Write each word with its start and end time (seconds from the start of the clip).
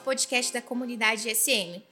Nosso 0.00 0.04
podcast 0.04 0.52
da 0.52 0.62
comunidade 0.62 1.34
SM. 1.34 1.82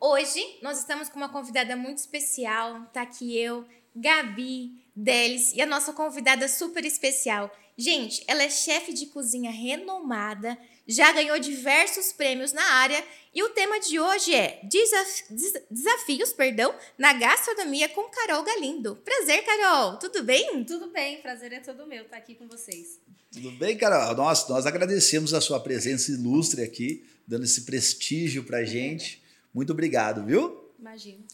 Hoje 0.00 0.40
nós 0.62 0.78
estamos 0.78 1.08
com 1.08 1.16
uma 1.16 1.28
convidada 1.28 1.74
muito 1.74 1.98
especial. 1.98 2.82
Tá 2.92 3.02
aqui 3.02 3.36
eu, 3.36 3.64
Gabi, 3.94 4.70
Delis 4.94 5.52
e 5.52 5.60
a 5.60 5.66
nossa 5.66 5.92
convidada 5.92 6.46
super 6.48 6.84
especial. 6.84 7.50
Gente, 7.76 8.22
ela 8.28 8.44
é 8.44 8.48
chefe 8.48 8.92
de 8.92 9.06
cozinha 9.06 9.50
renomada, 9.50 10.56
já 10.86 11.10
ganhou 11.12 11.38
diversos 11.40 12.12
prêmios 12.12 12.52
na 12.52 12.62
área 12.62 13.02
e 13.34 13.42
o 13.42 13.48
tema 13.50 13.80
de 13.80 13.98
hoje 13.98 14.32
é 14.32 14.60
desaf 14.62 15.24
desafios, 15.68 16.32
perdão, 16.32 16.74
na 16.96 17.12
gastronomia 17.14 17.88
com 17.88 18.04
Carol 18.04 18.44
Galindo. 18.44 18.96
Prazer, 18.96 19.44
Carol. 19.44 19.96
Tudo 19.98 20.22
bem? 20.22 20.64
Tudo 20.64 20.90
bem, 20.90 21.20
prazer 21.20 21.52
é 21.52 21.60
todo 21.60 21.86
meu 21.86 22.04
estar 22.04 22.16
aqui 22.16 22.34
com 22.34 22.46
vocês. 22.46 23.00
Tudo 23.32 23.50
bem, 23.52 23.76
Carol? 23.76 24.14
Nós, 24.14 24.48
nós 24.48 24.66
agradecemos 24.66 25.34
a 25.34 25.40
sua 25.40 25.60
presença 25.60 26.12
ilustre 26.12 26.62
aqui, 26.62 27.04
dando 27.26 27.44
esse 27.44 27.62
prestígio 27.62 28.44
pra 28.44 28.64
gente. 28.64 29.22
Muito 29.52 29.72
obrigado, 29.72 30.24
viu? 30.24 30.72
Imagino. 30.78 31.24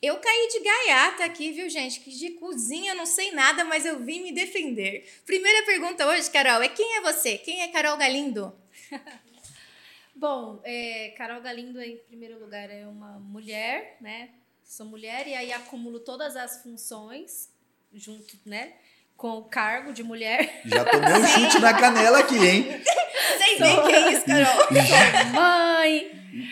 Eu 0.00 0.18
caí 0.18 0.48
de 0.52 0.60
gaiata 0.60 1.24
aqui, 1.24 1.52
viu, 1.52 1.68
gente? 1.70 2.00
Que 2.00 2.10
de 2.10 2.30
cozinha 2.32 2.92
eu 2.92 2.96
não 2.96 3.06
sei 3.06 3.32
nada, 3.32 3.64
mas 3.64 3.86
eu 3.86 3.98
vim 3.98 4.22
me 4.22 4.32
defender. 4.32 5.08
Primeira 5.24 5.64
pergunta 5.64 6.06
hoje, 6.06 6.30
Carol, 6.30 6.62
é 6.62 6.68
quem 6.68 6.96
é 6.96 7.00
você? 7.00 7.38
Quem 7.38 7.62
é 7.62 7.68
Carol 7.68 7.96
Galindo? 7.96 8.54
Bom, 10.14 10.60
é, 10.64 11.14
Carol 11.16 11.40
Galindo, 11.40 11.80
em 11.80 11.96
primeiro 11.96 12.38
lugar, 12.38 12.70
é 12.70 12.86
uma 12.86 13.18
mulher, 13.18 13.96
né? 14.00 14.30
Sou 14.62 14.86
mulher 14.86 15.26
e 15.26 15.34
aí 15.34 15.52
acumulo 15.52 16.00
todas 16.00 16.36
as 16.36 16.62
funções 16.62 17.50
junto, 17.92 18.38
né? 18.44 18.74
Com 19.16 19.38
o 19.38 19.44
cargo 19.44 19.92
de 19.92 20.02
mulher. 20.02 20.60
Já 20.66 20.84
tomei 20.84 21.12
um 21.14 21.26
chute 21.26 21.58
na 21.58 21.72
canela 21.72 22.18
aqui, 22.18 22.36
hein? 22.36 22.64
Vocês 22.64 23.58
veem 23.58 23.82
que 23.86 23.92
é 23.92 24.12
isso, 24.12 24.24
Carol? 24.26 24.66
Sou 24.68 25.32
mãe, 25.32 26.10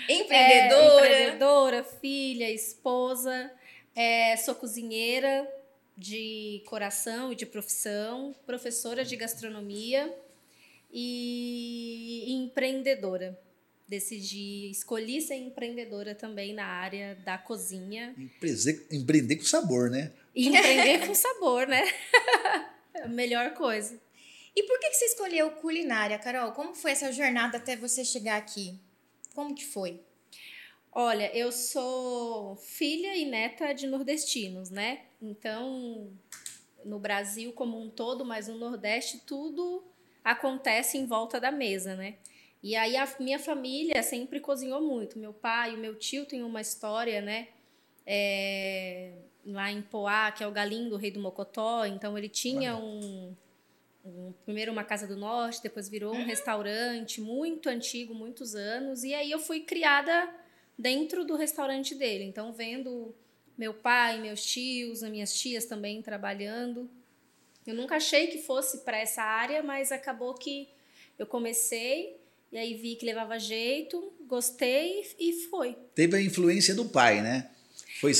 Empreendedora. 0.09 1.07
é, 1.07 1.21
empreendedora, 1.23 1.85
filha, 2.01 2.51
esposa, 2.51 3.51
é, 3.95 4.35
sou 4.39 4.55
cozinheira 4.55 5.47
de 5.97 6.63
coração 6.67 7.31
e 7.33 7.37
de 7.37 7.45
profissão, 7.45 8.35
professora 8.47 9.05
de 9.05 9.15
gastronomia 9.15 10.13
e 10.91 12.25
empreendedora. 12.33 13.39
Decidi, 13.87 14.71
escolhi 14.71 15.21
ser 15.21 15.35
empreendedora 15.35 16.15
também 16.15 16.55
na 16.55 16.65
área 16.65 17.15
da 17.25 17.37
cozinha. 17.37 18.15
Emprese- 18.17 18.87
Empreender 18.91 19.37
com 19.37 19.45
sabor, 19.45 19.91
né? 19.91 20.11
E 20.35 20.49
empreender 20.49 21.07
com 21.07 21.15
sabor, 21.15 21.67
né? 21.67 21.83
É 22.97 23.03
a 23.03 23.09
melhor 23.09 23.55
coisa. 23.55 24.01
E 24.55 24.63
por 24.63 24.79
que 24.79 24.89
que 24.89 24.95
você 24.95 25.07
escolheu 25.07 25.51
culinária, 25.51 26.17
Carol? 26.17 26.53
Como 26.53 26.77
foi 26.77 26.93
essa 26.93 27.13
jornada 27.13 27.59
até 27.59 27.75
você 27.75 28.05
chegar 28.05 28.37
aqui? 28.37 28.79
Como 29.35 29.53
que 29.53 29.67
foi? 29.67 30.01
Olha, 30.93 31.37
eu 31.37 31.51
sou 31.51 32.55
filha 32.55 33.17
e 33.17 33.25
neta 33.25 33.73
de 33.73 33.89
nordestinos, 33.89 34.71
né? 34.71 35.07
Então, 35.21 36.13
no 36.85 37.01
Brasil 37.01 37.53
como 37.53 37.81
um 37.81 37.91
todo, 37.91 38.25
mas 38.25 38.47
no 38.47 38.57
Nordeste, 38.57 39.23
tudo 39.27 39.83
acontece 40.23 40.97
em 40.97 41.05
volta 41.05 41.41
da 41.41 41.51
mesa, 41.51 41.97
né? 41.97 42.15
E 42.63 42.77
aí 42.77 42.97
a 42.97 43.13
minha 43.19 43.39
família 43.39 44.03
sempre 44.03 44.39
cozinhou 44.39 44.81
muito. 44.81 45.19
Meu 45.19 45.33
pai 45.33 45.73
e 45.73 45.75
o 45.75 45.79
meu 45.79 45.97
tio 45.97 46.25
têm 46.27 46.45
uma 46.45 46.61
história, 46.61 47.21
né? 47.21 47.49
É, 48.07 49.13
lá 49.47 49.71
em 49.71 49.83
Poá, 49.83 50.31
que 50.33 50.43
é 50.43 50.47
o 50.47 50.51
Galindo, 50.53 50.95
o 50.95 50.99
rei 50.99 51.11
do 51.11 51.21
Mocotó. 51.21 51.85
Então 51.87 52.17
ele 52.17 52.29
tinha 52.29 52.77
um, 52.77 53.35
um- 54.05 54.33
primeiro 54.45 54.73
uma 54.73 54.85
casa 54.85 55.07
do 55.07 55.17
norte, 55.17 55.63
depois 55.63 55.89
virou 55.89 56.15
um 56.15 56.25
restaurante 56.25 57.21
muito 57.21 57.69
antigo, 57.69 58.15
muitos 58.15 58.55
anos. 58.55 59.05
E 59.05 59.13
aí 59.15 59.31
eu 59.31 59.39
fui 59.39 59.61
criada 59.61 60.29
dentro 60.79 61.25
do 61.25 61.37
restaurante 61.37 61.95
dele. 61.95 62.25
Então 62.25 62.53
vendo 62.53 63.15
meu 63.57 63.73
pai, 63.75 64.21
meus 64.21 64.45
tios, 64.45 65.03
as 65.03 65.11
minhas 65.11 65.33
tias 65.33 65.65
também 65.65 66.03
trabalhando. 66.03 66.91
Eu 67.67 67.75
nunca 67.75 67.97
achei 67.97 68.27
que 68.27 68.39
fosse 68.43 68.79
para 68.79 68.99
essa 68.99 69.23
área, 69.23 69.63
mas 69.63 69.91
acabou 69.93 70.35
que 70.35 70.69
eu 71.19 71.27
comecei 71.27 72.17
e 72.53 72.59
aí 72.59 72.75
vi 72.75 72.95
que 72.97 73.07
levava 73.07 73.39
jeito, 73.39 74.13
gostei 74.27 75.05
e 75.19 75.33
foi. 75.49 75.77
Teve 75.95 76.17
a 76.17 76.21
influência 76.21 76.75
do 76.75 76.85
pai, 76.85 77.21
né? 77.23 77.51
Foi... 78.01 78.13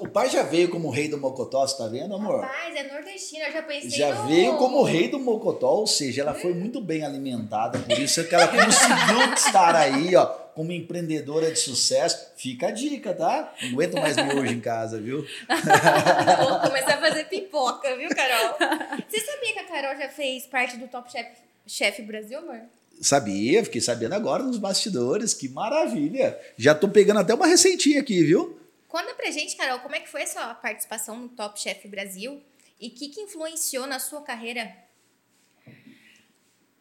O 0.00 0.08
pai 0.08 0.30
já 0.30 0.42
veio 0.42 0.68
como 0.68 0.90
rei 0.90 1.08
do 1.08 1.18
Mocotó, 1.18 1.66
você 1.66 1.76
tá 1.76 1.86
vendo, 1.86 2.14
amor? 2.14 2.40
Rapaz, 2.40 2.74
é 2.74 2.92
nordestina, 2.92 3.46
eu 3.46 3.52
já 3.52 3.62
pensei 3.62 3.90
Já 3.90 4.14
no... 4.14 4.28
veio 4.28 4.56
como 4.56 4.82
rei 4.82 5.08
do 5.08 5.18
Mocotó, 5.18 5.70
ou 5.70 5.86
seja, 5.86 6.22
ela 6.22 6.34
foi 6.34 6.54
muito 6.54 6.80
bem 6.80 7.04
alimentada, 7.04 7.78
por 7.78 7.98
isso 7.98 8.20
é 8.20 8.24
que 8.24 8.34
ela 8.34 8.48
conseguiu 8.48 9.32
estar 9.34 9.74
aí, 9.76 10.14
ó, 10.16 10.26
como 10.54 10.72
empreendedora 10.72 11.50
de 11.50 11.58
sucesso. 11.58 12.32
Fica 12.36 12.68
a 12.68 12.70
dica, 12.70 13.12
tá? 13.12 13.52
Não 13.62 13.72
aguento 13.72 13.94
mais 13.94 14.16
miojo 14.16 14.52
em 14.52 14.60
casa, 14.60 15.00
viu? 15.00 15.18
Vou 16.48 16.60
começar 16.60 16.94
a 16.94 17.00
fazer 17.00 17.24
pipoca, 17.24 17.96
viu, 17.96 18.08
Carol? 18.10 18.56
Você 19.08 19.20
sabia 19.20 19.52
que 19.52 19.58
a 19.58 19.64
Carol 19.64 19.96
já 20.00 20.08
fez 20.08 20.46
parte 20.46 20.76
do 20.76 20.88
Top 20.88 21.10
Chef, 21.10 21.26
Chef 21.66 22.02
Brasil, 22.02 22.38
amor? 22.38 22.60
Sabia, 23.00 23.64
fiquei 23.64 23.80
sabendo 23.80 24.14
agora 24.14 24.42
nos 24.42 24.56
bastidores, 24.56 25.34
que 25.34 25.48
maravilha. 25.48 26.38
Já 26.56 26.74
tô 26.74 26.88
pegando 26.88 27.20
até 27.20 27.34
uma 27.34 27.46
receitinha 27.46 28.00
aqui, 28.00 28.22
viu? 28.22 28.56
Conta 28.94 29.12
pra 29.12 29.28
gente, 29.32 29.56
Carol, 29.56 29.80
como 29.80 29.96
é 29.96 29.98
que 29.98 30.08
foi 30.08 30.22
a 30.22 30.26
sua 30.28 30.54
participação 30.54 31.18
no 31.18 31.28
Top 31.28 31.60
Chef 31.60 31.88
Brasil 31.88 32.40
e 32.80 32.86
o 32.86 32.90
que, 32.92 33.08
que 33.08 33.22
influenciou 33.22 33.88
na 33.88 33.98
sua 33.98 34.22
carreira? 34.22 34.72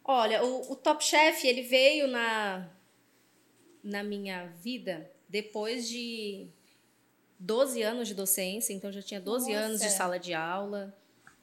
Olha, 0.04 0.44
o, 0.44 0.74
o 0.74 0.76
Top 0.76 1.04
Chef, 1.04 1.44
ele 1.44 1.64
veio 1.64 2.08
na, 2.08 2.70
na 3.84 4.04
minha 4.04 4.46
vida 4.46 5.12
depois 5.28 5.90
de 5.90 6.48
12 7.40 7.82
anos 7.82 8.08
de 8.08 8.14
docência, 8.14 8.74
então 8.74 8.92
já 8.92 9.02
tinha 9.02 9.20
12 9.20 9.52
anos 9.52 9.80
de 9.80 9.86
Nossa. 9.86 9.98
sala 9.98 10.20
de 10.20 10.36
aula. 10.36 10.96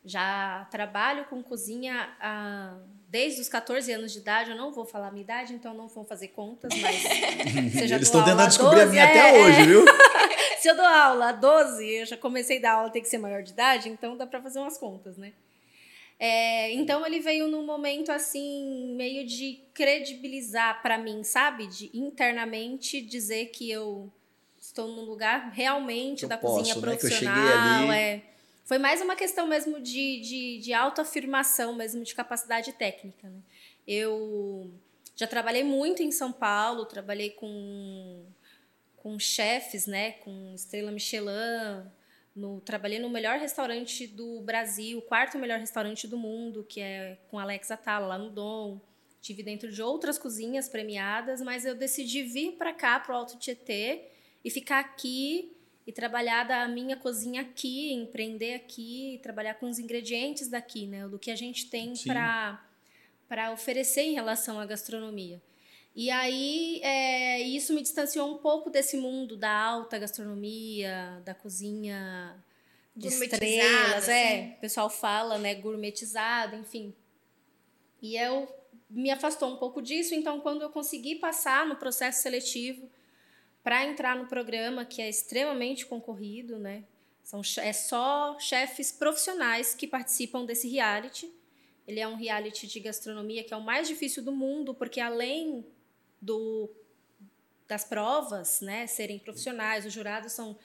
Já 0.04 0.68
trabalho 0.70 1.24
com 1.24 1.42
cozinha 1.42 2.16
há, 2.20 2.78
desde 3.10 3.40
os 3.40 3.48
14 3.48 3.92
anos 3.92 4.12
de 4.12 4.18
idade. 4.18 4.50
Eu 4.50 4.56
não 4.56 4.72
vou 4.72 4.86
falar 4.86 5.08
a 5.08 5.10
minha 5.10 5.22
idade, 5.22 5.52
então 5.52 5.74
não 5.74 5.88
vou 5.88 6.04
fazer 6.04 6.28
contas, 6.28 6.72
mas 6.80 6.96
você 7.72 7.88
já 7.88 7.96
Eles 7.96 8.08
estão 8.08 8.24
tentando 8.24 8.48
descobrir 8.48 8.80
a 8.80 8.84
12, 8.84 8.90
minha 8.90 9.04
é, 9.04 9.06
até 9.06 9.36
é. 9.36 9.42
hoje, 9.42 9.62
viu? 9.66 9.84
Se 10.58 10.68
eu 10.68 10.76
dou 10.76 10.84
aula 10.84 11.30
há 11.30 11.32
12, 11.32 11.86
eu 11.86 12.06
já 12.06 12.16
comecei 12.16 12.58
a 12.58 12.60
dar 12.60 12.72
aula, 12.72 12.90
tem 12.90 13.02
que 13.02 13.08
ser 13.08 13.18
maior 13.18 13.42
de 13.42 13.52
idade, 13.52 13.88
então 13.88 14.16
dá 14.16 14.26
para 14.26 14.40
fazer 14.40 14.58
umas 14.58 14.78
contas, 14.78 15.16
né? 15.16 15.32
É, 16.18 16.70
então 16.74 17.04
ele 17.06 17.18
veio 17.18 17.48
num 17.48 17.64
momento 17.64 18.12
assim, 18.12 18.94
meio 18.94 19.26
de 19.26 19.58
credibilizar 19.72 20.82
para 20.82 20.98
mim, 20.98 21.24
sabe? 21.24 21.66
De 21.66 21.90
internamente 21.94 23.00
dizer 23.00 23.46
que 23.46 23.70
eu 23.70 24.12
estou 24.60 24.86
num 24.86 25.04
lugar 25.06 25.50
realmente 25.50 26.24
Eu 26.24 26.28
da 26.28 26.36
posso, 26.36 26.56
cozinha 26.58 26.74
né? 26.74 26.96
Que 26.98 27.06
eu 27.06 27.10
cheguei 27.10 27.26
profissional. 27.26 27.90
ali. 27.90 27.98
É. 27.98 28.22
Foi 28.70 28.78
mais 28.78 29.02
uma 29.02 29.16
questão 29.16 29.48
mesmo 29.48 29.80
de, 29.80 30.20
de, 30.20 30.58
de 30.60 30.72
autoafirmação, 30.72 31.74
mesmo 31.74 32.04
de 32.04 32.14
capacidade 32.14 32.72
técnica. 32.72 33.28
Né? 33.28 33.40
Eu 33.84 34.72
já 35.16 35.26
trabalhei 35.26 35.64
muito 35.64 36.04
em 36.04 36.12
São 36.12 36.30
Paulo, 36.30 36.86
trabalhei 36.86 37.30
com 37.30 38.24
com 38.98 39.18
chefes, 39.18 39.88
né, 39.88 40.12
com 40.12 40.54
estrela 40.54 40.92
Michelin, 40.92 41.82
no, 42.36 42.60
trabalhei 42.60 43.00
no 43.00 43.10
melhor 43.10 43.40
restaurante 43.40 44.06
do 44.06 44.40
Brasil, 44.42 44.98
o 44.98 45.02
quarto 45.02 45.36
melhor 45.36 45.58
restaurante 45.58 46.06
do 46.06 46.16
mundo, 46.16 46.62
que 46.62 46.80
é 46.80 47.18
com 47.28 47.40
Alex 47.40 47.72
Atala, 47.72 48.06
lá 48.06 48.18
no 48.18 48.30
Dom. 48.30 48.80
Tive 49.20 49.42
dentro 49.42 49.72
de 49.72 49.82
outras 49.82 50.16
cozinhas 50.16 50.68
premiadas, 50.68 51.40
mas 51.40 51.64
eu 51.64 51.74
decidi 51.74 52.22
vir 52.22 52.52
para 52.52 52.72
cá, 52.72 53.00
para 53.00 53.14
o 53.14 53.16
Alto 53.16 53.36
Tietê, 53.36 54.04
e 54.44 54.48
ficar 54.48 54.78
aqui 54.78 55.56
e 55.90 55.92
trabalhar 55.92 56.44
da 56.44 56.68
minha 56.68 56.96
cozinha 56.96 57.42
aqui, 57.42 57.92
empreender 57.92 58.54
aqui, 58.54 59.18
trabalhar 59.24 59.54
com 59.54 59.68
os 59.68 59.80
ingredientes 59.80 60.46
daqui, 60.46 60.86
né, 60.86 61.08
do 61.08 61.18
que 61.18 61.32
a 61.32 61.36
gente 61.36 61.68
tem 61.68 61.94
para 62.06 62.64
para 63.28 63.52
oferecer 63.52 64.02
em 64.02 64.14
relação 64.14 64.58
à 64.58 64.66
gastronomia. 64.66 65.40
E 65.94 66.10
aí, 66.10 66.80
é, 66.82 67.40
isso 67.40 67.72
me 67.72 67.80
distanciou 67.80 68.28
um 68.32 68.38
pouco 68.38 68.70
desse 68.70 68.96
mundo 68.96 69.36
da 69.36 69.52
alta 69.52 69.98
gastronomia, 69.98 71.20
da 71.24 71.32
cozinha 71.32 72.36
de 72.94 73.06
estrelas, 73.06 74.08
é. 74.08 74.24
assim. 74.24 74.50
O 74.52 74.60
pessoal 74.60 74.90
fala, 74.90 75.38
né, 75.38 75.54
gourmetizada, 75.54 76.56
enfim. 76.56 76.92
E 78.02 78.16
eu 78.16 78.48
me 78.88 79.10
afastou 79.10 79.48
um 79.52 79.56
pouco 79.56 79.80
disso, 79.80 80.14
então 80.14 80.40
quando 80.40 80.62
eu 80.62 80.70
consegui 80.70 81.16
passar 81.16 81.66
no 81.66 81.76
processo 81.76 82.22
seletivo 82.22 82.88
para 83.62 83.84
entrar 83.84 84.16
no 84.16 84.26
programa, 84.26 84.84
que 84.84 85.02
é 85.02 85.08
extremamente 85.08 85.86
concorrido, 85.86 86.58
né? 86.58 86.84
São, 87.22 87.42
é 87.58 87.72
só 87.72 88.38
chefes 88.40 88.90
profissionais 88.90 89.74
que 89.74 89.86
participam 89.86 90.44
desse 90.44 90.68
reality. 90.68 91.30
Ele 91.86 92.00
é 92.00 92.08
um 92.08 92.16
reality 92.16 92.66
de 92.66 92.80
gastronomia 92.80 93.44
que 93.44 93.52
é 93.52 93.56
o 93.56 93.62
mais 93.62 93.86
difícil 93.86 94.22
do 94.24 94.32
mundo, 94.32 94.74
porque 94.74 95.00
além 95.00 95.64
do 96.20 96.68
das 97.68 97.84
provas, 97.84 98.60
né, 98.60 98.88
serem 98.88 99.16
profissionais, 99.16 99.86
os 99.86 99.92
jurados 99.92 100.32
são 100.32 100.58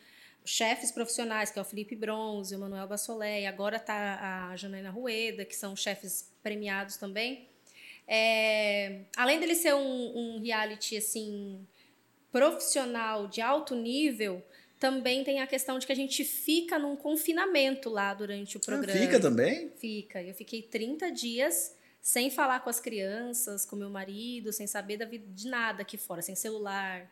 chefes 0.44 0.92
profissionais, 0.92 1.52
que 1.52 1.60
é 1.60 1.62
o 1.62 1.66
Felipe 1.66 1.96
Bronze, 1.96 2.56
o 2.56 2.60
Manuel 2.60 2.88
Bassolé, 2.88 3.42
e 3.42 3.46
agora 3.46 3.80
tá 3.80 4.50
a 4.50 4.56
Janaína 4.56 4.90
Rueda, 4.90 5.46
que 5.46 5.56
são 5.56 5.76
chefes 5.76 6.32
premiados 6.42 6.98
também. 6.98 7.48
É, 8.08 9.02
além 9.16 9.40
dele 9.40 9.54
ser 9.54 9.76
um, 9.76 10.18
um 10.18 10.42
reality 10.42 10.98
assim 10.98 11.68
profissional 12.40 13.28
de 13.28 13.40
alto 13.40 13.74
nível, 13.76 14.44
também 14.78 15.24
tem 15.24 15.40
a 15.40 15.48
questão 15.48 15.80
de 15.80 15.86
que 15.88 15.94
a 15.94 15.96
gente 15.96 16.26
fica 16.26 16.78
num 16.78 16.94
confinamento 16.98 17.90
lá 17.90 18.14
durante 18.14 18.58
o 18.58 18.60
Ah, 18.62 18.66
programa. 18.66 19.00
fica 19.00 19.20
também? 19.22 19.72
Fica. 19.78 20.22
Eu 20.22 20.34
fiquei 20.34 20.62
30 20.62 21.10
dias 21.12 21.74
sem 22.02 22.30
falar 22.30 22.60
com 22.60 22.70
as 22.70 22.80
crianças, 22.82 23.66
com 23.66 23.78
meu 23.78 23.90
marido, 23.90 24.52
sem 24.52 24.68
saber 24.68 24.98
da 24.98 25.06
vida 25.06 25.26
de 25.34 25.48
nada 25.48 25.82
aqui 25.82 25.98
fora, 25.98 26.22
sem 26.22 26.36
celular. 26.36 27.10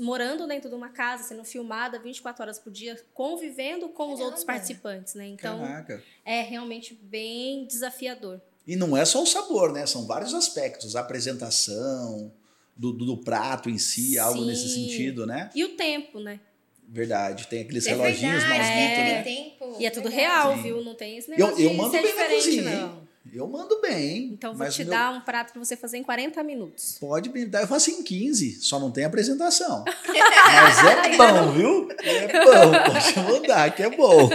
Morando 0.00 0.48
dentro 0.48 0.68
de 0.68 0.74
uma 0.74 0.88
casa, 0.88 1.22
sendo 1.22 1.44
filmada 1.44 1.96
24 2.00 2.42
horas 2.42 2.58
por 2.58 2.72
dia, 2.72 3.00
convivendo 3.14 3.88
com 3.90 4.12
os 4.12 4.18
outros 4.18 4.42
participantes, 4.42 5.14
né? 5.14 5.28
Então, 5.28 5.60
Caraca. 5.60 6.02
é 6.24 6.42
realmente 6.42 6.92
bem 6.92 7.64
desafiador. 7.66 8.40
E 8.66 8.74
não 8.74 8.96
é 8.96 9.04
só 9.04 9.22
o 9.22 9.26
sabor, 9.26 9.72
né? 9.72 9.86
São 9.86 10.04
vários 10.08 10.34
aspectos. 10.34 10.96
A 10.96 11.00
apresentação, 11.00 12.32
do, 12.76 12.92
do, 12.92 13.04
do 13.06 13.16
prato 13.16 13.70
em 13.70 13.78
si, 13.78 14.18
algo 14.18 14.40
Sim. 14.40 14.46
nesse 14.46 14.68
sentido, 14.68 15.26
né? 15.26 15.50
E 15.54 15.64
o 15.64 15.70
tempo, 15.70 16.20
né? 16.20 16.40
Verdade. 16.88 17.46
Tem 17.48 17.62
aqueles 17.62 17.86
É 17.86 17.90
reloginhos 17.90 18.42
verdade, 18.44 18.62
aquele 18.62 19.10
né? 19.12 19.22
tempo. 19.22 19.76
E 19.80 19.86
é 19.86 19.90
tudo 19.90 20.08
Verdade. 20.10 20.20
real, 20.30 20.56
Sim. 20.56 20.62
viu? 20.62 20.84
Não 20.84 20.94
tem 20.94 21.16
esse 21.18 21.30
Eu, 21.32 21.36
negócio 21.38 21.64
eu 21.64 21.70
de 21.70 21.76
mando 21.76 21.90
ser 21.90 22.02
bem 22.02 22.14
na 22.14 22.22
diferente, 22.22 22.44
cozinha, 22.44 22.62
não. 22.80 23.06
Eu 23.34 23.48
mando 23.48 23.80
bem. 23.80 24.26
Então 24.32 24.54
vou 24.54 24.68
te 24.68 24.84
meu- 24.84 24.92
dar 24.94 25.12
um 25.12 25.20
prato 25.20 25.52
pra 25.52 25.58
você 25.64 25.76
fazer 25.76 25.98
em 25.98 26.02
40 26.04 26.44
minutos. 26.44 26.96
Pode 27.00 27.28
me 27.30 27.44
dar, 27.44 27.62
eu 27.62 27.66
faço 27.66 27.90
em 27.90 28.02
15, 28.04 28.60
só 28.62 28.78
não 28.78 28.92
tem 28.92 29.04
apresentação. 29.04 29.84
Mas 30.06 30.78
é 30.84 31.16
bom, 31.16 31.50
viu? 31.52 31.88
É 32.02 32.28
bom, 32.44 32.70
pode 32.92 33.32
mandar, 33.32 33.74
que 33.74 33.82
é 33.82 33.90
bom. 33.90 34.30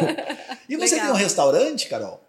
E 0.67 0.75
você 0.75 0.95
Legal. 0.95 1.07
tem 1.07 1.15
um 1.15 1.17
restaurante, 1.23 1.87
Carol? 1.87 2.21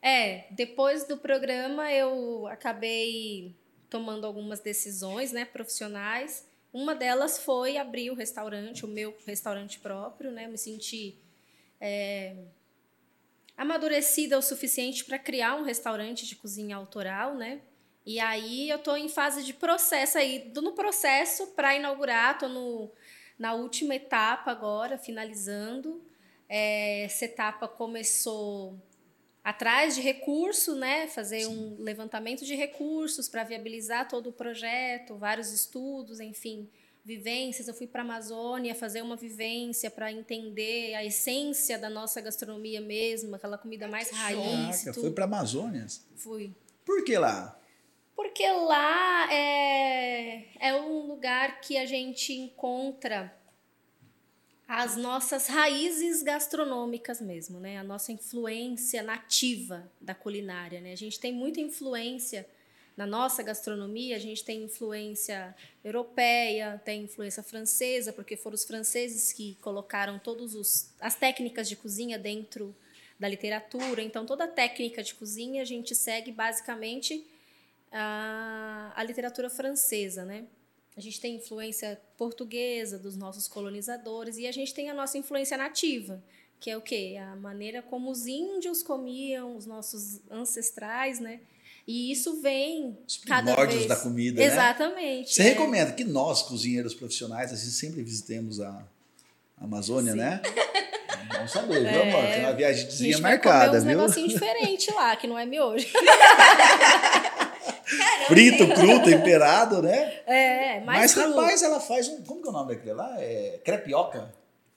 É, 0.00 0.44
depois 0.52 1.04
do 1.04 1.16
programa 1.16 1.90
eu 1.92 2.46
acabei 2.46 3.52
tomando 3.94 4.26
algumas 4.26 4.58
decisões, 4.58 5.30
né, 5.30 5.44
profissionais. 5.44 6.44
Uma 6.72 6.96
delas 6.96 7.38
foi 7.38 7.76
abrir 7.76 8.10
o 8.10 8.14
restaurante, 8.16 8.84
o 8.84 8.88
meu 8.88 9.16
restaurante 9.24 9.78
próprio, 9.78 10.32
né? 10.32 10.48
Me 10.48 10.58
senti 10.58 11.16
é, 11.80 12.34
amadurecida 13.56 14.36
o 14.36 14.42
suficiente 14.42 15.04
para 15.04 15.16
criar 15.16 15.54
um 15.54 15.62
restaurante 15.62 16.26
de 16.26 16.34
cozinha 16.34 16.74
autoral, 16.74 17.36
né? 17.36 17.60
E 18.04 18.18
aí 18.18 18.68
eu 18.68 18.80
tô 18.80 18.96
em 18.96 19.08
fase 19.08 19.44
de 19.44 19.54
processo 19.54 20.18
aí, 20.18 20.50
no 20.56 20.72
processo 20.72 21.46
para 21.54 21.76
inaugurar, 21.76 22.36
tô 22.36 22.48
no, 22.48 22.90
na 23.38 23.54
última 23.54 23.94
etapa 23.94 24.50
agora, 24.50 24.98
finalizando. 24.98 26.02
É, 26.48 27.04
essa 27.04 27.26
etapa 27.26 27.68
começou 27.68 28.76
atrás 29.44 29.94
de 29.94 30.00
recurso, 30.00 30.74
né? 30.74 31.06
Fazer 31.06 31.46
um 31.46 31.76
levantamento 31.78 32.44
de 32.44 32.54
recursos 32.54 33.28
para 33.28 33.44
viabilizar 33.44 34.08
todo 34.08 34.30
o 34.30 34.32
projeto, 34.32 35.16
vários 35.16 35.52
estudos, 35.52 36.18
enfim, 36.18 36.68
vivências. 37.04 37.68
Eu 37.68 37.74
fui 37.74 37.86
para 37.86 38.00
a 38.00 38.04
Amazônia 38.04 38.74
fazer 38.74 39.02
uma 39.02 39.16
vivência 39.16 39.90
para 39.90 40.10
entender 40.10 40.94
a 40.94 41.04
essência 41.04 41.78
da 41.78 41.90
nossa 41.90 42.22
gastronomia 42.22 42.80
mesmo, 42.80 43.36
aquela 43.36 43.58
comida 43.58 43.86
mais 43.86 44.10
raiz. 44.10 44.82
Caraca, 44.82 44.98
foi 44.98 45.10
para 45.10 45.24
Amazônia. 45.26 45.86
Fui. 46.16 46.50
Por 46.82 47.04
que 47.04 47.18
lá? 47.18 47.60
Porque 48.16 48.48
lá 48.48 49.30
é, 49.32 50.46
é 50.58 50.74
um 50.74 51.06
lugar 51.06 51.60
que 51.60 51.76
a 51.76 51.84
gente 51.84 52.32
encontra 52.32 53.34
as 54.66 54.96
nossas 54.96 55.46
raízes 55.46 56.22
gastronômicas 56.22 57.20
mesmo, 57.20 57.60
né? 57.60 57.78
A 57.78 57.84
nossa 57.84 58.12
influência 58.12 59.02
nativa 59.02 59.90
da 60.00 60.14
culinária, 60.14 60.80
né? 60.80 60.92
A 60.92 60.96
gente 60.96 61.20
tem 61.20 61.32
muita 61.32 61.60
influência 61.60 62.46
na 62.96 63.06
nossa 63.06 63.42
gastronomia, 63.42 64.16
a 64.16 64.20
gente 64.20 64.44
tem 64.44 64.62
influência 64.62 65.54
europeia, 65.82 66.80
tem 66.84 67.02
influência 67.02 67.42
francesa, 67.42 68.12
porque 68.12 68.36
foram 68.36 68.54
os 68.54 68.64
franceses 68.64 69.32
que 69.32 69.56
colocaram 69.60 70.18
todas 70.18 70.92
as 71.00 71.14
técnicas 71.14 71.68
de 71.68 71.76
cozinha 71.76 72.18
dentro 72.18 72.74
da 73.18 73.28
literatura. 73.28 74.00
Então, 74.00 74.24
toda 74.24 74.44
a 74.44 74.48
técnica 74.48 75.02
de 75.02 75.14
cozinha 75.14 75.60
a 75.62 75.64
gente 75.64 75.94
segue 75.94 76.32
basicamente 76.32 77.26
a, 77.92 78.92
a 78.94 79.02
literatura 79.02 79.50
francesa, 79.50 80.24
né? 80.24 80.46
A 80.96 81.00
gente 81.00 81.20
tem 81.20 81.36
influência 81.36 82.00
portuguesa 82.16 82.98
dos 82.98 83.16
nossos 83.16 83.48
colonizadores 83.48 84.36
e 84.38 84.46
a 84.46 84.52
gente 84.52 84.72
tem 84.72 84.90
a 84.90 84.94
nossa 84.94 85.18
influência 85.18 85.56
nativa, 85.56 86.22
que 86.60 86.70
é 86.70 86.76
o 86.76 86.80
quê? 86.80 87.16
A 87.20 87.34
maneira 87.36 87.82
como 87.82 88.10
os 88.10 88.26
índios 88.26 88.82
comiam, 88.82 89.56
os 89.56 89.66
nossos 89.66 90.20
ancestrais, 90.30 91.18
né? 91.18 91.40
E 91.86 92.10
isso 92.10 92.40
vem 92.40 92.96
Os 93.06 93.18
cada 93.18 93.54
vez. 93.66 93.86
da 93.86 93.96
comida, 93.96 94.40
né? 94.40 94.46
Exatamente. 94.46 95.34
Você 95.34 95.42
é. 95.42 95.44
recomenda 95.46 95.92
que 95.92 96.04
nós, 96.04 96.40
cozinheiros 96.42 96.94
profissionais, 96.94 97.52
assim, 97.52 97.68
sempre 97.70 98.02
visitemos 98.02 98.58
a 98.60 98.82
Amazônia, 99.58 100.12
Sim. 100.12 100.18
né? 100.18 100.40
Vamos 101.28 101.50
saber, 101.50 101.80
viu, 101.80 101.88
É. 101.88 102.10
amor? 102.10 102.30
Tem 102.30 102.40
uma 102.40 102.52
viagemzinha 102.52 103.18
vai 103.18 103.32
marcada, 103.32 103.66
comer 103.66 103.78
uns 103.78 103.84
viu? 103.84 103.98
negocinhos 103.98 104.32
diferentes 104.32 104.94
lá, 104.94 105.16
que 105.16 105.26
não 105.26 105.38
é 105.38 105.44
miojo. 105.44 105.86
Frito, 108.26 108.66
cru, 108.68 109.02
temperado, 109.02 109.82
né? 109.82 110.20
É, 110.26 110.80
mais 110.80 111.00
Mas, 111.00 111.14
cru. 111.14 111.36
rapaz, 111.36 111.62
ela 111.62 111.80
faz 111.80 112.08
um. 112.08 112.22
Como 112.22 112.40
que 112.40 112.48
é 112.48 112.50
o 112.50 112.52
nome 112.52 112.74
daquele 112.74 112.94
lá? 112.94 113.14
É 113.18 113.60
crepioca. 113.64 114.32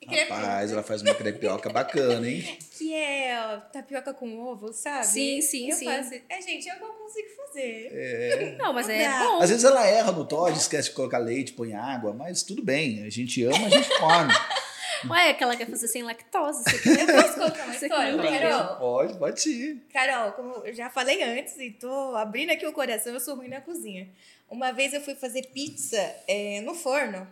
Rapaz, 0.06 0.72
ela 0.72 0.82
faz 0.82 1.02
uma 1.02 1.14
crepioca 1.14 1.68
bacana, 1.70 2.26
hein? 2.26 2.58
Que 2.78 2.94
é 2.94 3.38
ó, 3.40 3.60
tapioca 3.70 4.14
com 4.14 4.40
ovo, 4.40 4.72
sabe? 4.72 5.06
Sim, 5.06 5.40
sim, 5.42 5.70
eu 5.70 5.76
sim. 5.76 5.84
Faço... 5.84 6.14
É, 6.28 6.40
gente, 6.40 6.66
eu 6.66 6.80
não 6.80 6.92
consigo 6.94 7.28
fazer. 7.36 8.56
Não, 8.58 8.72
mas 8.72 8.88
é 8.88 9.04
Dá. 9.04 9.24
bom. 9.24 9.42
Às 9.42 9.50
vezes 9.50 9.64
ela 9.64 9.86
erra 9.86 10.12
no 10.12 10.24
Todd, 10.24 10.56
esquece 10.56 10.90
de 10.90 10.94
colocar 10.94 11.18
leite, 11.18 11.52
põe 11.52 11.74
água, 11.74 12.14
mas 12.14 12.42
tudo 12.42 12.62
bem. 12.62 13.04
A 13.04 13.10
gente 13.10 13.42
ama, 13.44 13.66
a 13.66 13.70
gente 13.70 13.88
come. 13.98 14.32
Ué, 15.08 15.34
que 15.34 15.42
ela 15.44 15.56
quer 15.56 15.68
fazer 15.68 15.88
sem 15.88 16.02
lactose. 16.02 16.64
Você 16.64 16.78
quer? 16.78 17.08
Eu 17.08 17.22
posso 17.22 17.34
contar 17.38 17.64
uma 17.64 17.74
história, 17.74 18.40
Carol? 18.40 18.76
Pode, 18.76 19.18
pode 19.18 19.40
sim. 19.40 19.80
Carol, 19.92 20.32
como 20.32 20.54
eu 20.64 20.74
já 20.74 20.90
falei 20.90 21.22
antes 21.22 21.56
e 21.58 21.70
tô 21.70 22.16
abrindo 22.16 22.50
aqui 22.50 22.66
o 22.66 22.72
coração, 22.72 23.12
eu 23.12 23.20
sou 23.20 23.36
ruim 23.36 23.48
na 23.48 23.60
cozinha. 23.60 24.08
Uma 24.48 24.72
vez 24.72 24.92
eu 24.92 25.00
fui 25.00 25.14
fazer 25.14 25.46
pizza 25.48 25.98
é, 26.26 26.60
no 26.62 26.74
forno. 26.74 27.28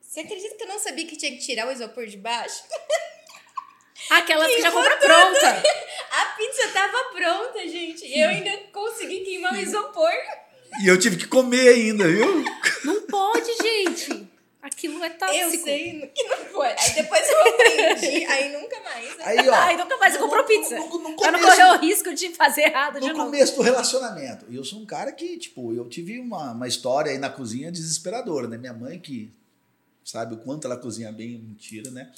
Você 0.00 0.20
acredita 0.20 0.56
que 0.56 0.64
eu 0.64 0.68
não 0.68 0.78
sabia 0.78 1.06
que 1.06 1.16
tinha 1.16 1.30
que 1.32 1.38
tirar 1.38 1.68
o 1.68 1.72
isopor 1.72 2.06
de 2.06 2.16
baixo? 2.16 2.64
Aquela 4.10 4.46
que 4.46 4.60
já 4.60 4.70
compra 4.70 4.96
pronta. 4.96 5.62
A 6.10 6.24
pizza 6.36 6.68
tava 6.68 7.04
pronta, 7.14 7.66
gente. 7.66 8.04
E 8.04 8.20
eu 8.20 8.28
ainda 8.28 8.50
consegui 8.72 9.20
queimar 9.20 9.54
o 9.54 9.56
isopor. 9.56 10.10
E 10.82 10.88
eu 10.88 10.98
tive 10.98 11.16
que 11.16 11.26
comer 11.26 11.68
ainda, 11.68 12.06
viu? 12.08 12.44
Não 12.84 13.02
pode, 13.06 13.50
gente. 13.62 14.31
Aquilo 14.62 15.02
é 15.02 15.10
tóxico. 15.10 15.40
Eu 15.40 15.50
sei 15.50 16.06
que 16.14 16.22
não 16.28 16.36
foi. 16.46 16.68
Aí 16.68 16.94
depois 16.94 17.28
eu 17.28 17.40
aprendi, 17.48 18.24
aí 18.26 18.52
nunca 18.52 18.80
mais. 18.80 19.20
Aí, 19.20 19.48
ó. 19.48 19.54
Ai, 19.54 19.76
nunca 19.76 19.96
mais 19.96 20.12
você 20.14 20.20
comprou 20.20 20.44
pizza. 20.44 20.76
No, 20.78 20.88
no, 20.88 21.08
no 21.10 21.16
Pra 21.16 21.32
não 21.32 21.40
começo- 21.40 21.56
correr 21.60 21.76
o 21.76 21.80
risco 21.80 22.14
de 22.14 22.28
fazer 22.30 22.62
errado 22.62 22.94
de 23.00 23.08
No 23.08 23.12
novo. 23.12 23.24
começo 23.24 23.56
do 23.56 23.62
relacionamento. 23.62 24.46
E 24.48 24.54
eu 24.54 24.64
sou 24.64 24.78
um 24.78 24.86
cara 24.86 25.10
que, 25.10 25.36
tipo, 25.36 25.74
eu 25.74 25.88
tive 25.88 26.20
uma, 26.20 26.52
uma 26.52 26.68
história 26.68 27.10
aí 27.10 27.18
na 27.18 27.28
cozinha 27.28 27.72
desesperadora, 27.72 28.46
né? 28.46 28.56
Minha 28.56 28.72
mãe 28.72 29.00
que 29.00 29.32
sabe 30.04 30.34
o 30.34 30.38
quanto 30.38 30.66
ela 30.68 30.76
cozinha 30.76 31.10
bem, 31.10 31.38
mentira, 31.38 31.90
né? 31.90 32.12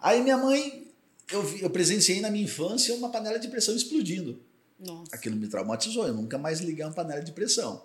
Aí 0.00 0.22
minha 0.22 0.38
mãe, 0.38 0.86
eu, 1.30 1.42
vi- 1.42 1.62
eu 1.62 1.68
presenciei 1.68 2.22
na 2.22 2.30
minha 2.30 2.44
infância 2.44 2.94
uma 2.94 3.10
panela 3.10 3.38
de 3.38 3.48
pressão 3.48 3.76
explodindo. 3.76 4.40
Nossa. 4.78 5.14
Aquilo 5.14 5.36
me 5.36 5.46
traumatizou, 5.46 6.06
eu 6.06 6.14
nunca 6.14 6.38
mais 6.38 6.60
liguei 6.60 6.82
uma 6.86 6.92
panela 6.94 7.22
de 7.22 7.32
pressão. 7.32 7.82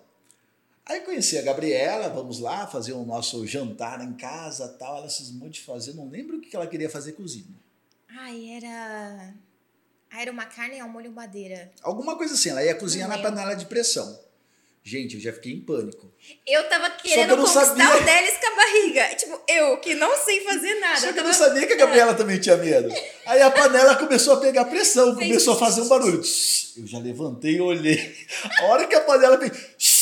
Aí 0.88 1.00
conheci 1.00 1.36
a 1.36 1.42
Gabriela, 1.42 2.08
vamos 2.08 2.38
lá 2.38 2.66
fazer 2.66 2.92
o 2.92 3.04
nosso 3.04 3.44
jantar 3.46 4.00
em 4.04 4.12
casa 4.14 4.68
tal. 4.78 4.98
Ela 4.98 5.08
cismou 5.10 5.48
de 5.48 5.60
fazer, 5.60 5.94
não 5.94 6.08
lembro 6.08 6.36
o 6.36 6.40
que 6.40 6.54
ela 6.54 6.66
queria 6.66 6.88
fazer 6.88 7.12
cozinha. 7.12 7.56
Ai, 8.08 8.50
era. 8.56 9.34
Ah, 10.10 10.22
era 10.22 10.30
uma 10.30 10.44
carne 10.46 10.78
ao 10.78 10.88
molho 10.88 11.10
madeira. 11.10 11.72
Alguma 11.82 12.16
coisa 12.16 12.34
assim, 12.34 12.50
ela 12.50 12.62
ia 12.64 12.74
cozinhar 12.74 13.08
na 13.08 13.18
panela 13.18 13.54
de 13.54 13.66
pressão. 13.66 14.24
Gente, 14.84 15.16
eu 15.16 15.20
já 15.20 15.32
fiquei 15.32 15.52
em 15.52 15.60
pânico. 15.60 16.12
Eu 16.46 16.68
tava 16.68 16.88
que 16.90 17.08
querendo 17.08 17.30
eu 17.30 17.36
conquistar 17.38 17.66
sabia. 17.66 17.96
o 17.96 18.04
Delis 18.04 18.38
com 18.38 18.46
a 18.46 18.54
barriga. 18.54 19.16
Tipo, 19.16 19.40
eu 19.48 19.80
que 19.80 19.96
não 19.96 20.16
sei 20.24 20.44
fazer 20.44 20.74
nada. 20.78 21.00
Só 21.00 21.06
que 21.06 21.08
eu 21.10 21.14
tava- 21.16 21.26
não 21.28 21.34
sabia 21.34 21.66
que 21.66 21.72
a 21.72 21.76
Gabriela 21.76 22.14
também 22.14 22.38
tinha 22.38 22.56
medo. 22.56 22.88
Aí 23.26 23.42
a 23.42 23.50
panela 23.50 23.96
começou 23.96 24.34
a 24.34 24.36
pegar 24.36 24.64
pressão, 24.66 25.12
começou 25.16 25.54
a 25.54 25.58
fazer 25.58 25.80
um 25.80 25.88
barulho. 25.88 26.22
Eu 26.76 26.86
já 26.86 27.00
levantei 27.00 27.56
e 27.56 27.60
olhei. 27.60 28.16
A 28.60 28.64
hora 28.66 28.86
que 28.86 28.94
a 28.94 29.00
panela 29.00 29.36
fez. 29.40 29.95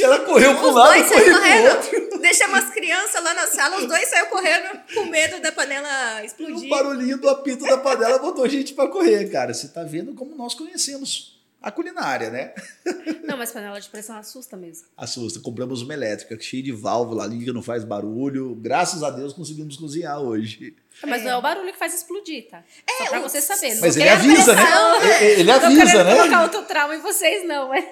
Ela 0.00 0.20
correu 0.20 0.54
para 0.54 0.66
um 0.68 0.72
lado 0.72 0.96
e 0.96 1.04
correu 1.04 1.34
saíram 1.38 1.80
pro 1.90 2.00
outro. 2.00 2.18
Deixamos 2.22 2.58
as 2.58 2.70
crianças 2.70 3.22
lá 3.24 3.34
na 3.34 3.46
sala, 3.48 3.78
os 3.78 3.86
dois 3.86 4.08
saíram 4.08 4.28
correndo 4.28 4.80
com 4.94 5.04
medo 5.06 5.40
da 5.42 5.50
panela 5.50 6.20
E 6.20 6.22
o 6.22 6.26
explodir. 6.26 6.68
barulhinho 6.68 7.18
do 7.18 7.28
apito 7.28 7.64
da 7.66 7.76
panela 7.78 8.18
botou 8.18 8.44
a 8.44 8.48
gente 8.48 8.74
para 8.74 8.88
correr, 8.88 9.28
cara. 9.30 9.52
Você 9.52 9.68
tá 9.68 9.82
vendo 9.82 10.14
como 10.14 10.36
nós 10.36 10.54
conhecemos 10.54 11.31
a 11.62 11.70
culinária, 11.70 12.28
né? 12.30 12.54
Não, 13.24 13.36
mas 13.36 13.52
panela 13.52 13.80
de 13.80 13.88
pressão 13.88 14.16
assusta 14.16 14.56
mesmo. 14.56 14.86
Assusta. 14.96 15.40
Compramos 15.40 15.80
uma 15.82 15.94
elétrica 15.94 16.38
cheia 16.40 16.62
de 16.62 16.72
válvula, 16.72 17.24
liga, 17.26 17.52
não 17.52 17.62
faz 17.62 17.84
barulho. 17.84 18.54
Graças 18.56 19.02
a 19.02 19.10
Deus 19.10 19.32
conseguimos 19.32 19.76
cozinhar 19.76 20.20
hoje. 20.20 20.76
Mas 21.06 21.22
não 21.22 21.30
é 21.30 21.36
o 21.36 21.40
barulho 21.42 21.72
que 21.72 21.78
faz 21.78 21.94
explodir, 21.94 22.48
tá? 22.50 22.62
Só 22.98 23.06
pra 23.06 23.20
o- 23.20 23.22
você 23.22 23.40
saber. 23.40 23.78
Mas 23.80 23.96
não 23.96 24.02
ele 24.02 24.10
avisa, 24.10 24.54
né? 24.54 24.62
Ele- 25.22 25.32
Ele 25.40 25.44
Não 25.44 25.54
avisa, 25.54 26.04
né? 26.04 26.16
colocar 26.16 26.42
outro 26.42 26.62
trauma 26.64 26.94
em 26.94 27.00
vocês, 27.00 27.46
não. 27.46 27.68
mas- 27.68 27.84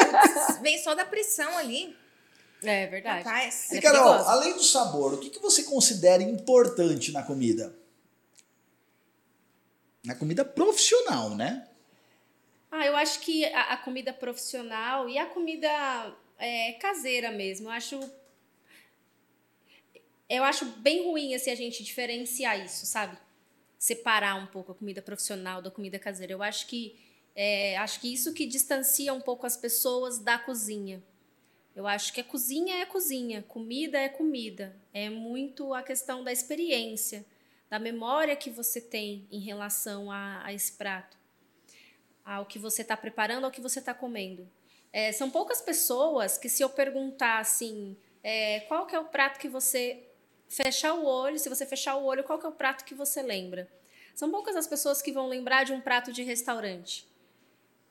Vem 0.62 0.78
só 0.78 0.94
da 0.94 1.04
pressão 1.04 1.56
ali. 1.58 1.96
É 2.62 2.86
verdade. 2.86 3.24
Rapaz. 3.24 3.70
E 3.72 3.78
é 3.78 3.80
Carol, 3.80 4.04
perigosa. 4.12 4.30
além 4.30 4.52
do 4.54 4.62
sabor, 4.62 5.14
o 5.14 5.18
que, 5.18 5.30
que 5.30 5.40
você 5.40 5.62
considera 5.64 6.22
importante 6.22 7.12
na 7.12 7.22
comida? 7.22 7.74
Na 10.04 10.14
comida 10.14 10.44
profissional, 10.44 11.30
né? 11.34 11.65
Ah, 12.70 12.84
eu 12.84 12.96
acho 12.96 13.20
que 13.20 13.44
a, 13.46 13.74
a 13.74 13.76
comida 13.76 14.12
profissional 14.12 15.08
e 15.08 15.18
a 15.18 15.26
comida 15.26 15.68
é, 16.38 16.72
caseira 16.74 17.30
mesmo, 17.30 17.68
eu 17.68 17.72
acho. 17.72 18.00
Eu 20.28 20.42
acho 20.42 20.64
bem 20.64 21.04
ruim 21.04 21.34
assim, 21.34 21.50
a 21.50 21.54
gente 21.54 21.84
diferenciar 21.84 22.64
isso, 22.64 22.84
sabe? 22.84 23.16
Separar 23.78 24.34
um 24.34 24.46
pouco 24.46 24.72
a 24.72 24.74
comida 24.74 25.00
profissional 25.00 25.62
da 25.62 25.70
comida 25.70 25.98
caseira. 25.98 26.32
Eu 26.32 26.42
acho 26.42 26.66
que 26.66 26.98
é, 27.34 27.76
acho 27.76 28.00
que 28.00 28.12
isso 28.12 28.32
que 28.34 28.46
distancia 28.46 29.14
um 29.14 29.20
pouco 29.20 29.46
as 29.46 29.56
pessoas 29.56 30.18
da 30.18 30.38
cozinha. 30.38 31.02
Eu 31.76 31.86
acho 31.86 32.12
que 32.12 32.20
a 32.20 32.24
cozinha 32.24 32.76
é 32.76 32.86
cozinha, 32.86 33.42
comida 33.42 33.98
é 33.98 34.08
comida. 34.08 34.74
É 34.92 35.08
muito 35.08 35.72
a 35.74 35.82
questão 35.82 36.24
da 36.24 36.32
experiência, 36.32 37.24
da 37.70 37.78
memória 37.78 38.34
que 38.34 38.50
você 38.50 38.80
tem 38.80 39.28
em 39.30 39.40
relação 39.40 40.10
a, 40.10 40.44
a 40.44 40.52
esse 40.52 40.72
prato 40.72 41.16
ao 42.26 42.44
que 42.44 42.58
você 42.58 42.82
está 42.82 42.96
preparando, 42.96 43.44
ao 43.44 43.52
que 43.52 43.60
você 43.60 43.78
está 43.78 43.94
comendo. 43.94 44.50
É, 44.92 45.12
são 45.12 45.30
poucas 45.30 45.60
pessoas 45.60 46.36
que 46.36 46.48
se 46.48 46.62
eu 46.62 46.68
perguntar 46.68 47.38
assim, 47.38 47.96
é, 48.22 48.60
qual 48.60 48.86
que 48.86 48.96
é 48.96 48.98
o 48.98 49.04
prato 49.04 49.38
que 49.38 49.48
você 49.48 50.02
fechar 50.48 50.94
o 50.94 51.06
olho, 51.06 51.38
se 51.38 51.48
você 51.48 51.64
fechar 51.64 51.94
o 51.96 52.04
olho, 52.04 52.24
qual 52.24 52.38
que 52.38 52.46
é 52.46 52.48
o 52.48 52.52
prato 52.52 52.84
que 52.84 52.94
você 52.94 53.22
lembra? 53.22 53.70
São 54.14 54.30
poucas 54.30 54.56
as 54.56 54.66
pessoas 54.66 55.00
que 55.00 55.12
vão 55.12 55.28
lembrar 55.28 55.64
de 55.64 55.72
um 55.72 55.80
prato 55.80 56.12
de 56.12 56.22
restaurante. 56.22 57.06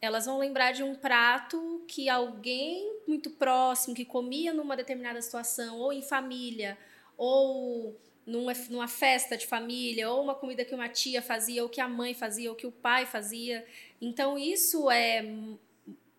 Elas 0.01 0.25
vão 0.25 0.37
lembrar 0.37 0.71
de 0.71 0.83
um 0.83 0.95
prato 0.95 1.83
que 1.87 2.09
alguém 2.09 2.99
muito 3.07 3.29
próximo, 3.29 3.95
que 3.95 4.03
comia 4.03 4.53
numa 4.53 4.75
determinada 4.75 5.21
situação, 5.21 5.77
ou 5.79 5.93
em 5.93 6.01
família, 6.01 6.77
ou 7.17 7.97
numa, 8.25 8.53
numa 8.69 8.87
festa 8.87 9.37
de 9.37 9.45
família, 9.45 10.09
ou 10.09 10.23
uma 10.23 10.35
comida 10.35 10.65
que 10.65 10.73
uma 10.73 10.89
tia 10.89 11.21
fazia, 11.21 11.63
ou 11.63 11.69
que 11.69 11.79
a 11.79 11.87
mãe 11.87 12.13
fazia, 12.13 12.49
ou 12.49 12.55
que 12.55 12.67
o 12.67 12.71
pai 12.71 13.05
fazia. 13.05 13.65
Então, 14.01 14.37
isso 14.37 14.89
é 14.89 15.25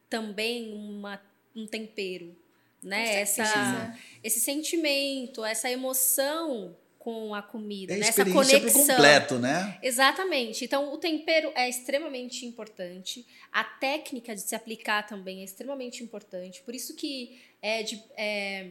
também 0.09 0.73
uma, 0.73 1.21
um 1.55 1.67
tempero, 1.67 2.35
né? 2.83 3.21
Essa, 3.21 3.99
esse 4.23 4.41
sentimento, 4.41 5.45
essa 5.45 5.71
emoção 5.71 6.77
com 6.99 7.35
a 7.37 7.41
comida, 7.41 7.93
É 7.93 7.97
a 7.97 7.99
né? 8.01 8.09
essa 8.09 8.25
conexão. 8.25 8.85
completo, 8.85 9.39
né? 9.39 9.79
Exatamente. 9.81 10.65
Então, 10.65 10.93
o 10.93 10.99
tempero 10.99 11.53
é 11.55 11.69
extremamente 11.69 12.45
importante. 12.45 13.25
A 13.53 13.63
técnica 13.63 14.35
de 14.35 14.41
se 14.41 14.57
aplicar 14.57 15.07
também 15.07 15.41
é 15.41 15.45
extremamente 15.45 16.03
importante. 16.03 16.63
Por 16.63 16.75
isso 16.75 16.97
que 16.97 17.41
é 17.63 17.85
de, 17.85 18.03
é, 18.17 18.71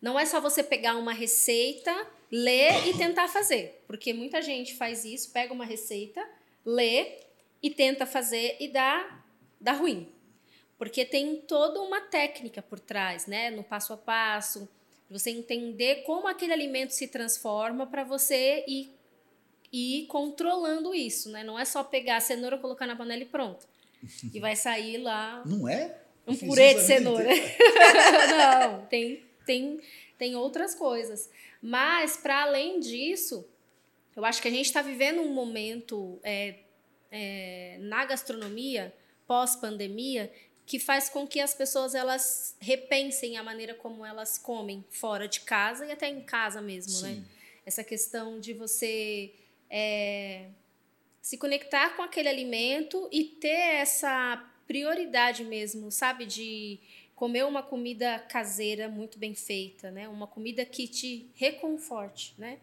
não 0.00 0.18
é 0.18 0.24
só 0.24 0.40
você 0.40 0.62
pegar 0.62 0.96
uma 0.96 1.12
receita, 1.12 1.94
ler 2.32 2.88
e 2.88 2.96
tentar 2.96 3.28
fazer. 3.28 3.82
Porque 3.86 4.14
muita 4.14 4.40
gente 4.40 4.74
faz 4.74 5.04
isso, 5.04 5.30
pega 5.30 5.52
uma 5.52 5.66
receita, 5.66 6.26
lê 6.64 7.18
e 7.62 7.70
tenta 7.70 8.06
fazer 8.06 8.56
e 8.60 8.68
dá, 8.68 9.22
dá 9.60 9.72
ruim. 9.72 10.08
Porque 10.78 11.04
tem 11.04 11.36
toda 11.36 11.80
uma 11.80 12.00
técnica 12.00 12.62
por 12.62 12.80
trás, 12.80 13.26
né? 13.26 13.50
No 13.50 13.62
passo 13.62 13.92
a 13.92 13.96
passo, 13.96 14.68
você 15.10 15.30
entender 15.30 16.02
como 16.04 16.26
aquele 16.26 16.52
alimento 16.52 16.90
se 16.90 17.08
transforma 17.08 17.86
para 17.86 18.04
você 18.04 18.64
ir 18.66 18.90
e 19.72 20.00
ir 20.00 20.06
controlando 20.06 20.94
isso, 20.94 21.30
né? 21.30 21.44
Não 21.44 21.58
é 21.58 21.64
só 21.64 21.84
pegar 21.84 22.16
a 22.16 22.20
cenoura, 22.20 22.58
colocar 22.58 22.86
na 22.86 22.96
panela 22.96 23.22
e 23.22 23.26
pronto. 23.26 23.66
E 24.32 24.40
vai 24.40 24.56
sair 24.56 24.98
lá 24.98 25.42
Não 25.44 25.68
é? 25.68 25.96
um 26.26 26.34
purê 26.34 26.74
de 26.74 26.80
cenoura. 26.80 27.28
Não, 28.38 28.86
tem, 28.86 29.22
tem, 29.44 29.80
tem 30.18 30.34
outras 30.34 30.74
coisas. 30.74 31.28
Mas, 31.60 32.16
para 32.16 32.42
além 32.42 32.80
disso, 32.80 33.46
eu 34.16 34.24
acho 34.24 34.40
que 34.40 34.48
a 34.48 34.50
gente 34.50 34.66
está 34.66 34.80
vivendo 34.80 35.20
um 35.20 35.32
momento 35.32 36.18
é, 36.22 36.54
é, 37.10 37.76
na 37.80 38.04
gastronomia, 38.04 38.94
pós-pandemia, 39.26 40.32
que 40.66 40.78
faz 40.78 41.08
com 41.08 41.26
que 41.26 41.40
as 41.40 41.52
pessoas 41.52 41.94
elas 41.94 42.56
repensem 42.60 43.36
a 43.36 43.42
maneira 43.42 43.74
como 43.74 44.06
elas 44.06 44.38
comem 44.38 44.84
fora 44.90 45.26
de 45.26 45.40
casa 45.40 45.84
e 45.84 45.90
até 45.90 46.08
em 46.08 46.20
casa 46.20 46.60
mesmo, 46.60 47.00
né? 47.02 47.14
Sim. 47.14 47.24
Essa 47.66 47.82
questão 47.82 48.38
de 48.38 48.52
você 48.52 49.32
é, 49.68 50.46
se 51.20 51.36
conectar 51.36 51.96
com 51.96 52.02
aquele 52.02 52.28
alimento 52.28 53.08
e 53.12 53.24
ter 53.24 53.48
essa 53.48 54.48
prioridade 54.66 55.44
mesmo, 55.44 55.90
sabe? 55.90 56.24
De 56.24 56.78
comer 57.16 57.44
uma 57.44 57.62
comida 57.62 58.18
caseira 58.18 58.88
muito 58.88 59.18
bem 59.18 59.34
feita, 59.34 59.90
né? 59.90 60.08
Uma 60.08 60.26
comida 60.26 60.64
que 60.64 60.86
te 60.86 61.30
reconforte, 61.34 62.34
né? 62.38 62.58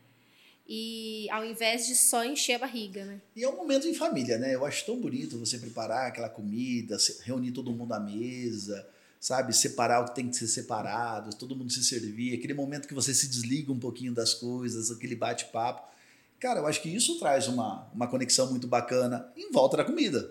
E 0.69 1.29
ao 1.31 1.45
invés 1.45 1.87
de 1.87 1.95
só 1.95 2.25
encher 2.25 2.55
a 2.55 2.59
barriga, 2.59 3.05
né? 3.05 3.21
E 3.35 3.43
é 3.43 3.49
um 3.49 3.55
momento 3.55 3.87
em 3.87 3.93
família, 3.93 4.37
né? 4.37 4.53
Eu 4.53 4.65
acho 4.65 4.85
tão 4.85 4.99
bonito 4.99 5.37
você 5.39 5.57
preparar 5.57 6.07
aquela 6.07 6.27
comida, 6.29 6.99
se- 6.99 7.19
reunir 7.23 7.51
todo 7.51 7.71
mundo 7.71 7.93
à 7.93 7.99
mesa, 7.99 8.85
sabe? 9.19 9.53
Separar 9.55 10.01
o 10.01 10.05
que 10.09 10.15
tem 10.15 10.27
que 10.29 10.35
ser 10.35 10.47
separado, 10.47 11.35
todo 11.37 11.55
mundo 11.55 11.71
se 11.71 11.83
servir, 11.83 12.37
aquele 12.37 12.53
momento 12.53 12.87
que 12.87 12.93
você 12.93 13.13
se 13.13 13.27
desliga 13.27 13.71
um 13.71 13.79
pouquinho 13.79 14.13
das 14.13 14.33
coisas, 14.33 14.91
aquele 14.91 15.15
bate-papo. 15.15 15.87
Cara, 16.39 16.59
eu 16.59 16.67
acho 16.67 16.81
que 16.81 16.89
isso 16.89 17.17
traz 17.17 17.47
uma, 17.47 17.87
uma 17.93 18.07
conexão 18.07 18.49
muito 18.49 18.67
bacana 18.67 19.31
em 19.37 19.51
volta 19.51 19.77
da 19.77 19.85
comida. 19.85 20.21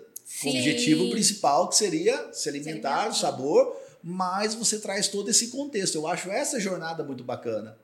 Com 0.41 0.49
o 0.49 0.51
Sim. 0.51 0.57
objetivo 0.59 1.09
principal, 1.09 1.67
que 1.69 1.75
seria 1.75 2.31
se 2.31 2.47
alimentar, 2.47 2.89
alimentar. 2.99 3.09
o 3.09 3.13
sabor, 3.19 3.75
mas 4.03 4.53
você 4.53 4.77
traz 4.79 5.07
todo 5.07 5.29
esse 5.29 5.47
contexto. 5.47 5.95
Eu 5.95 6.05
acho 6.07 6.29
essa 6.29 6.59
jornada 6.59 7.03
muito 7.03 7.23
bacana. 7.23 7.77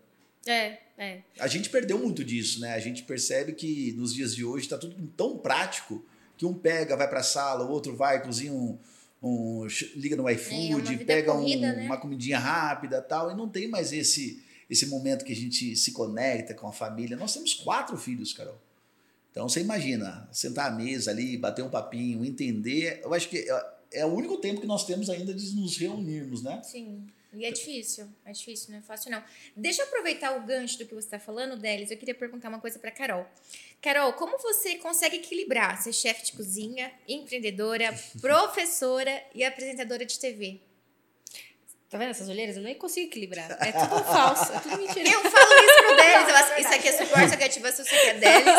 É, 0.46 0.78
é. 1.04 1.24
A 1.40 1.48
gente 1.48 1.70
perdeu 1.70 1.98
muito 2.00 2.24
disso, 2.24 2.60
né? 2.62 2.74
A 2.74 2.80
gente 2.80 3.04
percebe 3.04 3.54
que 3.54 3.92
nos 3.94 4.14
dias 4.14 4.36
de 4.36 4.44
hoje 4.46 4.66
está 4.66 4.78
tudo 4.78 4.96
tão 5.18 5.38
prático 5.38 6.04
que 6.38 6.46
um 6.46 6.54
pega, 6.54 6.96
vai 6.98 7.08
para 7.10 7.20
a 7.20 7.24
sala, 7.24 7.66
o 7.66 7.70
outro 7.72 7.96
vai, 7.96 8.22
cozinha 8.24 8.52
um, 8.54 8.78
um- 9.22 9.68
liga 9.96 10.16
no 10.16 10.28
É, 10.28 10.34
iFood, 10.34 10.90
vida 10.90 11.06
pega 11.06 11.34
um- 11.34 11.42
corrida, 11.42 11.74
né? 11.74 11.86
uma 11.86 11.98
comidinha 11.98 12.40
rápida, 12.40 13.02
tal, 13.02 13.32
e 13.32 13.36
não 13.36 13.48
tem 13.50 13.68
mais 13.68 13.92
esse 13.94 14.42
esse 14.70 14.88
momento 14.88 15.24
que 15.24 15.32
a 15.34 15.36
gente 15.36 15.76
se 15.76 15.92
conecta 15.92 16.54
com 16.56 16.66
a 16.68 16.72
família. 16.72 17.16
Nós 17.16 17.34
temos 17.34 17.54
quatro 17.54 17.96
filhos, 17.96 18.34
Carol. 18.34 18.60
Então 19.30 19.48
você 19.48 19.60
imagina, 19.62 20.28
sentar 20.32 20.72
à 20.72 20.76
mesa 20.76 21.12
ali, 21.12 21.38
bater 21.38 21.62
um 21.64 21.70
papinho, 21.70 22.26
entender. 22.26 23.00
Eu 23.04 23.14
acho 23.14 23.30
que 23.30 23.38
é, 23.40 23.74
é 23.92 24.06
o 24.06 24.10
único 24.14 24.38
tempo 24.38 24.62
que 24.62 24.66
nós 24.66 24.84
temos 24.86 25.10
ainda 25.12 25.32
de 25.34 25.54
nos 25.56 25.78
reunirmos, 25.78 26.42
né? 26.42 26.62
Sim. 26.64 27.06
E 27.36 27.46
é 27.46 27.52
difícil, 27.52 28.08
é 28.26 28.32
difícil, 28.32 28.72
não 28.72 28.80
é 28.80 28.82
fácil 28.82 29.10
não. 29.12 29.24
Deixa 29.56 29.82
eu 29.82 29.88
aproveitar 29.88 30.38
o 30.38 30.42
gancho 30.42 30.78
do 30.78 30.86
que 30.86 30.94
você 30.94 31.08
está 31.08 31.20
falando, 31.20 31.58
Delis. 31.58 31.90
Eu 31.90 31.98
queria 31.98 32.14
perguntar 32.14 32.50
uma 32.50 32.60
coisa 32.60 32.78
para 32.78 32.92
Carol. 32.92 33.26
Carol, 33.82 34.14
como 34.14 34.38
você 34.38 34.76
consegue 34.76 35.18
equilibrar 35.18 35.82
ser 35.82 35.94
chefe 35.94 36.26
de 36.26 36.34
cozinha, 36.34 36.92
empreendedora, 37.08 37.94
professora 38.22 39.24
e 39.34 39.44
apresentadora 39.44 40.06
de 40.06 40.20
TV? 40.20 40.60
Tá 41.90 41.98
vendo 41.98 42.10
essas 42.10 42.28
olheiras? 42.28 42.58
Eu 42.58 42.64
nem 42.64 42.76
consigo 42.76 43.08
equilibrar. 43.08 43.56
É 43.62 43.72
tudo 43.72 44.04
falso, 44.04 44.52
é 44.52 44.60
tudo 44.60 44.78
mentira. 44.78 45.10
Eu 45.10 45.22
falo 45.22 45.54
isso 45.54 45.84
pro 45.86 45.96
Delis. 45.98 46.28
Eu 46.28 46.36
acho, 46.36 46.62
isso 46.62 46.74
aqui 46.74 46.88
é 46.88 46.92
suporte, 46.92 47.26
isso 47.26 47.34
aqui 47.34 47.44
é 47.44 47.48
ativação, 47.48 47.86
isso 47.86 47.96
aqui 47.96 48.08
é 48.08 48.14
Delis. 48.16 48.54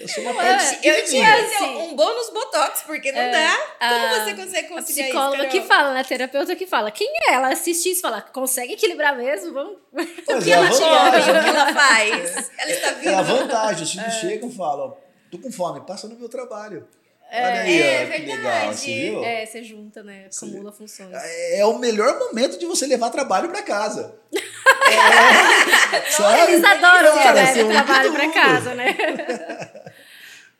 Eu 0.00 0.08
sou 0.08 0.22
uma 0.24 0.32
Não, 0.32 0.40
é, 0.40 0.56
parte 0.56 0.88
Eu 0.88 1.04
tinha 1.04 1.34
assim, 1.34 1.76
um 1.76 1.94
bônus 1.94 2.30
botox, 2.30 2.82
porque 2.86 3.12
não 3.12 3.20
É, 3.20 3.30
dá. 3.30 3.56
Como 3.78 4.06
a- 4.06 4.24
você 4.24 4.34
consegue 4.34 4.66
A 4.66 4.68
conciliar 4.70 5.08
psicóloga 5.08 5.42
isso, 5.42 5.50
que 5.50 5.60
fala, 5.62 5.92
né? 5.92 6.00
A 6.00 6.04
terapeuta 6.04 6.56
que 6.56 6.66
fala. 6.66 6.90
Quem 6.90 7.06
é? 7.28 7.34
Ela 7.34 7.48
assiste 7.52 7.90
isso 7.90 7.98
e 7.98 8.02
fala, 8.02 8.22
consegue 8.22 8.72
equilibrar 8.72 9.14
mesmo? 9.16 9.52
Vamos. 9.52 9.76
Pois 10.24 10.38
O 10.40 10.42
que 10.44 10.50
é, 10.50 10.54
ela 10.54 10.66
vantagem, 10.70 11.24
come, 11.26 11.38
o 11.38 11.42
que 11.42 11.48
ela 11.50 11.74
faz. 11.74 12.50
Ela 12.58 12.70
está 12.70 12.86
É 12.88 12.90
a 12.90 13.22
viva. 13.22 13.22
vantagem, 13.22 13.82
os 13.84 13.90
É. 13.90 14.00
filhos 14.00 14.14
chegam 14.14 14.48
e 14.48 14.52
falam, 14.56 14.96
tô 15.30 15.38
com 15.38 15.52
fome, 15.52 15.80
passa 15.86 16.08
no 16.08 16.16
meu 16.16 16.28
trabalho. 16.28 16.88
Olha 17.32 17.60
aí, 17.60 17.80
É 17.80 17.94
ó, 17.94 17.98
que 18.00 18.06
verdade. 18.18 18.26
legal, 18.42 18.72
você 18.72 18.86
viu? 18.86 19.24
É, 19.24 19.46
você 19.46 19.62
junta, 19.62 20.02
né? 20.02 20.26
Acumula 20.34 20.72
funções. 20.72 21.10
É 21.52 21.64
o 21.64 21.78
melhor 21.78 22.18
momento 22.18 22.58
de 22.58 22.66
você 22.66 22.86
levar 22.86 23.10
trabalho 23.10 23.48
para 23.50 23.62
casa. 23.62 24.18
É, 24.92 26.10
sabe? 26.10 26.52
Eles 26.52 26.64
adoram 26.64 27.14
Cara, 27.14 27.46
você 27.46 27.62
leve 27.62 27.62
ouve 27.62 27.74
trabalho 27.74 28.12
pra 28.12 28.22
tudo. 28.24 28.32
casa, 28.34 28.74
né? 28.74 28.96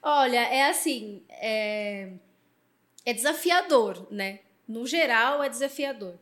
Olha, 0.03 0.39
é 0.39 0.69
assim, 0.69 1.23
é, 1.29 2.11
é 3.05 3.13
desafiador, 3.13 4.07
né? 4.11 4.41
No 4.67 4.87
geral, 4.87 5.43
é 5.43 5.49
desafiador. 5.49 6.15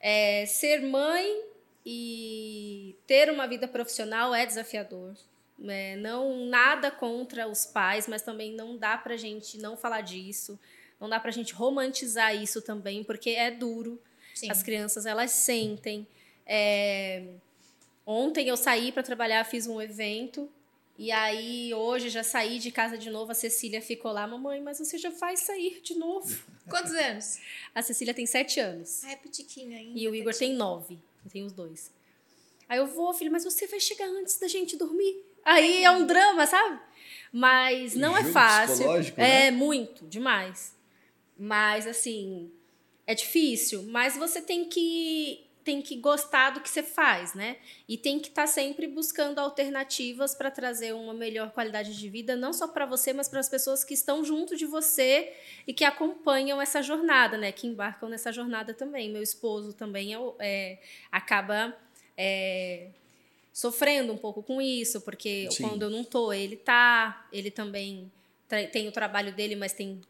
É, 0.00 0.46
ser 0.46 0.82
mãe 0.82 1.42
e 1.84 2.96
ter 3.06 3.30
uma 3.30 3.46
vida 3.46 3.66
profissional 3.68 4.34
é 4.34 4.46
desafiador. 4.46 5.14
É, 5.66 5.96
não 5.96 6.46
nada 6.46 6.90
contra 6.90 7.48
os 7.48 7.66
pais, 7.66 8.06
mas 8.06 8.22
também 8.22 8.52
não 8.52 8.76
dá 8.76 8.96
pra 8.96 9.16
gente 9.16 9.58
não 9.58 9.76
falar 9.76 10.02
disso. 10.02 10.58
Não 11.00 11.08
dá 11.08 11.18
pra 11.20 11.30
gente 11.30 11.52
romantizar 11.52 12.34
isso 12.34 12.62
também, 12.62 13.04
porque 13.04 13.30
é 13.30 13.50
duro. 13.50 14.00
Sim. 14.34 14.50
As 14.50 14.62
crianças, 14.62 15.04
elas 15.04 15.32
sentem. 15.32 16.06
É, 16.46 17.24
Ontem 18.10 18.48
eu 18.48 18.56
saí 18.56 18.90
para 18.90 19.02
trabalhar, 19.02 19.44
fiz 19.44 19.66
um 19.66 19.82
evento. 19.82 20.50
E 20.98 21.12
aí, 21.12 21.72
hoje, 21.72 22.08
já 22.08 22.24
saí 22.24 22.58
de 22.58 22.72
casa 22.72 22.98
de 22.98 23.08
novo. 23.08 23.30
A 23.30 23.34
Cecília 23.34 23.80
ficou 23.80 24.10
lá, 24.10 24.26
mamãe, 24.26 24.60
mas 24.60 24.80
você 24.80 24.98
já 24.98 25.10
vai 25.10 25.36
sair 25.36 25.80
de 25.80 25.94
novo. 25.94 26.36
Quantos 26.68 26.92
anos? 26.92 27.38
A 27.72 27.80
Cecília 27.80 28.12
tem 28.12 28.26
sete 28.26 28.58
anos. 28.58 29.04
Ah, 29.04 29.12
é 29.12 29.16
petiquinho 29.16 29.78
ainda. 29.78 29.96
E 29.96 30.08
o 30.08 30.14
Igor 30.14 30.34
tem 30.34 30.52
nove. 30.52 30.98
Eu 31.24 31.30
tenho 31.30 31.46
os 31.46 31.52
dois. 31.52 31.92
Aí 32.68 32.78
eu 32.78 32.86
vou, 32.86 33.14
filho, 33.14 33.30
mas 33.30 33.44
você 33.44 33.68
vai 33.68 33.78
chegar 33.78 34.08
antes 34.08 34.40
da 34.40 34.48
gente 34.48 34.76
dormir. 34.76 35.24
Aí 35.44 35.84
é 35.84 35.90
um 35.90 36.04
drama, 36.04 36.46
sabe? 36.46 36.80
Mas 37.32 37.94
não 37.94 38.16
é 38.16 38.24
fácil. 38.24 38.90
É 39.16 39.16
né? 39.16 39.50
muito, 39.52 40.04
demais. 40.04 40.74
Mas 41.38 41.86
assim, 41.86 42.50
é 43.06 43.14
difícil, 43.14 43.84
mas 43.84 44.16
você 44.16 44.42
tem 44.42 44.64
que 44.64 45.47
tem 45.68 45.82
que 45.82 45.96
gostar 45.96 46.48
do 46.48 46.62
que 46.62 46.70
você 46.70 46.82
faz, 46.82 47.34
né? 47.34 47.58
E 47.86 47.98
tem 47.98 48.18
que 48.18 48.28
estar 48.28 48.46
sempre 48.46 48.86
buscando 48.86 49.38
alternativas 49.38 50.34
para 50.34 50.50
trazer 50.50 50.94
uma 50.94 51.12
melhor 51.12 51.50
qualidade 51.50 51.94
de 51.94 52.08
vida, 52.08 52.34
não 52.34 52.54
só 52.54 52.66
para 52.66 52.86
você, 52.86 53.12
mas 53.12 53.28
para 53.28 53.38
as 53.38 53.50
pessoas 53.50 53.84
que 53.84 53.92
estão 53.92 54.24
junto 54.24 54.56
de 54.56 54.64
você 54.64 55.30
e 55.66 55.74
que 55.74 55.84
acompanham 55.84 56.58
essa 56.58 56.80
jornada, 56.80 57.36
né? 57.36 57.52
Que 57.52 57.66
embarcam 57.66 58.08
nessa 58.08 58.32
jornada 58.32 58.72
também. 58.72 59.10
Meu 59.10 59.22
esposo 59.22 59.74
também 59.74 60.14
é, 60.14 60.18
é, 60.38 60.78
acaba 61.12 61.76
é, 62.16 62.88
sofrendo 63.52 64.10
um 64.10 64.16
pouco 64.16 64.42
com 64.42 64.62
isso, 64.62 65.02
porque 65.02 65.50
Sim. 65.50 65.64
quando 65.64 65.82
eu 65.82 65.90
não 65.90 66.02
tô, 66.02 66.32
ele 66.32 66.56
tá, 66.56 67.28
ele 67.30 67.50
também 67.50 68.10
tem 68.72 68.88
o 68.88 68.92
trabalho 68.92 69.34
dele, 69.34 69.54
mas 69.54 69.74
tem 69.74 70.00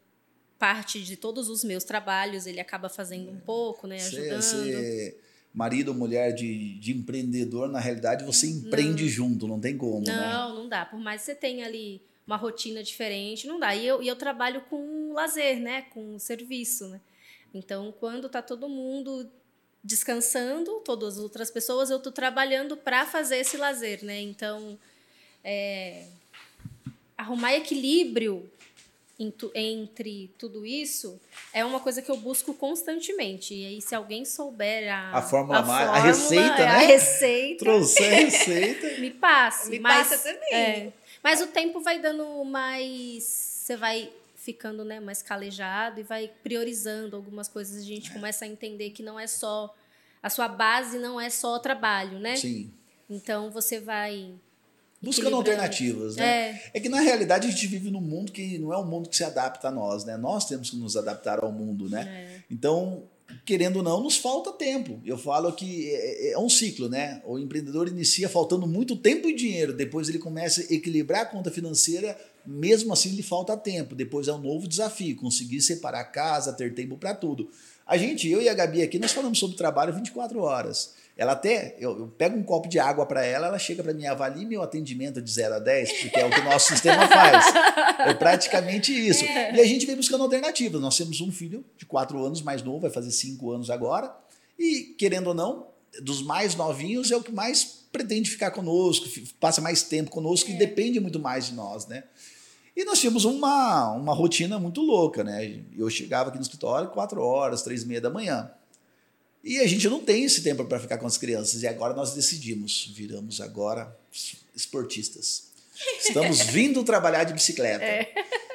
parte 0.57 1.03
de 1.03 1.17
todos 1.17 1.49
os 1.49 1.65
meus 1.65 1.83
trabalhos, 1.83 2.45
ele 2.45 2.61
acaba 2.61 2.87
fazendo 2.87 3.29
um 3.29 3.39
pouco, 3.41 3.87
né, 3.87 3.97
ajudando. 3.97 5.19
Marido 5.59 5.89
ou 5.89 5.93
mulher 5.93 6.31
de, 6.31 6.75
de 6.75 6.93
empreendedor, 6.93 7.67
na 7.67 7.81
realidade, 7.81 8.23
você 8.23 8.47
empreende 8.47 9.09
junto, 9.09 9.45
não 9.45 9.59
tem 9.59 9.77
como, 9.77 10.05
né? 10.05 10.15
Não, 10.15 10.55
não 10.55 10.69
dá. 10.69 10.85
Por 10.85 10.97
mais 10.97 11.19
que 11.19 11.25
você 11.25 11.35
tenha 11.35 11.65
ali 11.65 12.01
uma 12.25 12.37
rotina 12.37 12.81
diferente, 12.81 13.45
não 13.45 13.59
dá. 13.59 13.75
E 13.75 13.85
eu, 13.85 14.01
e 14.01 14.07
eu 14.07 14.15
trabalho 14.15 14.61
com 14.69 15.11
lazer, 15.11 15.59
né? 15.59 15.81
Com 15.93 16.17
serviço, 16.17 16.87
né? 16.87 17.01
Então, 17.53 17.93
quando 17.99 18.29
tá 18.29 18.41
todo 18.41 18.69
mundo 18.69 19.29
descansando, 19.83 20.79
todas 20.85 21.17
as 21.17 21.19
outras 21.23 21.51
pessoas, 21.51 21.89
eu 21.89 21.99
tô 21.99 22.09
trabalhando 22.09 22.77
para 22.77 23.05
fazer 23.05 23.39
esse 23.39 23.57
lazer, 23.57 24.01
né? 24.05 24.21
Então, 24.21 24.79
é, 25.43 26.05
arrumar 27.17 27.53
equilíbrio 27.53 28.49
entre 29.53 30.33
tudo 30.37 30.65
isso 30.65 31.19
é 31.53 31.63
uma 31.65 31.79
coisa 31.79 32.01
que 32.01 32.09
eu 32.09 32.15
busco 32.17 32.53
constantemente. 32.53 33.53
E 33.53 33.65
aí, 33.65 33.81
se 33.81 33.93
alguém 33.93 34.23
souber 34.23 34.91
a, 34.93 35.17
A 35.17 35.21
fórmula 35.21 35.59
a 35.59 35.63
fórmula, 35.63 35.99
receita, 35.99 36.61
é, 36.61 36.67
A 36.67 36.77
né? 36.79 36.85
receita. 36.85 37.65
Trouxe 37.65 38.03
a 38.03 38.09
receita. 38.15 39.01
Me 39.01 39.11
passe. 39.11 39.69
Me 39.69 39.79
mas, 39.79 40.07
passa 40.09 40.23
também. 40.33 40.53
é, 40.53 40.93
mas 41.21 41.41
o 41.41 41.47
tempo 41.47 41.81
vai 41.81 41.99
dando 41.99 42.43
mais. 42.45 43.23
Você 43.23 43.75
vai 43.75 44.11
ficando 44.35 44.85
né, 44.85 44.99
mais 45.01 45.21
calejado 45.21 45.99
e 45.99 46.03
vai 46.03 46.31
priorizando 46.41 47.15
algumas 47.15 47.47
coisas. 47.49 47.75
A 47.77 47.81
É. 47.81 47.83
gente 47.83 48.11
começa 48.11 48.45
a 48.45 48.47
entender 48.47 48.91
que 48.91 49.03
não 49.03 49.19
é 49.19 49.27
só. 49.27 49.75
A 50.23 50.29
sua 50.29 50.47
base 50.47 50.97
não 50.97 51.19
é 51.19 51.29
só 51.29 51.55
o 51.55 51.59
trabalho, 51.59 52.19
né? 52.19 52.35
Sim. 52.35 52.73
Então 53.09 53.49
você 53.51 53.79
vai. 53.79 54.33
Buscando 55.01 55.35
alternativas, 55.35 56.17
né? 56.17 56.25
É, 56.25 56.71
É 56.73 56.79
que 56.79 56.89
na 56.89 56.99
realidade 56.99 57.47
a 57.47 57.51
gente 57.51 57.67
vive 57.67 57.89
num 57.89 58.01
mundo 58.01 58.31
que 58.31 58.57
não 58.57 58.73
é 58.73 58.77
um 58.77 58.85
mundo 58.85 59.07
que 59.07 59.15
se 59.15 59.23
adapta 59.23 59.69
a 59.69 59.71
nós, 59.71 60.03
né? 60.03 60.17
Nós 60.17 60.45
temos 60.45 60.69
que 60.69 60.75
nos 60.75 60.97
adaptar 60.97 61.39
ao 61.39 61.51
mundo, 61.51 61.89
né? 61.89 62.01
é. 62.01 62.43
Então, 62.51 63.03
querendo 63.45 63.77
ou 63.77 63.83
não, 63.83 64.03
nos 64.03 64.17
falta 64.17 64.51
tempo. 64.51 64.99
Eu 65.05 65.17
falo 65.17 65.51
que 65.53 65.89
é, 65.89 66.31
é 66.31 66.39
um 66.39 66.49
ciclo, 66.49 66.89
né? 66.89 67.21
O 67.25 67.39
empreendedor 67.39 67.87
inicia 67.87 68.27
faltando 68.27 68.67
muito 68.67 68.95
tempo 68.95 69.29
e 69.29 69.35
dinheiro, 69.35 69.73
depois 69.73 70.09
ele 70.09 70.19
começa 70.19 70.61
a 70.61 70.73
equilibrar 70.73 71.21
a 71.21 71.25
conta 71.25 71.49
financeira, 71.49 72.17
mesmo 72.45 72.91
assim 72.91 73.09
lhe 73.09 73.23
falta 73.23 73.55
tempo. 73.55 73.95
Depois 73.95 74.27
é 74.27 74.33
um 74.33 74.41
novo 74.41 74.67
desafio, 74.67 75.15
conseguir 75.15 75.61
separar 75.61 76.03
casa, 76.05 76.53
ter 76.53 76.73
tempo 76.73 76.97
para 76.97 77.13
tudo. 77.13 77.49
A 77.85 77.97
gente, 77.97 78.29
eu 78.29 78.41
e 78.41 78.49
a 78.49 78.53
Gabi 78.53 78.81
aqui, 78.81 78.99
nós 78.99 79.11
falamos 79.11 79.39
sobre 79.39 79.57
trabalho 79.57 79.93
24 79.93 80.39
horas. 80.41 80.93
Ela 81.19 81.33
até, 81.33 81.75
eu, 81.77 81.99
eu 81.99 82.07
pego 82.07 82.37
um 82.37 82.43
copo 82.43 82.69
de 82.69 82.79
água 82.79 83.05
para 83.05 83.25
ela, 83.25 83.47
ela 83.47 83.59
chega 83.59 83.83
para 83.83 83.93
mim, 83.93 84.05
avalie 84.05 84.45
meu 84.45 84.63
atendimento 84.63 85.21
de 85.21 85.29
0 85.29 85.55
a 85.55 85.59
10, 85.59 85.91
porque 86.03 86.17
é 86.17 86.25
o 86.25 86.29
que 86.29 86.39
o 86.39 86.43
nosso 86.45 86.69
sistema 86.71 87.09
faz. 87.09 87.45
É 88.07 88.13
praticamente 88.13 88.93
isso. 88.93 89.25
E 89.25 89.59
a 89.59 89.65
gente 89.65 89.85
vem 89.85 89.97
buscando 89.97 90.23
alternativas. 90.23 90.79
Nós 90.79 90.95
temos 90.95 91.19
um 91.19 91.29
filho 91.29 91.65
de 91.77 91.85
4 91.85 92.23
anos 92.23 92.41
mais 92.41 92.63
novo, 92.63 92.79
vai 92.79 92.89
fazer 92.89 93.11
5 93.11 93.51
anos 93.51 93.69
agora. 93.69 94.15
E, 94.57 94.95
querendo 94.97 95.27
ou 95.27 95.33
não, 95.33 95.67
dos 96.01 96.21
mais 96.21 96.55
novinhos 96.55 97.11
é 97.11 97.17
o 97.17 97.21
que 97.21 97.33
mais 97.33 97.83
pretende 97.91 98.29
ficar 98.29 98.51
conosco, 98.51 99.05
passa 99.41 99.59
mais 99.59 99.83
tempo 99.83 100.09
conosco 100.09 100.49
e 100.49 100.53
depende 100.53 101.01
muito 101.01 101.19
mais 101.19 101.47
de 101.47 101.53
nós, 101.53 101.85
né? 101.85 102.05
E 102.73 102.85
nós 102.85 102.97
tínhamos 102.97 103.25
uma, 103.25 103.91
uma 103.91 104.13
rotina 104.13 104.57
muito 104.57 104.79
louca, 104.79 105.21
né? 105.21 105.63
Eu 105.77 105.89
chegava 105.89 106.29
aqui 106.29 106.37
no 106.37 106.43
escritório 106.43 106.87
4 106.91 107.21
horas, 107.21 107.61
3 107.61 107.83
e 107.83 107.87
meia 107.87 107.99
da 107.99 108.09
manhã. 108.09 108.49
E 109.43 109.59
a 109.59 109.67
gente 109.67 109.87
não 109.87 110.01
tem 110.01 110.23
esse 110.23 110.41
tempo 110.41 110.65
para 110.65 110.79
ficar 110.79 110.97
com 110.97 111.07
as 111.07 111.17
crianças. 111.17 111.63
E 111.63 111.67
agora 111.67 111.93
nós 111.93 112.13
decidimos, 112.13 112.91
viramos 112.93 113.39
agora 113.39 113.95
esportistas. 114.55 115.49
Estamos 115.99 116.41
vindo 116.51 116.83
trabalhar 116.83 117.23
de 117.23 117.33
bicicleta. 117.33 117.85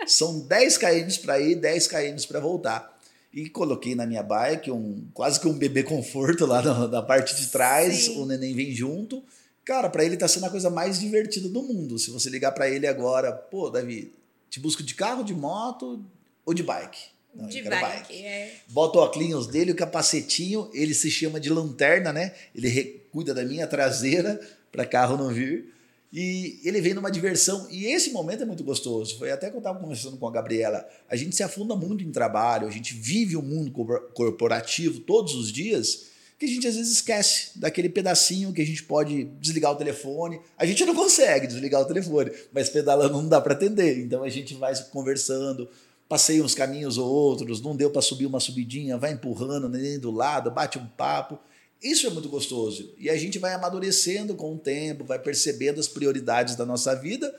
São 0.07 0.41
10 0.41 0.79
km 0.79 1.23
para 1.23 1.41
ir, 1.41 1.57
10 1.57 1.87
km 1.87 2.27
para 2.29 2.41
voltar. 2.41 3.01
E 3.33 3.49
coloquei 3.49 3.95
na 3.95 4.07
minha 4.07 4.23
bike 4.23 4.71
um 4.71 5.09
quase 5.13 5.41
que 5.41 5.49
um 5.49 5.55
bebê 5.55 5.83
conforto 5.83 6.47
lá 6.47 6.63
na, 6.63 6.87
na 6.87 7.03
parte 7.03 7.35
de 7.35 7.49
trás, 7.49 8.05
Sim. 8.05 8.21
o 8.21 8.27
neném 8.27 8.55
vem 8.55 8.73
junto. 8.73 9.25
Cara, 9.65 9.89
para 9.89 10.05
ele 10.05 10.17
tá 10.17 10.29
sendo 10.29 10.47
a 10.47 10.51
coisa 10.51 10.71
mais 10.71 11.01
divertida 11.01 11.49
do 11.49 11.63
mundo. 11.63 11.99
Se 11.99 12.11
você 12.11 12.29
ligar 12.29 12.53
para 12.53 12.69
ele 12.69 12.87
agora, 12.87 13.33
pô, 13.33 13.71
Davi, 13.71 14.13
te 14.51 14.61
busco 14.61 14.83
de 14.83 14.95
carro, 14.95 15.25
de 15.25 15.35
moto 15.35 16.05
ou 16.45 16.55
de 16.55 16.63
bike? 16.63 17.14
Não, 17.35 17.49
de 17.49 17.63
quero 17.63 17.81
bike. 17.81 18.15
É. 18.25 18.53
bota 18.69 18.99
o 18.99 19.03
óculos 19.03 19.47
dele, 19.47 19.73
o 19.73 19.77
capacetinho, 19.77 20.71
ele 20.73 20.95
se 20.95 21.11
chama 21.11 21.41
de 21.41 21.51
lanterna, 21.51 22.13
né? 22.13 22.33
Ele 22.55 23.03
cuida 23.11 23.35
da 23.35 23.45
minha 23.45 23.67
traseira 23.67 24.41
para 24.71 24.85
carro 24.87 25.17
não 25.17 25.29
vir. 25.29 25.73
E 26.17 26.61
ele 26.63 26.81
vem 26.81 26.95
numa 26.95 27.11
diversão. 27.11 27.67
E 27.73 27.87
esse 27.87 28.11
momento 28.11 28.45
é 28.45 28.47
muito 28.47 28.63
gostoso. 28.63 29.19
Foi 29.19 29.33
até 29.33 29.51
que 29.51 29.57
eu 29.57 29.59
estava 29.59 29.81
conversando 29.81 30.17
com 30.17 30.29
a 30.29 30.31
Gabriela. 30.31 30.89
A 31.09 31.17
gente 31.17 31.35
se 31.35 31.43
afunda 31.43 31.75
muito 31.75 32.05
em 32.05 32.13
trabalho, 32.13 32.69
a 32.69 32.71
gente 32.71 32.95
vive 32.95 33.37
o 33.37 33.43
mundo 33.43 33.73
cor- 33.73 34.11
corporativo 34.15 35.01
todos 35.01 35.35
os 35.35 35.51
dias, 35.51 36.05
que 36.39 36.45
a 36.45 36.49
gente 36.49 36.69
às 36.69 36.77
vezes 36.77 36.93
esquece 36.93 37.59
daquele 37.59 37.89
pedacinho 37.89 38.53
que 38.53 38.63
a 38.63 38.67
gente 38.67 38.85
pode 38.85 39.25
desligar 39.41 39.73
o 39.73 39.77
telefone. 39.77 40.41
A 40.57 40.65
gente 40.65 40.85
não 40.85 40.95
consegue 40.95 41.49
desligar 41.49 41.81
o 41.81 41.85
telefone, 41.85 42.31
mas 42.53 42.69
pedalando 42.69 43.15
não 43.21 43.29
dá 43.29 43.41
para 43.41 43.55
atender. 43.55 43.99
Então 43.99 44.23
a 44.23 44.29
gente 44.29 44.55
vai 44.55 44.73
conversando, 44.93 45.69
passeia 46.15 46.45
uns 46.45 46.55
caminhos 46.55 46.97
ou 46.97 47.13
outros, 47.13 47.61
não 47.61 47.75
deu 47.75 47.91
para 47.91 48.01
subir 48.01 48.25
uma 48.25 48.39
subidinha, 48.39 48.97
vai 48.97 49.15
empurrando, 49.15 49.69
neném 49.69 49.99
do 49.99 50.13
lado, 50.13 50.49
bate 50.49 50.79
um 50.79 50.87
papo. 50.87 51.37
Isso 51.83 52.07
é 52.07 52.11
muito 52.11 52.29
gostoso. 52.29 52.95
E 52.97 53.11
a 53.11 53.17
gente 53.17 53.37
vai 53.37 53.53
amadurecendo 53.53 54.37
com 54.37 54.55
o 54.55 54.57
tempo, 54.57 55.03
vai 55.03 55.19
percebendo 55.19 55.81
as 55.81 55.89
prioridades 55.89 56.55
da 56.55 56.65
nossa 56.65 56.95
vida. 56.95 57.35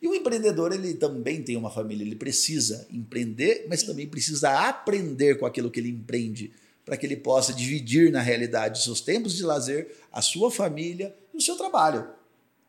E 0.00 0.06
o 0.06 0.14
empreendedor, 0.14 0.72
ele 0.72 0.94
também 0.94 1.42
tem 1.42 1.56
uma 1.56 1.72
família, 1.72 2.04
ele 2.04 2.14
precisa 2.14 2.86
empreender, 2.88 3.66
mas 3.68 3.82
também 3.82 4.06
precisa 4.06 4.68
aprender 4.68 5.36
com 5.36 5.44
aquilo 5.44 5.68
que 5.68 5.80
ele 5.80 5.90
empreende, 5.90 6.52
para 6.84 6.96
que 6.96 7.04
ele 7.04 7.16
possa 7.16 7.52
dividir 7.52 8.12
na 8.12 8.20
realidade 8.20 8.78
os 8.78 8.84
seus 8.84 9.00
tempos 9.00 9.34
de 9.34 9.42
lazer, 9.42 9.92
a 10.12 10.22
sua 10.22 10.52
família 10.52 11.12
e 11.34 11.36
o 11.36 11.40
seu 11.40 11.56
trabalho. 11.56 12.06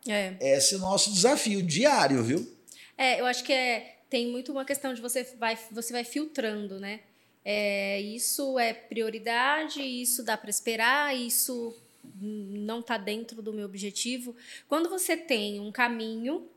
É. 0.07 0.33
Esse 0.41 0.73
é 0.73 0.77
o 0.77 0.81
nosso 0.81 1.13
desafio 1.13 1.61
diário, 1.61 2.23
viu? 2.23 2.51
É, 2.97 3.21
eu 3.21 3.27
acho 3.27 3.43
que 3.43 3.53
é, 3.53 4.00
tem 4.11 4.27
muito 4.27 4.51
uma 4.51 4.65
questão 4.65 4.93
de 4.93 5.01
você 5.01 5.23
vai, 5.39 5.57
você 5.71 5.93
vai 5.93 6.03
filtrando, 6.03 6.77
né? 6.79 6.99
É, 7.45 7.99
isso 8.01 8.59
é 8.59 8.73
prioridade, 8.73 9.81
isso 9.81 10.21
dá 10.21 10.35
para 10.37 10.49
esperar, 10.49 11.17
isso 11.17 11.73
não 12.19 12.81
está 12.81 12.97
dentro 12.97 13.41
do 13.41 13.53
meu 13.53 13.65
objetivo. 13.65 14.35
Quando 14.67 14.89
você 14.89 15.15
tem 15.15 15.61
um 15.61 15.71
caminho 15.71 16.49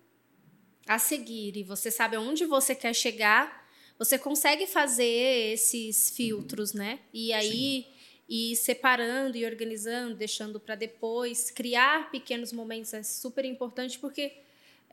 a 0.87 0.99
seguir 0.99 1.57
e 1.57 1.62
você 1.62 1.93
sabe 1.93 2.17
aonde 2.17 2.45
você 2.45 2.75
quer 2.75 2.93
chegar, 2.93 3.64
você 3.97 4.19
consegue 4.19 4.67
fazer 4.67 5.53
esses 5.53 6.11
filtros, 6.11 6.73
né? 6.73 6.99
E 7.12 7.33
aí 7.33 7.87
ir 8.29 8.57
separando 8.57 9.37
e 9.37 9.47
organizando, 9.47 10.17
deixando 10.17 10.59
para 10.59 10.75
depois, 10.75 11.53
criar 11.53 12.11
pequenos 12.11 12.53
momentos 12.53 12.93
é 12.93 13.03
super 13.05 13.45
importante 13.45 13.97
porque 13.99 14.43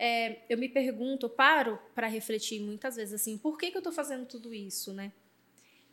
é, 0.04 0.40
eu 0.50 0.58
me 0.58 0.68
pergunto, 0.68 1.28
eu 1.28 1.30
paro 1.30 1.80
para 1.94 2.08
refletir 2.08 2.60
muitas 2.60 2.96
vezes 2.96 3.14
assim, 3.14 3.38
por 3.38 3.56
que, 3.56 3.70
que 3.70 3.78
eu 3.78 3.82
estou 3.82 3.94
fazendo 3.94 4.26
tudo 4.26 4.52
isso, 4.52 4.92
né? 4.92 5.12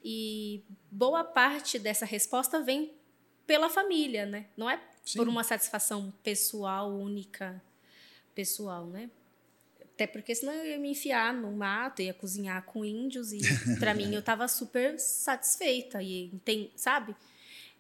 E 0.03 0.65
boa 0.91 1.23
parte 1.23 1.79
dessa 1.79 2.07
resposta 2.07 2.59
vem 2.63 2.91
pela 3.47 3.69
família, 3.69 4.25
né? 4.25 4.47
Não 4.57 4.71
é 4.71 4.81
Sim. 5.05 5.19
por 5.19 5.29
uma 5.29 5.45
satisfação 5.45 6.11
pessoal 6.23 6.91
única. 6.91 7.63
pessoal, 8.35 8.87
né? 8.87 9.11
Até 9.83 10.07
porque 10.07 10.35
senão 10.35 10.55
eu 10.55 10.65
ia 10.65 10.79
me 10.79 10.93
enfiar 10.93 11.35
no 11.35 11.53
mato, 11.53 12.01
ia 12.01 12.15
cozinhar 12.15 12.63
com 12.63 12.87
índios 12.87 13.31
e 13.35 13.41
para 13.79 13.93
mim 13.93 14.15
eu 14.15 14.21
estava 14.21 14.49
super 14.49 14.99
satisfeita 14.99 16.03
e 16.03 16.31
tem, 16.47 16.71
sabe? 16.75 17.15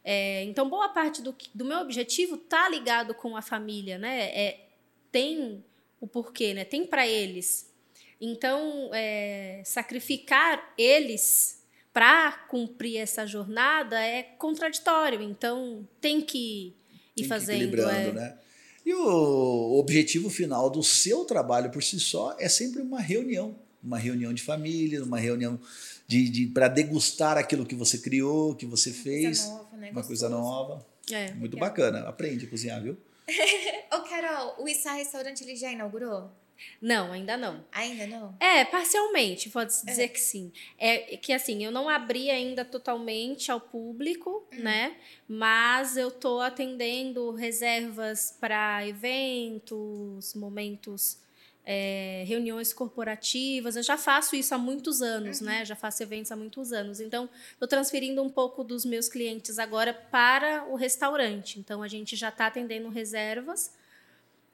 É, 0.04 0.44
então 0.44 0.68
boa 0.68 0.90
parte 0.90 1.22
do, 1.22 1.34
do 1.54 1.64
meu 1.64 1.78
objetivo 1.78 2.36
tá 2.36 2.68
ligado 2.68 3.14
com 3.14 3.34
a 3.34 3.40
família, 3.40 3.96
né? 3.96 4.24
É, 4.24 4.68
tem 5.10 5.64
o 6.00 6.06
porquê, 6.06 6.54
né? 6.54 6.64
Tem 6.64 6.86
para 6.86 7.06
eles. 7.06 7.68
Então 8.20 8.90
é, 8.92 9.62
sacrificar 9.64 10.74
eles 10.76 11.62
para 11.92 12.32
cumprir 12.48 12.98
essa 12.98 13.26
jornada 13.26 14.00
é 14.00 14.22
contraditório. 14.22 15.22
Então 15.22 15.86
tem 16.00 16.20
que 16.20 16.68
ir 16.68 16.74
tem 17.16 17.24
fazendo. 17.26 17.56
equilibrando, 17.56 18.10
é. 18.10 18.12
né? 18.12 18.38
E 18.84 18.94
o 18.94 19.78
objetivo 19.78 20.30
final 20.30 20.70
do 20.70 20.82
seu 20.82 21.24
trabalho 21.24 21.70
por 21.70 21.82
si 21.82 22.00
só 22.00 22.34
é 22.38 22.48
sempre 22.48 22.80
uma 22.80 23.00
reunião, 23.00 23.54
uma 23.82 23.98
reunião 23.98 24.32
de 24.32 24.42
família, 24.42 25.04
uma 25.04 25.18
reunião 25.18 25.60
de, 26.06 26.28
de 26.30 26.46
para 26.46 26.68
degustar 26.68 27.36
aquilo 27.36 27.66
que 27.66 27.74
você 27.74 27.98
criou, 27.98 28.54
que 28.54 28.64
você 28.64 28.90
fez, 28.90 29.40
coisa 29.40 29.52
nova, 29.52 29.76
né? 29.76 29.90
uma 29.90 30.02
coisa 30.02 30.28
nova. 30.30 30.86
É, 31.10 31.34
Muito 31.34 31.54
legal. 31.54 31.68
bacana. 31.68 32.00
Aprende 32.08 32.46
a 32.46 32.48
cozinhar, 32.48 32.82
viu? 32.82 32.96
Ô, 33.92 34.00
Carol, 34.02 34.56
o 34.58 34.68
Issa 34.68 34.92
Restaurante 34.92 35.44
ele 35.44 35.54
já 35.54 35.70
inaugurou? 35.70 36.30
Não, 36.80 37.12
ainda 37.12 37.36
não. 37.36 37.64
Ainda 37.70 38.06
não? 38.06 38.36
É, 38.40 38.64
parcialmente, 38.64 39.50
pode 39.50 39.72
dizer 39.84 40.04
é. 40.04 40.08
que 40.08 40.20
sim. 40.20 40.52
É 40.76 41.16
que 41.16 41.32
assim, 41.32 41.64
eu 41.64 41.70
não 41.70 41.88
abri 41.88 42.30
ainda 42.30 42.64
totalmente 42.64 43.50
ao 43.50 43.60
público, 43.60 44.46
uhum. 44.52 44.62
né? 44.62 44.96
Mas 45.28 45.96
eu 45.96 46.10
tô 46.10 46.40
atendendo 46.40 47.30
reservas 47.32 48.36
para 48.40 48.86
eventos, 48.86 50.34
momentos, 50.34 51.20
é, 51.70 52.24
reuniões 52.26 52.72
corporativas. 52.72 53.76
Eu 53.76 53.82
já 53.82 53.98
faço 53.98 54.34
isso 54.34 54.54
há 54.54 54.58
muitos 54.58 55.02
anos, 55.02 55.40
uhum. 55.40 55.46
né? 55.46 55.66
Já 55.66 55.76
faço 55.76 56.02
eventos 56.02 56.32
há 56.32 56.36
muitos 56.36 56.72
anos. 56.72 56.98
Então, 56.98 57.28
estou 57.52 57.68
transferindo 57.68 58.22
um 58.22 58.30
pouco 58.30 58.64
dos 58.64 58.86
meus 58.86 59.06
clientes 59.06 59.58
agora 59.58 59.92
para 59.92 60.64
o 60.70 60.76
restaurante. 60.76 61.58
Então, 61.60 61.82
a 61.82 61.88
gente 61.88 62.16
já 62.16 62.30
está 62.30 62.46
atendendo 62.46 62.88
reservas 62.88 63.70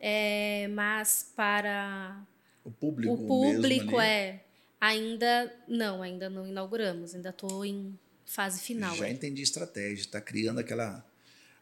é, 0.06 0.68
mas 0.68 1.32
para 1.34 2.22
o 2.64 2.70
público, 2.70 3.14
o 3.14 3.26
público 3.26 3.98
é 4.00 4.42
ainda 4.78 5.50
não, 5.66 6.02
ainda 6.02 6.28
não 6.28 6.46
inauguramos, 6.46 7.14
ainda 7.14 7.30
estou 7.30 7.64
em 7.64 7.98
fase 8.26 8.60
final. 8.60 8.94
Já 8.96 9.08
entendi 9.08 9.40
estratégia, 9.40 10.02
está 10.02 10.20
criando 10.20 10.58
aquela 10.58 11.02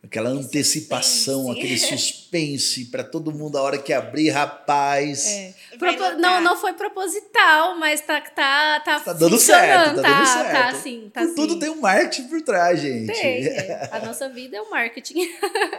aquela 0.02 0.30
antecipação, 0.30 1.46
suspense. 1.46 1.58
aquele 1.58 1.78
suspense 1.98 2.84
para 2.86 3.04
todo 3.04 3.32
mundo 3.32 3.56
a 3.56 3.62
hora 3.62 3.78
que 3.78 3.92
abrir, 3.92 4.30
rapaz. 4.30 5.26
É. 5.26 5.54
Propo 5.78 6.02
não, 6.18 6.40
não 6.40 6.56
foi 6.56 6.72
proposital, 6.74 7.78
mas 7.78 8.00
tá 8.00 8.20
tá 8.20 8.80
tá, 8.80 9.00
tá 9.00 9.12
dando 9.12 9.38
certo, 9.38 9.96
tá, 9.96 10.02
tá 10.02 10.08
dando 10.08 10.26
certo. 10.26 10.52
Tá, 10.52 10.68
assim, 10.68 11.10
tá 11.12 11.20
assim. 11.22 11.34
Tudo 11.34 11.58
tem 11.58 11.70
um 11.70 11.80
marketing 11.80 12.28
por 12.28 12.42
trás, 12.42 12.80
gente. 12.80 13.12
Tem, 13.12 13.46
é. 13.46 13.88
A 13.92 14.00
nossa 14.00 14.28
vida 14.28 14.56
é 14.56 14.60
o 14.60 14.70
marketing. 14.70 15.20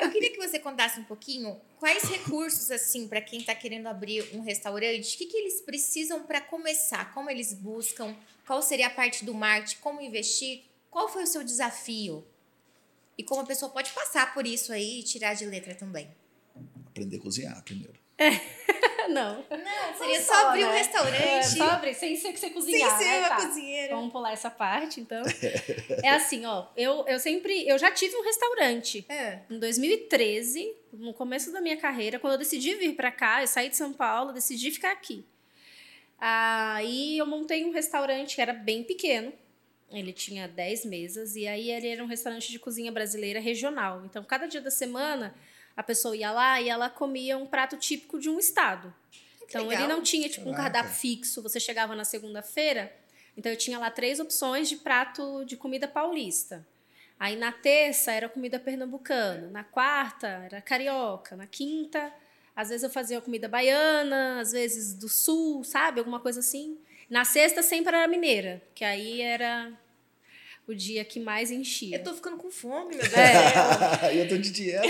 Eu 0.01 0.09
queria 0.09 0.31
que 0.31 0.37
você 0.37 0.57
contasse 0.57 0.99
um 0.99 1.03
pouquinho 1.03 1.57
quais 1.79 2.03
recursos 2.03 2.71
assim 2.71 3.07
para 3.07 3.21
quem 3.21 3.39
está 3.39 3.53
querendo 3.53 3.87
abrir 3.87 4.25
um 4.33 4.41
restaurante, 4.41 5.15
o 5.15 5.17
que, 5.17 5.25
que 5.25 5.37
eles 5.37 5.61
precisam 5.61 6.23
para 6.23 6.39
começar, 6.39 7.13
como 7.13 7.29
eles 7.29 7.53
buscam, 7.53 8.15
qual 8.47 8.61
seria 8.61 8.87
a 8.87 8.89
parte 8.89 9.25
do 9.25 9.33
marketing, 9.33 9.77
como 9.81 10.01
investir, 10.01 10.61
qual 10.89 11.09
foi 11.09 11.23
o 11.23 11.27
seu 11.27 11.43
desafio? 11.43 12.25
E 13.17 13.23
como 13.23 13.41
a 13.41 13.45
pessoa 13.45 13.71
pode 13.71 13.91
passar 13.91 14.33
por 14.33 14.45
isso 14.45 14.73
aí 14.73 14.99
e 14.99 15.03
tirar 15.03 15.33
de 15.33 15.45
letra 15.45 15.75
também. 15.75 16.09
Aprender 16.87 17.17
a 17.17 17.19
cozinhar 17.19 17.63
primeiro. 17.63 17.93
É. 18.17 18.29
Não. 19.09 19.35
Não, 19.35 19.97
seria 19.97 20.21
só, 20.21 20.33
só 20.33 20.47
abrir 20.47 20.61
né? 20.61 20.67
um 20.67 20.71
restaurante. 20.71 21.21
É, 21.21 21.43
só 21.43 21.63
abrir, 21.71 21.93
sem 21.93 22.15
ser 22.15 22.31
que 22.31 22.39
você 22.39 22.49
cozinhar. 22.49 22.97
Sem 22.97 22.99
ser 22.99 23.11
né? 23.11 23.19
uma 23.19 23.29
tá. 23.29 23.35
cozinheira. 23.47 23.95
Vamos 23.95 24.11
pular 24.11 24.31
essa 24.31 24.49
parte, 24.49 25.01
então. 25.01 25.21
é 26.01 26.09
assim, 26.09 26.45
ó. 26.45 26.67
Eu, 26.75 27.05
eu 27.07 27.19
sempre. 27.19 27.67
Eu 27.67 27.77
já 27.77 27.91
tive 27.91 28.15
um 28.15 28.23
restaurante. 28.23 29.05
É. 29.09 29.41
Em 29.49 29.59
2013, 29.59 30.73
no 30.93 31.13
começo 31.13 31.51
da 31.51 31.59
minha 31.59 31.77
carreira, 31.77 32.17
quando 32.17 32.33
eu 32.33 32.39
decidi 32.39 32.75
vir 32.75 32.95
para 32.95 33.11
cá, 33.11 33.41
eu 33.41 33.47
saí 33.47 33.69
de 33.69 33.75
São 33.75 33.91
Paulo, 33.91 34.31
decidi 34.31 34.71
ficar 34.71 34.91
aqui. 34.91 35.25
Aí 36.17 37.17
eu 37.17 37.25
montei 37.25 37.65
um 37.65 37.71
restaurante 37.71 38.35
que 38.35 38.41
era 38.41 38.53
bem 38.53 38.83
pequeno 38.83 39.33
ele 39.99 40.13
tinha 40.13 40.47
10 40.47 40.85
mesas 40.85 41.35
e 41.35 41.47
aí 41.47 41.69
ele 41.69 41.87
era 41.87 42.03
um 42.03 42.07
restaurante 42.07 42.51
de 42.51 42.59
cozinha 42.59 42.91
brasileira 42.91 43.39
regional. 43.39 44.03
Então, 44.05 44.23
cada 44.23 44.47
dia 44.47 44.61
da 44.61 44.71
semana, 44.71 45.35
a 45.75 45.83
pessoa 45.83 46.15
ia 46.15 46.31
lá 46.31 46.61
e 46.61 46.69
ela 46.69 46.89
comia 46.89 47.37
um 47.37 47.45
prato 47.45 47.77
típico 47.77 48.19
de 48.19 48.29
um 48.29 48.39
estado. 48.39 48.93
Que 49.39 49.45
então, 49.57 49.67
legal. 49.67 49.83
ele 49.83 49.93
não 49.93 50.01
tinha 50.01 50.27
tipo 50.29 50.49
um 50.49 50.53
cardápio 50.53 50.93
fixo. 50.93 51.41
Você 51.41 51.59
chegava 51.59 51.95
na 51.95 52.03
segunda-feira, 52.03 52.93
então 53.37 53.51
eu 53.51 53.57
tinha 53.57 53.77
lá 53.77 53.91
três 53.91 54.19
opções 54.19 54.69
de 54.69 54.77
prato 54.77 55.43
de 55.45 55.55
comida 55.57 55.87
paulista. 55.87 56.65
Aí 57.19 57.35
na 57.35 57.51
terça 57.51 58.11
era 58.11 58.27
comida 58.27 58.59
pernambucana, 58.59 59.47
na 59.49 59.63
quarta 59.63 60.27
era 60.27 60.61
carioca, 60.61 61.35
na 61.35 61.47
quinta, 61.47 62.11
às 62.55 62.69
vezes 62.69 62.83
eu 62.83 62.89
fazia 62.89 63.21
comida 63.21 63.47
baiana, 63.47 64.39
às 64.39 64.51
vezes 64.51 64.93
do 64.93 65.09
sul, 65.09 65.63
sabe? 65.63 65.99
Alguma 65.99 66.19
coisa 66.19 66.39
assim. 66.39 66.77
Na 67.09 67.25
sexta 67.25 67.61
sempre 67.61 67.95
era 67.95 68.07
mineira, 68.07 68.61
que 68.75 68.83
aí 68.83 69.21
era 69.21 69.71
o 70.67 70.73
dia 70.73 71.03
que 71.03 71.19
mais 71.19 71.51
enchia. 71.51 71.97
Eu 71.97 72.03
tô 72.03 72.13
ficando 72.13 72.37
com 72.37 72.49
fome, 72.49 72.95
meu 72.95 72.99
Deus. 72.99 73.13
É. 73.13 74.15
eu 74.21 74.27
tô 74.27 74.37
de 74.37 74.51
dieta, 74.51 74.87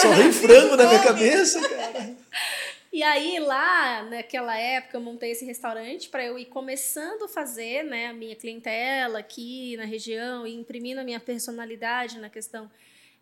só, 0.00 0.12
vem 0.12 0.32
frango 0.32 0.76
na 0.76 0.86
minha 0.86 1.02
cabeça, 1.02 1.60
cara. 1.68 2.16
E 2.90 3.02
aí, 3.02 3.38
lá, 3.38 4.02
naquela 4.04 4.58
época, 4.58 4.96
eu 4.96 5.00
montei 5.02 5.32
esse 5.32 5.44
restaurante 5.44 6.08
para 6.08 6.24
eu 6.24 6.38
ir 6.38 6.46
começando 6.46 7.24
a 7.24 7.28
fazer 7.28 7.84
né, 7.84 8.06
a 8.06 8.14
minha 8.14 8.34
clientela 8.34 9.18
aqui 9.18 9.76
na 9.76 9.84
região 9.84 10.46
e 10.46 10.54
imprimindo 10.54 10.98
a 10.98 11.04
minha 11.04 11.20
personalidade 11.20 12.18
na 12.18 12.30
questão 12.30 12.68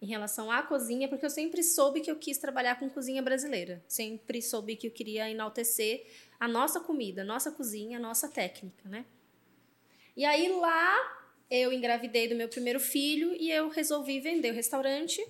em 0.01 0.07
relação 0.07 0.53
à 0.53 0.62
cozinha, 0.62 1.09
porque 1.09 1.27
eu 1.27 1.31
sempre 1.31 1.64
soube 1.64 2.01
que 2.01 2.11
eu 2.11 2.16
quis 2.16 2.38
trabalhar 2.38 2.79
com 2.79 2.88
cozinha 2.88 3.20
brasileira. 3.20 3.83
Sempre 3.88 4.40
soube 4.40 4.77
que 4.77 4.87
eu 4.87 4.90
queria 4.92 5.29
enaltecer 5.29 6.07
a 6.38 6.46
nossa 6.46 6.79
comida, 6.79 7.22
a 7.22 7.25
nossa 7.25 7.51
cozinha, 7.51 7.99
a 7.99 8.01
nossa 8.01 8.29
técnica, 8.29 8.88
né? 8.88 9.05
E 10.16 10.25
aí 10.25 10.49
lá 10.49 11.25
eu 11.50 11.72
engravidei 11.72 12.28
do 12.28 12.35
meu 12.35 12.48
primeiro 12.48 12.80
filho 12.80 13.35
e 13.38 13.50
eu 13.50 13.68
resolvi 13.68 14.20
vender 14.20 14.50
o 14.50 14.54
restaurante 14.54 15.24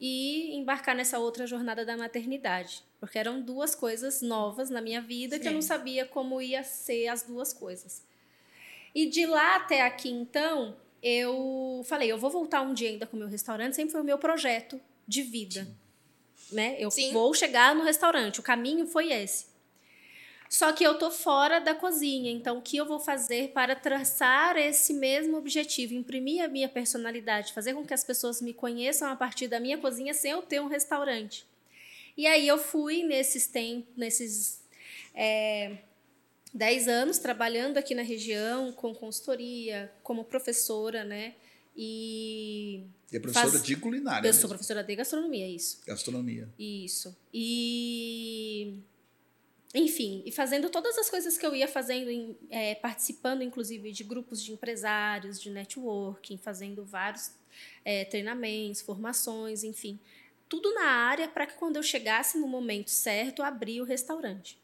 e 0.00 0.54
embarcar 0.56 0.94
nessa 0.94 1.18
outra 1.18 1.46
jornada 1.46 1.84
da 1.84 1.96
maternidade, 1.96 2.82
porque 2.98 3.18
eram 3.18 3.42
duas 3.42 3.74
coisas 3.74 4.22
novas 4.22 4.70
na 4.70 4.80
minha 4.80 5.00
vida 5.00 5.36
Sim. 5.36 5.42
que 5.42 5.48
eu 5.48 5.52
não 5.52 5.62
sabia 5.62 6.06
como 6.06 6.40
ia 6.40 6.64
ser 6.64 7.08
as 7.08 7.22
duas 7.22 7.52
coisas. 7.52 8.02
E 8.94 9.06
de 9.06 9.26
lá 9.26 9.56
até 9.56 9.82
aqui 9.82 10.08
então, 10.08 10.76
eu 11.02 11.82
falei, 11.84 12.10
eu 12.10 12.18
vou 12.18 12.30
voltar 12.30 12.62
um 12.62 12.72
dia 12.72 12.88
ainda 12.88 13.06
com 13.06 13.16
o 13.16 13.20
meu 13.20 13.28
restaurante, 13.28 13.76
sempre 13.76 13.92
foi 13.92 14.00
o 14.00 14.04
meu 14.04 14.18
projeto 14.18 14.80
de 15.06 15.22
vida. 15.22 15.68
Né? 16.50 16.76
Eu 16.78 16.90
Sim. 16.90 17.12
vou 17.12 17.32
chegar 17.34 17.74
no 17.74 17.84
restaurante, 17.84 18.40
o 18.40 18.42
caminho 18.42 18.86
foi 18.86 19.12
esse. 19.12 19.49
Só 20.50 20.72
que 20.72 20.82
eu 20.82 20.98
tô 20.98 21.12
fora 21.12 21.60
da 21.60 21.76
cozinha, 21.76 22.28
então 22.28 22.58
o 22.58 22.60
que 22.60 22.76
eu 22.76 22.84
vou 22.84 22.98
fazer 22.98 23.52
para 23.52 23.76
traçar 23.76 24.56
esse 24.56 24.92
mesmo 24.92 25.36
objetivo, 25.36 25.94
imprimir 25.94 26.42
a 26.42 26.48
minha 26.48 26.68
personalidade, 26.68 27.52
fazer 27.52 27.72
com 27.72 27.86
que 27.86 27.94
as 27.94 28.02
pessoas 28.02 28.42
me 28.42 28.52
conheçam 28.52 29.08
a 29.08 29.14
partir 29.14 29.46
da 29.46 29.60
minha 29.60 29.78
cozinha 29.78 30.12
sem 30.12 30.32
eu 30.32 30.42
ter 30.42 30.60
um 30.60 30.66
restaurante. 30.66 31.46
E 32.16 32.26
aí 32.26 32.48
eu 32.48 32.58
fui 32.58 33.04
nesses 33.04 33.46
tempos, 33.46 33.96
nesses 33.96 34.60
é, 35.14 35.78
10 36.52 36.88
anos 36.88 37.18
trabalhando 37.18 37.78
aqui 37.78 37.94
na 37.94 38.02
região 38.02 38.72
com 38.72 38.92
consultoria, 38.92 39.92
como 40.02 40.24
professora, 40.24 41.04
né? 41.04 41.34
E. 41.76 42.82
E 43.12 43.16
é 43.16 43.20
professora 43.20 43.52
faz... 43.52 43.62
de 43.62 43.76
culinária. 43.76 44.26
Eu 44.26 44.30
mesmo. 44.30 44.40
sou 44.40 44.48
professora 44.48 44.82
de 44.82 44.96
gastronomia, 44.96 45.48
isso. 45.48 45.80
Gastronomia. 45.86 46.48
Isso. 46.58 47.16
E 47.32 48.80
enfim, 49.74 50.22
e 50.26 50.32
fazendo 50.32 50.68
todas 50.68 50.98
as 50.98 51.08
coisas 51.08 51.38
que 51.38 51.46
eu 51.46 51.54
ia 51.54 51.68
fazendo, 51.68 52.10
em, 52.10 52.36
é, 52.50 52.74
participando 52.74 53.42
inclusive 53.42 53.92
de 53.92 54.02
grupos 54.02 54.42
de 54.42 54.52
empresários, 54.52 55.40
de 55.40 55.48
networking, 55.50 56.36
fazendo 56.36 56.84
vários 56.84 57.32
é, 57.84 58.04
treinamentos, 58.04 58.80
formações, 58.80 59.62
enfim, 59.62 59.98
tudo 60.48 60.74
na 60.74 60.86
área 60.86 61.28
para 61.28 61.46
que 61.46 61.54
quando 61.54 61.76
eu 61.76 61.82
chegasse 61.82 62.36
no 62.36 62.48
momento 62.48 62.90
certo, 62.90 63.42
abrir 63.42 63.80
o 63.80 63.84
restaurante. 63.84 64.58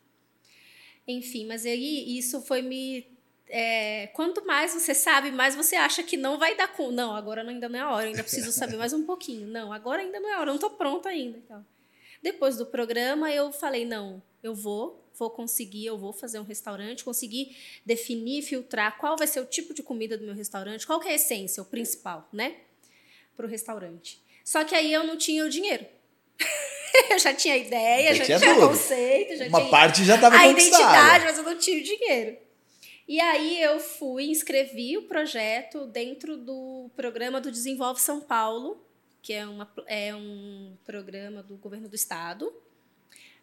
Enfim, 1.07 1.47
mas 1.47 1.65
aí 1.65 2.19
isso 2.19 2.43
foi 2.43 2.61
me. 2.61 3.07
É, 3.49 4.09
quanto 4.09 4.45
mais 4.45 4.75
você 4.75 4.93
sabe, 4.93 5.31
mais 5.31 5.55
você 5.55 5.77
acha 5.77 6.03
que 6.03 6.17
não 6.17 6.37
vai 6.37 6.57
dar 6.57 6.67
com. 6.67 6.91
Não, 6.91 7.15
agora 7.15 7.49
ainda 7.49 7.69
não 7.69 7.79
é 7.79 7.83
a 7.83 7.93
hora, 7.93 8.07
ainda 8.09 8.25
preciso 8.25 8.51
saber 8.51 8.77
mais 8.77 8.93
um 8.93 9.07
pouquinho. 9.07 9.47
Não, 9.47 9.73
agora 9.73 10.03
ainda 10.03 10.19
não 10.19 10.29
é 10.29 10.35
a 10.35 10.41
hora, 10.41 10.47
não 10.47 10.57
estou 10.57 10.71
pronta 10.71 11.09
ainda. 11.09 11.39
Então. 11.39 11.65
Depois 12.23 12.57
do 12.57 12.67
programa, 12.67 13.31
eu 13.31 13.53
falei: 13.53 13.85
não, 13.85 14.23
eu 14.43 14.55
vou, 14.55 15.05
vou 15.19 15.31
conseguir, 15.31 15.87
eu 15.87 15.99
vou 15.99 16.13
fazer 16.13 16.39
um 16.39 16.45
restaurante, 16.45 17.05
conseguir 17.05 17.57
definir, 17.85 18.43
filtrar 18.43 18.99
qual 18.99 19.17
vai 19.17 19.27
ser 19.27 19.41
o 19.41 19.47
tipo 19.47 19.75
de 19.75 19.83
comida 19.83 20.17
do 20.17 20.25
meu 20.25 20.35
restaurante, 20.35 20.87
qual 20.87 21.03
é 21.03 21.11
a 21.11 21.15
essência, 21.15 21.63
o 21.63 21.67
principal, 21.67 22.29
né? 22.33 22.57
Para 23.37 23.47
o 23.47 23.49
restaurante. 23.49 24.23
Só 24.45 24.65
que 24.65 24.75
aí 24.75 24.93
eu 24.93 25.05
não 25.05 25.17
tinha 25.17 25.45
o 25.45 25.51
dinheiro. 25.51 25.87
eu 27.11 27.19
já 27.19 27.35
tinha 27.35 27.57
ideia, 27.57 28.15
Já 28.15 28.25
já, 28.25 28.39
tinha 28.39 28.55
tudo. 28.55 28.69
conceito, 28.69 29.37
já 29.37 29.47
Uma 29.47 29.59
tinha 29.59 29.71
parte 29.71 30.05
já 30.05 30.15
estava 30.15 30.37
a 30.37 30.47
identidade, 30.47 31.25
mas 31.25 31.39
eu 31.39 31.45
não 31.45 31.59
tinha 31.59 31.81
o 31.81 31.83
dinheiro. 31.83 32.37
E 33.09 33.21
aí 33.21 33.63
eu 33.63 33.79
fui, 33.79 34.25
inscrevi 34.25 34.97
o 34.99 35.03
projeto 35.03 35.87
dentro 35.87 36.37
do 36.37 36.91
programa 36.97 37.41
do 37.41 37.53
Desenvolve 37.53 38.01
São 38.01 38.21
Paulo, 38.21 38.85
que 39.27 39.33
é, 39.33 39.45
uma, 39.45 39.69
é 39.89 40.15
um 40.15 40.77
programa 40.85 41.43
do 41.43 41.57
governo 41.57 41.89
do 41.89 41.97
estado. 41.97 42.55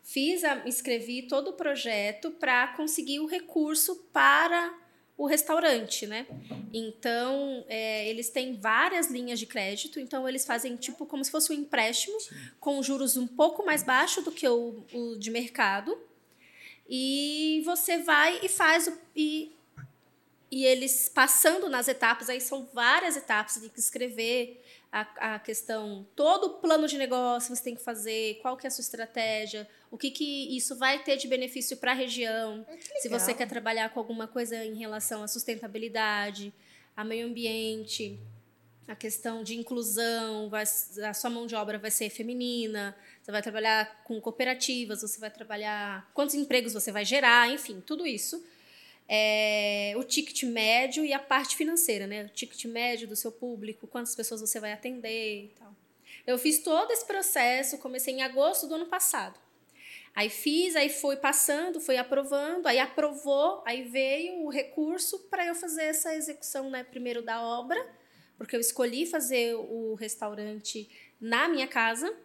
Fiz, 0.02 0.42
a, 0.46 0.66
inscrevi 0.66 1.24
todo 1.24 1.50
o 1.50 1.54
projeto 1.54 2.32
para 2.32 2.70
conseguir 2.70 3.20
o 3.20 3.26
recurso 3.26 3.98
para 4.14 4.80
o 5.18 5.26
restaurante, 5.26 6.08
né? 6.08 6.26
Então, 6.74 7.66
é, 7.68 8.08
eles 8.08 8.30
têm 8.30 8.56
várias 8.56 9.12
linhas 9.12 9.38
de 9.38 9.46
crédito, 9.46 10.00
então 10.00 10.28
eles 10.28 10.46
fazem 10.46 10.78
tipo 10.78 11.06
como 11.06 11.22
se 11.22 11.30
fosse 11.30 11.52
um 11.52 11.56
empréstimo, 11.56 12.18
com 12.62 12.82
juros 12.82 13.18
um 13.18 13.28
pouco 13.28 13.66
mais 13.66 13.84
baixo 13.84 14.22
do 14.22 14.32
que 14.32 14.48
o, 14.48 14.86
o 14.94 15.18
de 15.18 15.30
mercado. 15.30 16.00
E 16.88 17.62
você 17.66 17.98
vai 17.98 18.40
e 18.42 18.48
faz 18.48 18.88
o. 18.88 18.98
E, 19.14 19.54
e 20.50 20.64
eles 20.64 21.10
passando 21.10 21.68
nas 21.68 21.90
etapas, 21.90 22.30
aí 22.30 22.40
são 22.40 22.70
várias 22.74 23.18
etapas, 23.18 23.58
tem 23.58 23.68
que 23.68 23.80
escrever 23.82 24.63
a, 24.94 25.34
a 25.34 25.40
questão, 25.40 26.06
todo 26.16 26.44
o 26.46 26.50
plano 26.60 26.88
de 26.88 27.00
negócio 27.00 27.56
você 27.56 27.64
tem 27.64 27.74
que 27.74 27.82
fazer, 27.82 28.36
qual 28.44 28.56
que 28.56 28.68
é 28.68 28.70
a 28.70 28.72
sua 28.72 28.84
estratégia, 28.84 29.68
o 29.90 29.98
que, 29.98 30.12
que 30.12 30.56
isso 30.56 30.76
vai 30.76 31.02
ter 31.04 31.18
de 31.18 31.28
benefício 31.28 31.78
para 31.78 31.94
a 31.94 31.96
região, 31.96 32.64
se 33.00 33.08
legal. 33.08 33.20
você 33.20 33.34
quer 33.34 33.48
trabalhar 33.48 33.90
com 33.90 34.00
alguma 34.00 34.28
coisa 34.28 34.64
em 34.64 34.76
relação 34.76 35.24
à 35.24 35.28
sustentabilidade, 35.28 36.54
a 36.96 37.04
meio 37.04 37.26
ambiente, 37.26 38.20
a 38.88 38.96
questão 38.96 39.44
de 39.44 39.58
inclusão, 39.58 40.48
vai, 40.48 40.62
a 40.62 41.14
sua 41.16 41.30
mão 41.32 41.48
de 41.48 41.56
obra 41.56 41.80
vai 41.80 41.90
ser 41.90 42.12
feminina, 42.12 42.96
você 43.20 43.32
vai 43.32 43.42
trabalhar 43.42 44.04
com 44.04 44.22
cooperativas, 44.22 45.02
você 45.02 45.20
vai 45.20 45.32
trabalhar 45.32 46.08
quantos 46.14 46.36
empregos 46.36 46.72
você 46.72 46.92
vai 46.92 47.04
gerar, 47.04 47.50
enfim, 47.50 47.82
tudo 47.84 48.06
isso. 48.06 48.46
É, 49.08 49.94
o 49.98 50.04
ticket 50.04 50.44
médio 50.44 51.04
e 51.06 51.14
a 51.14 51.20
parte 51.20 51.56
financeira, 51.56 52.08
né? 52.08 52.24
O 52.24 52.30
ticket 52.30 52.66
médio 52.66 53.08
do 53.08 53.16
seu 53.16 53.32
público, 53.32 53.88
quantas 53.88 54.16
pessoas 54.16 54.42
você 54.42 54.60
vai 54.60 54.72
atender 54.72 55.46
e 55.46 55.48
tal. 55.60 55.76
Eu 56.26 56.38
fiz 56.38 56.60
todo 56.60 56.92
esse 56.92 57.06
processo, 57.06 57.78
comecei 57.80 58.14
em 58.14 58.22
agosto 58.22 58.68
do 58.68 58.76
ano 58.76 58.86
passado. 58.86 59.38
Aí 60.16 60.30
fiz, 60.30 60.76
aí 60.76 60.90
fui 60.90 61.16
passando, 61.16 61.82
fui 61.82 61.98
aprovando, 61.98 62.68
aí 62.68 62.80
aprovou, 62.80 63.64
aí 63.66 63.82
veio 63.84 64.44
o 64.44 64.50
recurso 64.50 65.18
para 65.30 65.46
eu 65.46 65.56
fazer 65.56 65.84
essa 65.86 66.16
execução, 66.16 66.70
né? 66.70 66.84
Primeiro 66.84 67.24
da 67.24 67.42
obra, 67.42 67.84
porque 68.38 68.56
eu 68.56 68.60
escolhi 68.60 69.08
fazer 69.08 69.56
o 69.56 69.96
restaurante 69.96 70.88
na 71.20 71.48
minha 71.48 71.68
casa. 71.68 72.16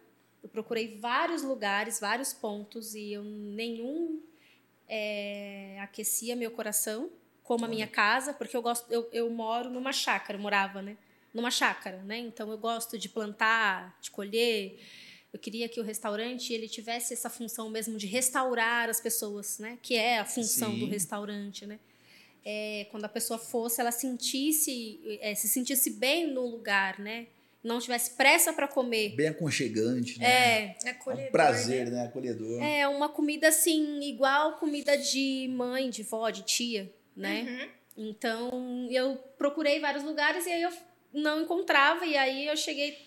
Eu 0.41 0.49
procurei 0.49 0.97
vários 0.99 1.41
lugares, 1.41 1.99
vários 1.99 2.31
pontos 2.31 2.93
e 2.93 3.11
eu 3.11 3.23
nenhum 3.23 4.21
é, 4.89 5.77
aquecia 5.79 6.35
meu 6.35 6.51
coração 6.51 7.09
como 7.43 7.65
a 7.65 7.67
minha 7.67 7.87
casa, 7.87 8.31
porque 8.31 8.55
eu 8.55 8.61
gosto, 8.61 8.91
eu, 8.91 9.09
eu 9.11 9.27
moro 9.29 9.71
numa 9.71 9.91
chácara, 9.91 10.37
morava, 10.37 10.83
né? 10.83 10.95
Numa 11.33 11.49
chácara, 11.49 11.97
né? 12.03 12.19
Então 12.19 12.51
eu 12.51 12.57
gosto 12.59 12.95
de 12.95 13.09
plantar, 13.09 13.97
de 13.99 14.11
colher. 14.11 14.79
Eu 15.33 15.39
queria 15.39 15.67
que 15.67 15.79
o 15.79 15.83
restaurante 15.83 16.53
ele 16.53 16.67
tivesse 16.67 17.11
essa 17.11 17.27
função 17.27 17.67
mesmo 17.69 17.97
de 17.97 18.05
restaurar 18.05 18.87
as 18.87 19.01
pessoas, 19.01 19.57
né? 19.57 19.79
Que 19.81 19.95
é 19.95 20.19
a 20.19 20.25
função 20.25 20.77
do 20.77 20.85
Sim. 20.85 20.91
restaurante, 20.91 21.65
né? 21.65 21.79
É, 22.45 22.85
quando 22.91 23.05
a 23.05 23.09
pessoa 23.09 23.39
fosse, 23.39 23.81
ela 23.81 23.91
sentisse, 23.91 24.99
é, 25.19 25.33
se 25.33 25.47
sentisse 25.49 25.89
bem 25.89 26.31
no 26.31 26.45
lugar, 26.45 26.99
né? 26.99 27.27
Não 27.63 27.79
tivesse 27.79 28.11
pressa 28.11 28.53
para 28.53 28.67
comer. 28.67 29.15
Bem 29.15 29.27
aconchegante, 29.27 30.17
né? 30.19 30.25
É, 30.25 30.77
É 30.83 30.87
É 30.87 30.89
acolhedor, 30.91 31.27
um 31.27 31.31
prazer, 31.31 31.85
né? 31.85 31.91
né? 31.91 32.05
Acolhedor. 32.05 32.63
é 32.63 32.87
uma 32.87 33.09
comida 33.09 33.49
assim, 33.49 33.99
igual 34.01 34.57
comida 34.57 34.97
de 34.97 35.49
mãe, 35.51 35.89
de 35.89 36.03
vó, 36.03 36.29
de 36.29 36.43
tia, 36.43 36.93
né? 37.15 37.41
Uhum. 37.97 38.05
Então, 38.09 38.87
eu 38.89 39.17
procurei 39.37 39.79
vários 39.79 40.03
lugares 40.05 40.45
e 40.45 40.49
aí 40.51 40.61
eu 40.61 40.71
não 41.13 41.41
encontrava. 41.41 42.05
E 42.05 42.15
aí 42.15 42.47
eu 42.47 42.55
cheguei. 42.55 42.97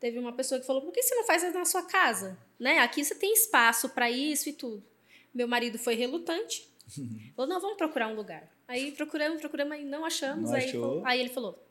Teve 0.00 0.18
uma 0.18 0.32
pessoa 0.32 0.58
que 0.58 0.66
falou: 0.66 0.80
por 0.80 0.92
que 0.92 1.02
você 1.02 1.14
não 1.14 1.24
faz 1.24 1.42
na 1.52 1.64
sua 1.66 1.82
casa? 1.82 2.38
Né? 2.58 2.78
Aqui 2.78 3.04
você 3.04 3.14
tem 3.14 3.34
espaço 3.34 3.90
para 3.90 4.10
isso 4.10 4.48
e 4.48 4.52
tudo. 4.54 4.82
Meu 5.34 5.46
marido 5.46 5.78
foi 5.78 5.94
relutante. 5.94 6.66
Falou: 7.36 7.50
não, 7.50 7.60
vamos 7.60 7.76
procurar 7.76 8.08
um 8.08 8.14
lugar. 8.14 8.48
Aí 8.66 8.92
procuramos, 8.92 9.40
procuramos, 9.40 9.74
aí 9.74 9.84
não 9.84 10.06
achamos. 10.06 10.50
Não 10.50 10.56
aí, 10.56 10.64
achou. 10.64 10.80
falou- 10.80 11.06
aí 11.06 11.20
ele 11.20 11.28
falou: 11.28 11.67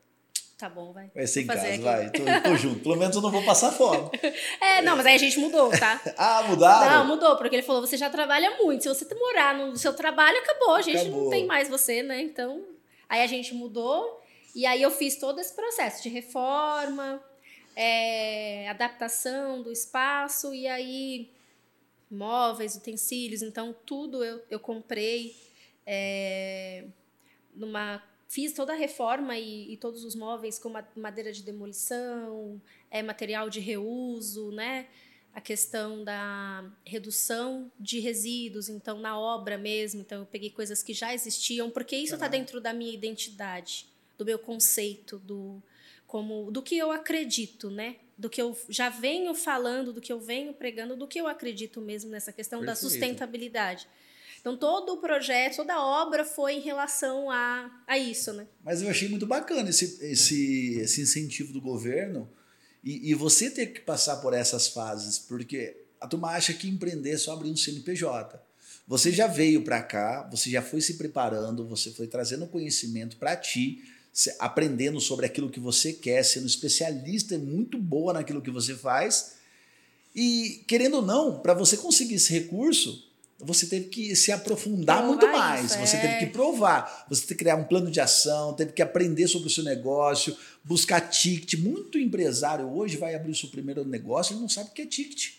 tá 0.58 0.70
bom, 0.70 0.92
vai. 0.92 1.10
Vai 1.14 1.28
ser 1.28 1.42
em 1.42 1.46
vou 1.46 1.56
fazer 1.56 1.78
casa, 1.82 2.08
aqui." 2.08 2.22
vai. 2.22 2.42
Tô, 2.42 2.50
tô 2.50 2.56
junto. 2.58 2.80
Pelo 2.82 2.96
menos 2.98 3.16
eu 3.16 3.22
não 3.22 3.32
vou 3.32 3.44
passar 3.44 3.72
fome. 3.72 4.10
É, 4.60 4.82
não, 4.82 4.96
mas 4.98 5.06
aí 5.06 5.16
a 5.16 5.20
gente 5.20 5.40
mudou, 5.40 5.70
tá? 5.72 6.02
Ah, 6.18 6.44
mudaram? 6.44 6.98
Não, 7.00 7.08
mudou, 7.08 7.38
porque 7.38 7.56
ele 7.56 7.64
falou: 7.64 7.82
você 7.82 7.98
já 7.98 8.10
trabalha 8.10 8.58
muito. 8.58 8.84
Se 8.84 8.90
você 8.90 9.06
morar 9.16 9.56
no 9.56 9.76
seu 9.78 9.94
trabalho, 9.94 10.38
acabou. 10.40 10.76
A 10.76 10.82
gente 10.82 10.98
Acabou. 10.98 11.24
não 11.24 11.30
tem 11.30 11.46
mais 11.46 11.70
você, 11.70 12.02
né? 12.04 12.22
Então. 12.22 12.64
Aí 13.08 13.22
a 13.22 13.28
gente 13.28 13.54
mudou. 13.54 14.22
E 14.56 14.66
aí 14.66 14.82
eu 14.82 14.90
fiz 14.92 15.16
todo 15.18 15.40
esse 15.40 15.56
processo 15.56 16.02
de 16.02 16.10
reforma, 16.10 17.22
é, 17.76 18.68
adaptação 18.70 19.62
do 19.62 19.72
espaço, 19.72 20.52
e 20.54 20.68
aí 20.68 21.30
móveis, 22.10 22.76
utensílios. 22.76 23.42
Então, 23.44 23.76
tudo 23.86 24.24
eu, 24.24 24.42
eu 24.50 24.60
comprei. 24.60 25.36
é, 25.86 26.84
numa 27.56 28.02
fiz 28.28 28.52
toda 28.54 28.74
a 28.74 28.76
reforma 28.76 29.38
e, 29.38 29.74
e 29.74 29.78
todos 29.78 30.04
os 30.04 30.14
móveis 30.16 30.60
com 30.60 30.70
ma- 30.70 30.88
madeira 30.96 31.32
de 31.32 31.42
demolição, 31.44 32.62
é 32.92 33.02
material 33.02 33.50
de 33.50 33.60
reuso, 33.60 34.52
né? 34.52 34.88
A 35.34 35.40
questão 35.42 36.04
da 36.04 36.68
redução 36.84 37.72
de 37.80 38.00
resíduos, 38.00 38.70
então 38.70 39.00
na 39.00 39.20
obra 39.20 39.58
mesmo, 39.58 40.02
então 40.02 40.20
eu 40.22 40.26
peguei 40.26 40.50
coisas 40.50 40.82
que 40.82 40.94
já 40.94 41.14
existiam, 41.14 41.70
porque 41.70 41.96
isso 41.96 42.16
está 42.16 42.28
dentro 42.28 42.60
da 42.60 42.74
minha 42.74 42.92
identidade, 42.94 43.86
do 44.18 44.26
meu 44.26 44.40
conceito, 44.40 45.20
do 45.20 45.62
como 46.08 46.50
do 46.52 46.62
que 46.64 46.76
eu 46.78 46.90
acredito, 46.92 47.70
né? 47.70 47.98
Do 48.18 48.30
que 48.30 48.42
eu 48.42 48.58
já 48.68 48.90
venho 48.90 49.36
falando, 49.36 49.94
do 49.94 50.02
que 50.02 50.12
eu 50.12 50.20
venho 50.20 50.54
pregando, 50.54 50.96
do 50.96 51.08
que 51.08 51.20
eu 51.22 51.28
acredito 51.28 51.80
mesmo 51.82 52.10
nessa 52.10 52.34
questão 52.34 52.62
da 52.62 52.68
Perfeito. 52.74 52.90
sustentabilidade. 52.90 53.88
Então 54.40 54.58
todo 54.58 54.94
o 54.94 54.98
projeto, 54.98 55.58
toda 55.58 55.74
a 55.74 55.86
obra 55.86 56.24
foi 56.24 56.54
em 56.54 56.62
relação 56.62 57.30
a, 57.30 57.84
a 57.88 57.98
isso, 57.98 58.34
né? 58.34 58.48
Mas 58.64 58.82
eu 58.82 58.90
achei 58.90 59.10
muito 59.10 59.26
bacana 59.26 59.70
esse, 59.70 59.98
esse, 60.06 60.76
esse 60.80 61.02
incentivo 61.02 61.52
do 61.52 61.62
governo 61.62 62.30
e, 62.84 63.12
e 63.12 63.14
você 63.14 63.50
ter 63.50 63.68
que 63.68 63.82
passar 63.82 64.18
por 64.18 64.34
essas 64.34 64.68
fases, 64.68 65.20
porque 65.20 65.76
a 66.00 66.08
turma 66.08 66.30
acha 66.30 66.54
que 66.54 66.70
empreender 66.70 67.12
é 67.12 67.18
só 67.18 67.34
abrir 67.34 67.50
um 67.50 67.58
CNPJ. 67.58 68.42
Você 68.88 69.12
já 69.12 69.28
veio 69.28 69.64
para 69.64 69.84
cá, 69.84 70.28
você 70.32 70.50
já 70.50 70.62
foi 70.62 70.80
se 70.80 70.94
preparando, 70.94 71.68
você 71.68 71.92
foi 71.92 72.08
trazendo 72.08 72.48
conhecimento 72.48 73.18
para 73.18 73.36
ti, 73.36 73.84
aprendendo 74.40 75.00
sobre 75.02 75.26
aquilo 75.26 75.50
que 75.50 75.60
você 75.60 75.92
quer, 75.92 76.24
sendo 76.24 76.48
especialista 76.48 77.36
e 77.36 77.38
muito 77.38 77.78
boa 77.78 78.14
naquilo 78.14 78.42
que 78.42 78.50
você 78.50 78.74
faz. 78.74 79.34
E 80.16 80.64
querendo 80.68 80.96
ou 80.96 81.02
não, 81.02 81.40
para 81.40 81.54
você 81.54 81.76
conseguir 81.76 82.16
esse 82.16 82.32
recurso, 82.32 83.07
você 83.40 83.68
teve 83.68 83.86
que 83.90 84.16
se 84.16 84.32
aprofundar 84.32 84.98
Provar 84.98 85.08
muito 85.08 85.28
mais. 85.28 85.66
isso, 85.66 85.78
Você 85.80 85.98
é. 85.98 86.00
teve 86.02 86.18
que 86.20 86.26
provar. 86.28 87.06
Você 87.10 87.22
teve 87.22 87.34
que 87.36 87.40
criar 87.44 87.56
um 87.56 87.64
plano 87.64 87.92
de 87.92 88.00
ação, 88.00 88.54
teve 88.54 88.72
que 88.74 88.82
aprender 88.82 89.28
sobre 89.28 89.48
o 89.48 89.52
seu 89.52 89.64
negócio, 89.64 90.36
buscar 90.64 91.02
ticket. 91.02 91.60
Muito 91.60 91.98
empresário 92.00 92.68
hoje 92.68 92.98
vai 92.98 93.14
abrir 93.16 93.32
o 93.32 93.36
seu 93.36 93.50
primeiro 93.50 93.86
negócio 93.86 94.36
e 94.36 94.40
não 94.40 94.50
sabe 94.50 94.70
o 94.70 94.74
que 94.74 94.82
é 94.82 94.86
ticket. 94.86 95.34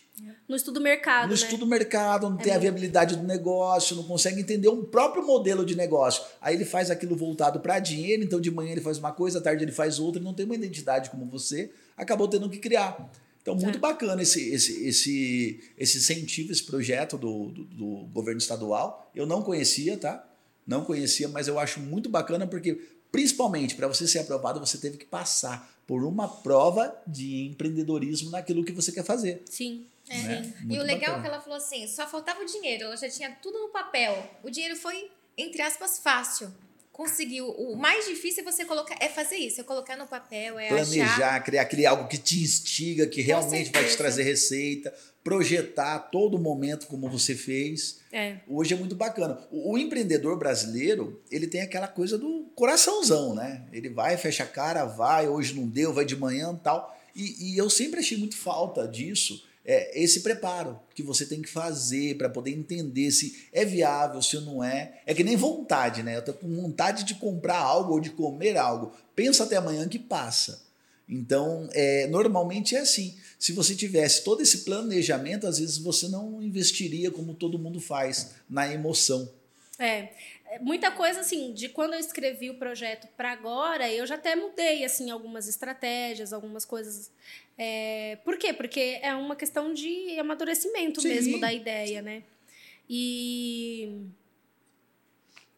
No 0.49 0.55
estudo 0.55 0.81
mercado, 0.81 1.21
Não 1.23 1.29
né? 1.29 1.33
estuda 1.35 1.63
o 1.63 1.67
mercado, 1.67 2.29
não 2.29 2.37
É 2.37 2.43
tem 2.43 2.51
a 2.51 2.55
muito. 2.55 2.63
viabilidade 2.63 3.15
do 3.15 3.23
negócio, 3.23 3.95
não 3.95 4.03
consegue 4.03 4.41
entender 4.41 4.67
um 4.67 4.83
próprio 4.83 5.25
modelo 5.25 5.65
de 5.65 5.75
negócio. 5.77 6.21
Aí 6.41 6.55
ele 6.55 6.65
faz 6.65 6.91
aquilo 6.91 7.15
voltado 7.15 7.61
para 7.61 7.79
dinheiro, 7.79 8.21
então 8.23 8.39
de 8.41 8.51
manhã 8.51 8.71
ele 8.73 8.81
faz 8.81 8.97
uma 8.97 9.13
coisa, 9.13 9.39
à 9.39 9.41
tarde 9.41 9.63
ele 9.63 9.71
faz 9.71 9.97
outra, 9.97 10.19
ele 10.19 10.25
não 10.25 10.33
tem 10.33 10.45
uma 10.45 10.55
identidade 10.55 11.09
como 11.09 11.25
você, 11.25 11.71
acabou 11.95 12.27
tendo 12.27 12.49
que 12.49 12.57
criar. 12.57 13.09
Então, 13.41 13.55
muito 13.55 13.77
É. 13.77 13.79
bacana 13.79 14.21
esse, 14.21 14.49
esse, 14.53 14.85
esse, 14.87 15.63
esse 15.77 15.97
incentivo, 15.97 16.51
esse 16.51 16.63
projeto 16.63 17.17
do, 17.17 17.49
do, 17.49 17.63
do 17.63 17.85
governo 18.13 18.39
estadual. 18.39 19.09
Eu 19.15 19.25
não 19.25 19.41
conhecia, 19.41 19.97
tá? 19.97 20.25
Não 20.67 20.83
conhecia, 20.83 21.27
mas 21.27 21.47
eu 21.47 21.57
acho 21.57 21.79
muito 21.79 22.09
bacana 22.09 22.45
porque, 22.45 22.79
principalmente, 23.11 23.75
para 23.75 23.87
você 23.87 24.07
ser 24.07 24.19
aprovado, 24.19 24.59
você 24.59 24.77
teve 24.77 24.97
que 24.97 25.05
passar 25.05 25.73
por 25.87 26.03
uma 26.03 26.27
prova 26.27 26.95
de 27.07 27.47
empreendedorismo 27.47 28.29
naquilo 28.29 28.63
que 28.63 28.71
você 28.71 28.91
quer 28.91 29.03
fazer. 29.03 29.41
Sim. 29.49 29.85
É. 30.07 30.17
né? 30.23 30.53
E 30.69 30.77
o 30.79 30.83
legal 30.83 30.93
é 30.93 30.99
bacana. 31.17 31.21
que 31.21 31.27
ela 31.27 31.41
falou 31.41 31.57
assim: 31.57 31.87
só 31.87 32.07
faltava 32.07 32.41
o 32.41 32.45
dinheiro, 32.45 32.85
ela 32.85 32.97
já 32.97 33.09
tinha 33.09 33.31
tudo 33.41 33.57
no 33.59 33.69
papel. 33.69 34.27
O 34.43 34.49
dinheiro 34.49 34.75
foi, 34.75 35.09
entre 35.37 35.61
aspas, 35.61 35.99
fácil. 35.99 36.51
Conseguiu. 36.99 37.47
O 37.51 37.77
mais 37.77 38.05
difícil 38.07 38.41
é 38.41 38.51
você 38.51 38.65
colocar, 38.65 38.93
é 38.99 39.07
fazer 39.07 39.37
isso, 39.37 39.61
é 39.61 39.63
colocar 39.63 39.95
no 39.95 40.05
papel, 40.05 40.59
é 40.59 40.65
achar. 40.65 40.75
planejar, 40.75 41.39
criar, 41.39 41.63
criar 41.63 41.91
algo 41.91 42.09
que 42.09 42.17
te 42.17 42.41
instiga, 42.41 43.07
que 43.07 43.21
realmente 43.21 43.71
vai 43.71 43.85
te 43.85 43.95
trazer 43.95 44.23
receita, 44.23 44.93
projetar 45.23 45.97
todo 46.11 46.37
momento 46.37 46.87
como 46.87 47.09
você 47.09 47.35
fez. 47.35 48.01
É. 48.11 48.39
Hoje 48.45 48.73
é 48.73 48.77
muito 48.77 48.95
bacana. 48.95 49.39
O, 49.49 49.75
o 49.75 49.77
empreendedor 49.77 50.37
brasileiro, 50.37 51.23
ele 51.31 51.47
tem 51.47 51.61
aquela 51.61 51.87
coisa 51.87 52.17
do 52.17 52.51
coraçãozão, 52.53 53.33
né? 53.33 53.65
Ele 53.71 53.87
vai, 53.87 54.17
fecha 54.17 54.43
a 54.43 54.47
cara, 54.47 54.83
vai, 54.83 55.25
hoje 55.25 55.53
não 55.53 55.69
deu, 55.69 55.93
vai 55.93 56.03
de 56.03 56.17
manhã 56.17 56.53
tal. 56.61 56.99
E, 57.15 57.53
e 57.53 57.57
eu 57.57 57.69
sempre 57.69 58.01
achei 58.01 58.17
muito 58.17 58.35
falta 58.35 58.85
disso. 58.85 59.47
É 59.71 60.01
esse 60.01 60.21
preparo 60.21 60.79
que 60.95 61.03
você 61.03 61.27
tem 61.27 61.43
que 61.43 61.49
fazer 61.49 62.17
para 62.17 62.27
poder 62.27 62.49
entender 62.49 63.11
se 63.11 63.47
é 63.53 63.63
viável, 63.63 64.19
se 64.19 64.39
não 64.39 64.63
é. 64.63 64.99
É 65.05 65.13
que 65.13 65.23
nem 65.23 65.35
vontade, 65.35 66.01
né? 66.01 66.17
Eu 66.17 66.25
tô 66.25 66.33
com 66.33 66.49
vontade 66.55 67.03
de 67.03 67.13
comprar 67.13 67.59
algo 67.59 67.93
ou 67.93 67.99
de 67.99 68.09
comer 68.09 68.57
algo. 68.57 68.91
Pensa 69.15 69.43
até 69.43 69.57
amanhã 69.57 69.87
que 69.87 69.99
passa. 69.99 70.67
Então, 71.07 71.69
é, 71.73 72.07
normalmente 72.07 72.75
é 72.75 72.79
assim. 72.79 73.15
Se 73.37 73.51
você 73.51 73.75
tivesse 73.75 74.23
todo 74.23 74.41
esse 74.41 74.59
planejamento, 74.59 75.45
às 75.45 75.59
vezes 75.59 75.77
você 75.77 76.07
não 76.07 76.41
investiria 76.41 77.11
como 77.11 77.35
todo 77.35 77.59
mundo 77.59 77.79
faz, 77.79 78.31
na 78.49 78.73
emoção. 78.73 79.29
É, 79.77 80.09
muita 80.61 80.89
coisa 80.91 81.19
assim, 81.19 81.53
de 81.53 81.69
quando 81.69 81.93
eu 81.93 81.99
escrevi 81.99 82.49
o 82.49 82.55
projeto 82.55 83.07
para 83.15 83.31
agora, 83.31 83.89
eu 83.91 84.05
já 84.07 84.15
até 84.15 84.35
mudei 84.35 84.83
assim 84.83 85.11
algumas 85.11 85.47
estratégias, 85.47 86.33
algumas 86.33 86.65
coisas. 86.65 87.11
É, 87.57 88.17
por 88.23 88.37
quê? 88.37 88.53
Porque 88.53 88.99
é 89.01 89.13
uma 89.13 89.35
questão 89.35 89.73
de 89.73 90.17
amadurecimento 90.19 91.01
Sim. 91.01 91.09
mesmo 91.09 91.39
da 91.39 91.53
ideia, 91.53 92.01
né? 92.01 92.23
E, 92.89 94.07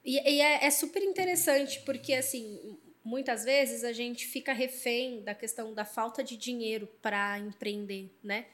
e, 0.03 0.17
e 0.17 0.41
é, 0.41 0.65
é 0.65 0.71
super 0.71 1.01
interessante, 1.01 1.79
porque 1.85 2.13
assim, 2.13 2.77
muitas 3.03 3.43
vezes 3.43 3.83
a 3.83 3.93
gente 3.93 4.25
fica 4.25 4.51
refém 4.51 5.21
da 5.21 5.33
questão 5.33 5.73
da 5.73 5.85
falta 5.85 6.23
de 6.23 6.35
dinheiro 6.35 6.87
para 7.01 7.39
empreender, 7.39 8.09
né? 8.23 8.45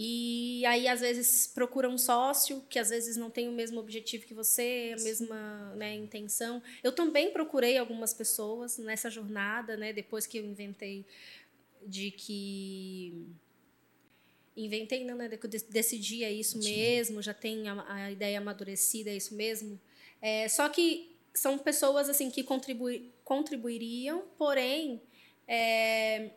E 0.00 0.64
aí, 0.64 0.86
às 0.86 1.00
vezes, 1.00 1.48
procura 1.48 1.88
um 1.88 1.98
sócio 1.98 2.64
que 2.70 2.78
às 2.78 2.88
vezes 2.88 3.16
não 3.16 3.30
tem 3.30 3.48
o 3.48 3.52
mesmo 3.52 3.80
objetivo 3.80 4.26
que 4.26 4.32
você, 4.32 4.94
a 4.96 5.02
mesma 5.02 5.74
né, 5.74 5.92
intenção. 5.96 6.62
Eu 6.84 6.92
também 6.92 7.32
procurei 7.32 7.76
algumas 7.76 8.14
pessoas 8.14 8.78
nessa 8.78 9.10
jornada, 9.10 9.76
né? 9.76 9.92
Depois 9.92 10.24
que 10.24 10.38
eu 10.38 10.44
inventei 10.44 11.04
de 11.84 12.12
que. 12.12 13.26
Inventei, 14.56 15.02
não, 15.02 15.16
né? 15.16 15.28
Que 15.36 15.46
eu 15.46 15.50
decidi 15.68 16.22
é 16.22 16.32
isso 16.32 16.62
Sim. 16.62 16.70
mesmo, 16.70 17.20
já 17.20 17.34
tem 17.34 17.68
a, 17.68 17.84
a, 17.92 18.12
ideia 18.12 18.38
amadurecida, 18.38 19.10
é 19.10 19.16
isso 19.16 19.34
mesmo. 19.34 19.80
É, 20.22 20.48
só 20.48 20.68
que 20.68 21.16
são 21.34 21.58
pessoas 21.58 22.08
assim 22.08 22.30
que 22.30 22.44
contribui, 22.44 23.10
contribuiriam, 23.24 24.22
porém. 24.38 25.02
É, 25.48 26.30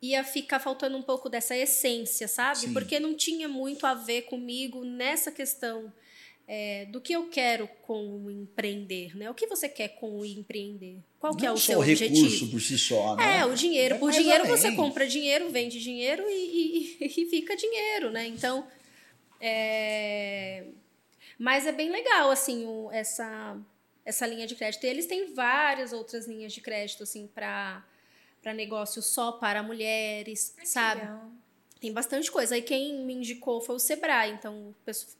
ia 0.00 0.22
ficar 0.22 0.58
faltando 0.58 0.96
um 0.96 1.02
pouco 1.02 1.28
dessa 1.28 1.56
essência, 1.56 2.28
sabe? 2.28 2.60
Sim. 2.60 2.72
Porque 2.72 3.00
não 3.00 3.14
tinha 3.14 3.48
muito 3.48 3.86
a 3.86 3.94
ver 3.94 4.22
comigo 4.22 4.84
nessa 4.84 5.32
questão 5.32 5.92
é, 6.48 6.84
do 6.86 7.00
que 7.00 7.12
eu 7.12 7.28
quero 7.28 7.68
com 7.82 8.24
o 8.24 8.30
empreender, 8.30 9.16
né? 9.16 9.28
O 9.28 9.34
que 9.34 9.46
você 9.46 9.68
quer 9.68 9.88
com 9.88 10.20
o 10.20 10.24
empreender? 10.24 10.98
Qual 11.18 11.34
que 11.34 11.44
é 11.44 11.50
o 11.50 11.56
seu 11.56 11.80
objetivo? 11.80 12.14
recurso 12.14 12.50
por 12.50 12.60
si 12.60 12.78
só, 12.78 13.16
né? 13.16 13.38
É, 13.38 13.44
o 13.46 13.54
dinheiro. 13.54 13.96
É 13.96 13.98
por 13.98 14.12
dinheiro 14.12 14.46
você 14.46 14.72
compra 14.72 15.06
dinheiro, 15.06 15.50
vende 15.50 15.80
dinheiro 15.80 16.22
e, 16.28 16.96
e, 17.00 17.06
e 17.22 17.26
fica 17.26 17.56
dinheiro, 17.56 18.10
né? 18.10 18.26
Então, 18.26 18.66
é... 19.40 20.64
Mas 21.38 21.66
é 21.66 21.72
bem 21.72 21.90
legal, 21.90 22.30
assim, 22.30 22.64
o, 22.64 22.90
essa, 22.92 23.58
essa 24.04 24.26
linha 24.26 24.46
de 24.46 24.54
crédito. 24.54 24.84
E 24.84 24.88
eles 24.88 25.06
têm 25.06 25.34
várias 25.34 25.92
outras 25.92 26.26
linhas 26.26 26.52
de 26.52 26.60
crédito, 26.60 27.02
assim, 27.02 27.26
para 27.26 27.84
para 28.46 28.54
negócio 28.54 29.02
só 29.02 29.32
para 29.32 29.60
mulheres, 29.60 30.54
Ai, 30.56 30.66
sabe? 30.66 31.32
Tem 31.80 31.92
bastante 31.92 32.30
coisa. 32.30 32.54
Aí 32.54 32.62
quem 32.62 33.04
me 33.04 33.14
indicou 33.14 33.60
foi 33.60 33.74
o 33.74 33.80
Sebrae. 33.80 34.30
Então, 34.30 34.68
o 34.68 34.74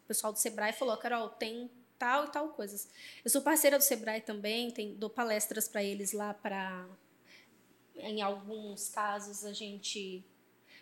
pessoal 0.07 0.33
do 0.33 0.39
Sebrae 0.39 0.73
falou: 0.73 0.97
Carol, 0.97 1.31
tem 1.31 1.69
tal 1.99 2.27
e 2.27 2.31
tal 2.31 2.51
coisas. 2.51 2.89
Eu 3.25 3.29
sou 3.29 3.43
parceira 3.43 3.79
do 3.79 3.83
Sebrae 3.83 4.21
também, 4.21 4.71
tem, 4.71 4.95
dou 4.95 5.11
palestras 5.11 5.67
para 5.67 5.83
eles 5.83 6.12
lá 6.12 6.35
para. 6.35 6.87
Em 7.97 8.23
alguns 8.23 8.91
casos, 8.91 9.45
a 9.45 9.53
gente 9.53 10.25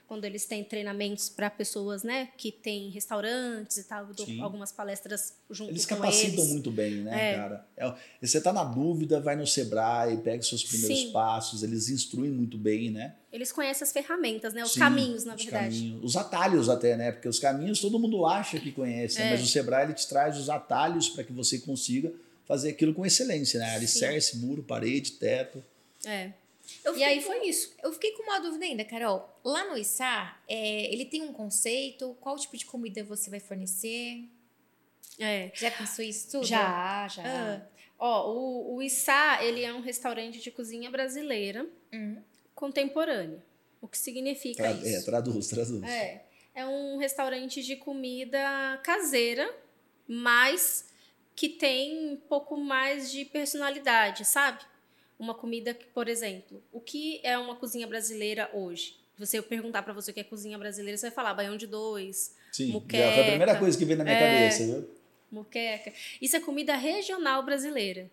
quando 0.07 0.25
eles 0.25 0.45
têm 0.45 0.63
treinamentos 0.63 1.29
para 1.29 1.49
pessoas, 1.49 2.03
né, 2.03 2.29
que 2.37 2.53
têm 2.53 2.91
restaurantes 2.91 3.79
e 3.79 3.85
tal, 3.85 4.09
algumas 4.41 4.71
palestras 4.71 5.35
junto 5.51 5.71
eles 5.71 5.87
com 5.87 5.95
eles. 5.95 6.05
Eles 6.05 6.23
capacitam 6.27 6.45
muito 6.47 6.71
bem, 6.71 6.97
né, 6.97 7.33
é. 7.33 7.37
cara? 7.37 7.67
É, 7.77 7.95
você 8.21 8.39
está 8.39 8.53
na 8.53 8.65
dúvida, 8.65 9.21
vai 9.21 9.35
no 9.35 9.47
Sebrae, 9.47 10.19
pega 10.19 10.41
os 10.41 10.49
seus 10.49 10.63
primeiros 10.63 10.99
Sim. 10.99 11.13
passos, 11.13 11.63
eles 11.63 11.89
instruem 11.89 12.31
muito 12.31 12.59
bem, 12.59 12.91
né? 12.91 13.15
Eles 13.33 13.51
conhecem 13.51 13.85
as 13.85 13.93
ferramentas, 13.93 14.55
né? 14.55 14.63
Os 14.63 14.73
Sim, 14.73 14.81
caminhos, 14.81 15.25
na 15.25 15.35
os 15.35 15.43
verdade. 15.43 15.77
Caminhos, 15.77 16.05
os 16.05 16.17
atalhos 16.17 16.69
até, 16.69 16.97
né? 16.97 17.11
Porque 17.11 17.29
os 17.29 17.39
caminhos 17.39 17.81
todo 17.81 17.99
mundo 17.99 18.27
acha 18.27 18.61
que 18.61 18.71
conhece, 18.71 19.21
é. 19.21 19.31
mas 19.31 19.43
o 19.43 19.47
Sebrae 19.47 19.87
ele 19.87 19.95
te 19.95 20.07
traz 20.07 20.39
os 20.39 20.49
atalhos 20.49 21.09
para 21.09 21.25
que 21.25 21.33
você 21.33 21.59
consiga 21.59 22.13
fazer 22.47 22.71
aquilo 22.71 22.95
com 22.95 23.05
excelência, 23.05 23.59
né? 23.59 23.75
Alicerce, 23.75 24.37
muro, 24.37 24.63
parede, 24.63 25.13
teto. 25.13 25.65
É 26.05 26.44
e 26.97 27.03
aí 27.03 27.21
com, 27.21 27.27
foi 27.27 27.47
isso. 27.49 27.75
Eu 27.83 27.93
fiquei 27.93 28.13
com 28.13 28.23
uma 28.23 28.41
dúvida 28.41 28.65
ainda, 28.65 28.85
Carol. 28.85 29.39
Lá 29.45 29.69
no 29.71 29.77
Issá, 29.77 30.41
é, 30.49 30.93
ele 30.93 31.05
tem 31.05 31.23
um 31.23 31.33
conceito? 31.33 32.17
Qual 32.21 32.37
tipo 32.37 32.57
de 32.57 32.67
comida 32.67 33.03
você 33.05 33.31
vai 33.31 33.41
fornecer? 33.41 34.29
É. 35.19 35.51
Já 35.55 35.71
pensou 35.71 36.05
isso 36.05 36.31
tudo? 36.31 36.47
Já, 36.47 37.07
já. 37.09 37.23
Ah. 37.25 37.67
Ó, 37.99 38.33
o, 38.33 38.77
o 38.77 38.83
Issá, 38.83 39.43
ele 39.43 39.63
é 39.63 39.73
um 39.73 39.81
restaurante 39.81 40.41
de 40.41 40.51
cozinha 40.51 40.91
brasileira 40.91 41.67
hum. 41.93 42.17
contemporânea. 42.55 43.43
O 43.81 43.89
que 43.89 43.99
significa 43.99 44.63
Tra 44.63 44.73
isso? 44.73 44.97
É, 44.97 45.03
traduz, 45.03 45.49
traduz. 45.49 45.85
É. 45.85 46.25
É 46.55 46.65
um 46.67 46.97
restaurante 46.99 47.63
de 47.63 47.77
comida 47.77 48.81
caseira, 48.83 49.53
mas 50.07 50.89
que 51.35 51.49
tem 51.49 52.13
um 52.13 52.17
pouco 52.17 52.57
mais 52.57 53.11
de 53.11 53.25
personalidade, 53.25 54.25
sabe? 54.25 54.65
Uma 55.19 55.35
comida 55.35 55.73
que, 55.73 55.87
por 55.87 56.09
exemplo, 56.09 56.63
o 56.73 56.81
que 56.81 57.21
é 57.23 57.39
uma 57.39 57.55
cozinha 57.57 57.87
brasileira 57.87 58.51
hoje? 58.53 58.97
Se 59.23 59.37
eu 59.37 59.43
perguntar 59.43 59.83
para 59.83 59.93
você 59.93 60.11
o 60.11 60.15
que 60.15 60.21
é 60.21 60.25
cozinha 60.25 60.59
brasileira, 60.59 60.97
você 60.97 61.07
vai 61.07 61.15
falar 61.15 61.35
baião 61.35 61.57
de 61.57 61.67
dois, 61.67 62.35
Sim, 62.51 62.73
muqueca. 62.73 63.13
foi 63.13 63.23
a 63.23 63.27
primeira 63.27 63.59
coisa 63.59 63.79
que 63.79 63.85
veio 63.85 63.99
na 63.99 64.05
minha 64.05 64.17
é, 64.17 64.21
cabeça, 64.21 64.65
viu? 64.65 64.91
Muqueca. 65.31 65.93
Isso 66.21 66.37
é 66.37 66.41
comida 66.41 66.75
regional 66.75 67.43
brasileira. 67.45 68.11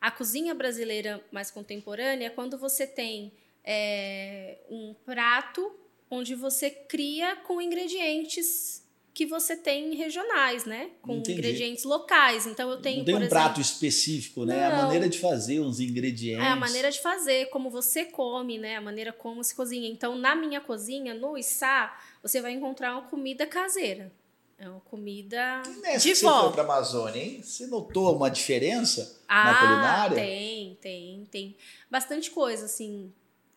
A 0.00 0.10
cozinha 0.10 0.54
brasileira 0.54 1.22
mais 1.30 1.50
contemporânea 1.50 2.26
é 2.26 2.30
quando 2.30 2.58
você 2.58 2.86
tem 2.86 3.32
é, 3.64 4.58
um 4.70 4.94
prato 5.04 5.74
onde 6.10 6.34
você 6.34 6.70
cria 6.70 7.36
com 7.36 7.60
ingredientes 7.60 8.82
que 9.20 9.26
você 9.26 9.54
tem 9.54 9.94
regionais, 9.94 10.64
né? 10.64 10.92
Com 11.02 11.16
Entendi. 11.16 11.32
ingredientes 11.32 11.84
locais. 11.84 12.46
Então 12.46 12.70
eu 12.70 12.80
tenho. 12.80 13.00
Não 13.00 13.04
tem 13.04 13.14
um 13.14 13.18
exemplo, 13.18 13.34
prato 13.34 13.60
específico, 13.60 14.46
né? 14.46 14.66
Não, 14.66 14.78
a 14.78 14.82
maneira 14.84 15.10
de 15.10 15.18
fazer, 15.18 15.60
os 15.60 15.78
ingredientes. 15.78 16.42
É 16.42 16.48
a 16.48 16.56
maneira 16.56 16.90
de 16.90 17.02
fazer, 17.02 17.50
como 17.50 17.68
você 17.68 18.06
come, 18.06 18.56
né? 18.56 18.76
A 18.76 18.80
maneira 18.80 19.12
como 19.12 19.44
se 19.44 19.54
cozinha. 19.54 19.86
Então, 19.90 20.16
na 20.16 20.34
minha 20.34 20.58
cozinha, 20.58 21.12
no 21.12 21.36
Issá, 21.36 22.00
você 22.22 22.40
vai 22.40 22.52
encontrar 22.52 22.92
uma 22.92 23.02
comida 23.02 23.46
caseira. 23.46 24.10
É 24.56 24.66
uma 24.66 24.80
comida 24.80 25.62
Nessa 25.82 26.08
de 26.08 26.14
que 26.14 26.22
vó. 26.22 26.36
Você 26.36 26.44
foi 26.44 26.52
para 26.52 26.62
Amazônia, 26.62 27.22
hein? 27.22 27.42
Você 27.42 27.66
notou 27.66 28.16
uma 28.16 28.30
diferença 28.30 29.20
ah, 29.28 29.44
na 29.44 29.60
culinária? 29.60 30.16
Tem, 30.16 30.78
tem, 30.80 31.28
tem. 31.30 31.56
Bastante 31.90 32.30
coisa, 32.30 32.64
assim, 32.64 33.12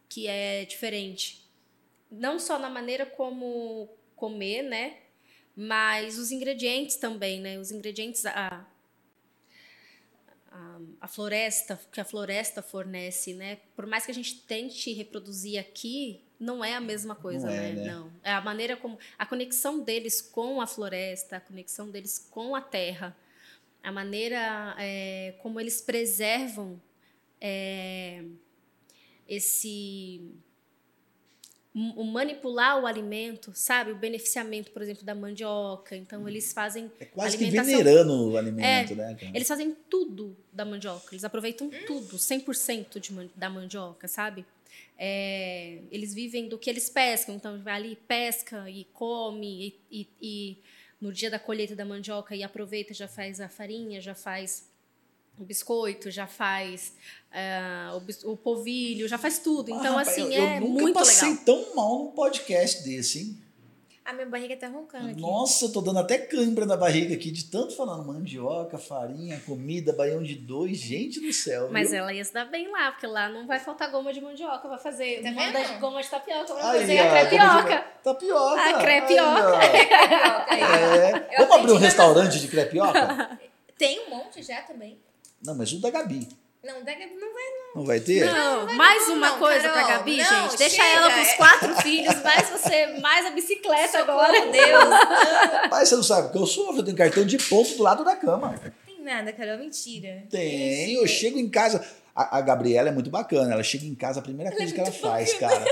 que 0.09 0.27
é 0.27 0.65
diferente. 0.65 1.49
Não 2.11 2.37
só 2.37 2.59
na 2.59 2.69
maneira 2.69 3.05
como 3.05 3.87
comer, 4.17 4.63
né? 4.63 5.02
Mas 5.55 6.17
os 6.17 6.31
ingredientes 6.31 6.95
também, 6.95 7.39
né? 7.39 7.59
Os 7.59 7.71
ingredientes, 7.71 8.25
a, 8.25 8.65
a, 10.51 10.79
a, 11.01 11.07
floresta, 11.07 11.79
que 11.91 12.01
a 12.01 12.05
floresta 12.05 12.61
fornece, 12.61 13.33
né? 13.33 13.59
Por 13.75 13.85
mais 13.85 14.05
que 14.05 14.11
a 14.11 14.15
gente 14.15 14.41
tente 14.41 14.91
reproduzir 14.93 15.59
aqui, 15.59 16.23
não 16.39 16.63
é 16.63 16.73
a 16.75 16.81
mesma 16.81 17.15
coisa, 17.15 17.47
não 17.47 17.53
é, 17.53 17.71
né? 17.71 17.83
né? 17.83 17.93
Não. 17.93 18.11
É 18.23 18.31
a 18.31 18.41
maneira 18.41 18.75
como. 18.75 18.97
A 19.17 19.25
conexão 19.25 19.79
deles 19.79 20.21
com 20.21 20.59
a 20.59 20.65
floresta, 20.65 21.37
a 21.37 21.39
conexão 21.39 21.89
deles 21.89 22.17
com 22.31 22.55
a 22.55 22.61
terra, 22.61 23.15
a 23.83 23.91
maneira 23.91 24.75
é, 24.79 25.35
como 25.41 25.59
eles 25.59 25.81
preservam 25.81 26.81
é, 27.39 28.23
esse 29.27 30.31
o 31.75 32.03
manipular 32.03 32.79
o 32.79 32.85
alimento, 32.85 33.51
sabe? 33.55 33.91
O 33.91 33.95
beneficiamento, 33.95 34.71
por 34.71 34.81
exemplo, 34.81 35.03
da 35.03 35.15
mandioca. 35.15 35.95
Então, 35.95 36.27
eles 36.29 36.53
fazem. 36.53 36.91
É 36.99 37.05
quase 37.05 37.35
que 37.35 37.45
venerando 37.45 38.31
o 38.31 38.37
alimento, 38.37 38.93
é, 38.93 38.95
né? 38.95 39.15
Cara? 39.15 39.31
Eles 39.35 39.47
fazem 39.47 39.75
tudo 39.89 40.37
da 40.51 40.63
mandioca. 40.63 41.07
Eles 41.11 41.23
aproveitam 41.23 41.71
tudo, 41.87 42.17
100% 42.17 42.99
de, 42.99 43.31
da 43.35 43.49
mandioca, 43.49 44.07
sabe? 44.07 44.45
É, 44.99 45.79
eles 45.91 46.13
vivem 46.13 46.47
do 46.47 46.59
que 46.59 46.69
eles 46.69 46.89
pescam. 46.89 47.33
Então, 47.33 47.59
vai 47.63 47.73
ali, 47.73 47.97
pesca 48.07 48.69
e 48.69 48.85
come. 48.93 49.79
E, 49.91 49.99
e, 49.99 50.09
e 50.21 50.57
no 51.01 51.11
dia 51.11 51.31
da 51.31 51.39
colheita 51.39 51.75
da 51.75 51.83
mandioca, 51.83 52.35
e 52.35 52.43
aproveita, 52.43 52.93
já 52.93 53.07
faz 53.07 53.41
a 53.41 53.49
farinha, 53.49 53.99
já 53.99 54.13
faz 54.13 54.71
o 55.37 55.43
biscoito, 55.43 56.11
já 56.11 56.27
faz 56.27 56.93
uh, 57.31 57.97
o, 58.25 58.31
o, 58.33 58.37
povilho, 58.37 59.07
já 59.07 59.17
faz 59.17 59.39
tudo. 59.39 59.71
Então, 59.71 59.97
ah, 59.97 60.01
assim, 60.01 60.33
eu, 60.33 60.43
é 60.43 60.57
eu 60.57 60.61
muito 60.61 60.85
legal. 60.85 60.87
Eu 60.89 60.93
passei 60.93 61.35
tão 61.37 61.75
mal 61.75 61.99
num 61.99 62.11
podcast 62.11 62.83
desse, 62.83 63.19
hein? 63.19 63.43
A 64.05 64.11
minha 64.11 64.25
barriga 64.25 64.57
tá 64.57 64.67
roncando 64.67 65.11
aqui. 65.11 65.21
Nossa, 65.21 65.65
eu 65.65 65.71
tô 65.71 65.79
dando 65.79 65.99
até 65.99 66.17
cãibra 66.17 66.65
na 66.65 66.75
barriga 66.75 67.15
aqui, 67.15 67.31
de 67.31 67.45
tanto 67.45 67.73
falando 67.73 68.05
mandioca, 68.05 68.77
farinha, 68.77 69.39
comida, 69.45 69.93
baião 69.93 70.21
de 70.21 70.35
dois. 70.35 70.77
Gente 70.77 71.21
do 71.21 71.31
céu. 71.31 71.69
Mas 71.71 71.91
viu? 71.91 71.99
ela 71.99 72.13
ia 72.13 72.23
se 72.23 72.33
dar 72.33 72.43
bem 72.43 72.69
lá, 72.69 72.91
porque 72.91 73.07
lá 73.07 73.29
não 73.29 73.47
vai 73.47 73.59
faltar 73.59 73.89
goma 73.89 74.11
de 74.11 74.19
mandioca, 74.19 74.67
vai 74.67 74.77
fazer 74.77 75.21
Tá 75.21 75.31
manda 75.31 75.57
vendo? 75.57 75.73
de 75.73 75.79
goma 75.79 76.01
de 76.01 76.09
tapioca, 76.09 76.53
vai 76.53 76.79
fazer 76.79 76.99
a 76.99 77.09
crepioca. 77.09 77.85
Tapioca. 78.03 78.61
A 78.61 78.81
crepioca. 78.81 79.53
Ó. 80.51 80.53
É. 80.53 81.37
Vamos 81.37 81.55
abrir 81.55 81.71
um 81.71 81.77
restaurante 81.77 82.41
de 82.41 82.47
crepioca? 82.49 83.39
Tem 83.77 84.05
um 84.05 84.09
monte 84.09 84.43
já 84.43 84.61
também. 84.63 84.99
Não, 85.43 85.55
mas 85.55 85.71
o 85.73 85.79
da 85.79 85.89
Gabi. 85.89 86.27
Não, 86.63 86.81
daqui 86.81 87.05
não 87.05 87.33
vai 87.33 87.43
não. 87.43 87.63
Não 87.75 87.85
vai 87.85 87.99
ter? 87.99 88.25
Não, 88.25 88.65
vai 88.65 88.75
mais 88.75 89.07
não, 89.07 89.15
uma 89.15 89.29
não, 89.31 89.39
coisa 89.39 89.67
pra 89.67 89.81
Carol. 89.81 89.97
Gabi, 89.97 90.17
Não, 90.17 90.43
gente. 90.43 90.57
Deixa 90.57 90.75
chega. 90.77 90.87
ela 90.87 91.13
com 91.13 91.21
os 91.21 91.33
quatro 91.33 91.75
filhos, 91.83 92.23
mais 92.23 92.49
você, 92.49 92.99
mais 93.01 93.25
a 93.25 93.31
bicicleta 93.31 93.99
agora. 93.99 94.33
Socorro, 94.33 94.51
Deus. 94.51 94.83
Pai, 95.69 95.85
você 95.85 95.95
não 95.95 96.03
sabe 96.03 96.27
porque 96.27 96.37
eu 96.37 96.45
sou, 96.45 96.73
eu 96.77 96.83
tenho 96.83 96.95
cartão 96.95 97.25
de 97.25 97.37
ponto 97.37 97.75
do 97.75 97.83
lado 97.83 98.05
da 98.05 98.15
cama. 98.15 98.55
Tem 98.85 99.03
nada, 99.03 99.33
Carol, 99.33 99.57
mentira. 99.57 100.23
Tem, 100.29 100.93
eu 100.93 101.05
chego 101.05 101.37
em 101.37 101.49
casa. 101.49 101.85
A, 102.15 102.37
a 102.37 102.41
Gabriela 102.41 102.89
é 102.89 102.91
muito 102.91 103.09
bacana, 103.09 103.51
ela 103.51 103.63
chega 103.63 103.85
em 103.85 103.95
casa, 103.95 104.19
a 104.19 104.23
primeira 104.23 104.53
é 104.53 104.55
coisa 104.55 104.73
que 104.73 104.79
ela 104.79 104.91
faz, 104.91 105.33
cara. 105.33 105.65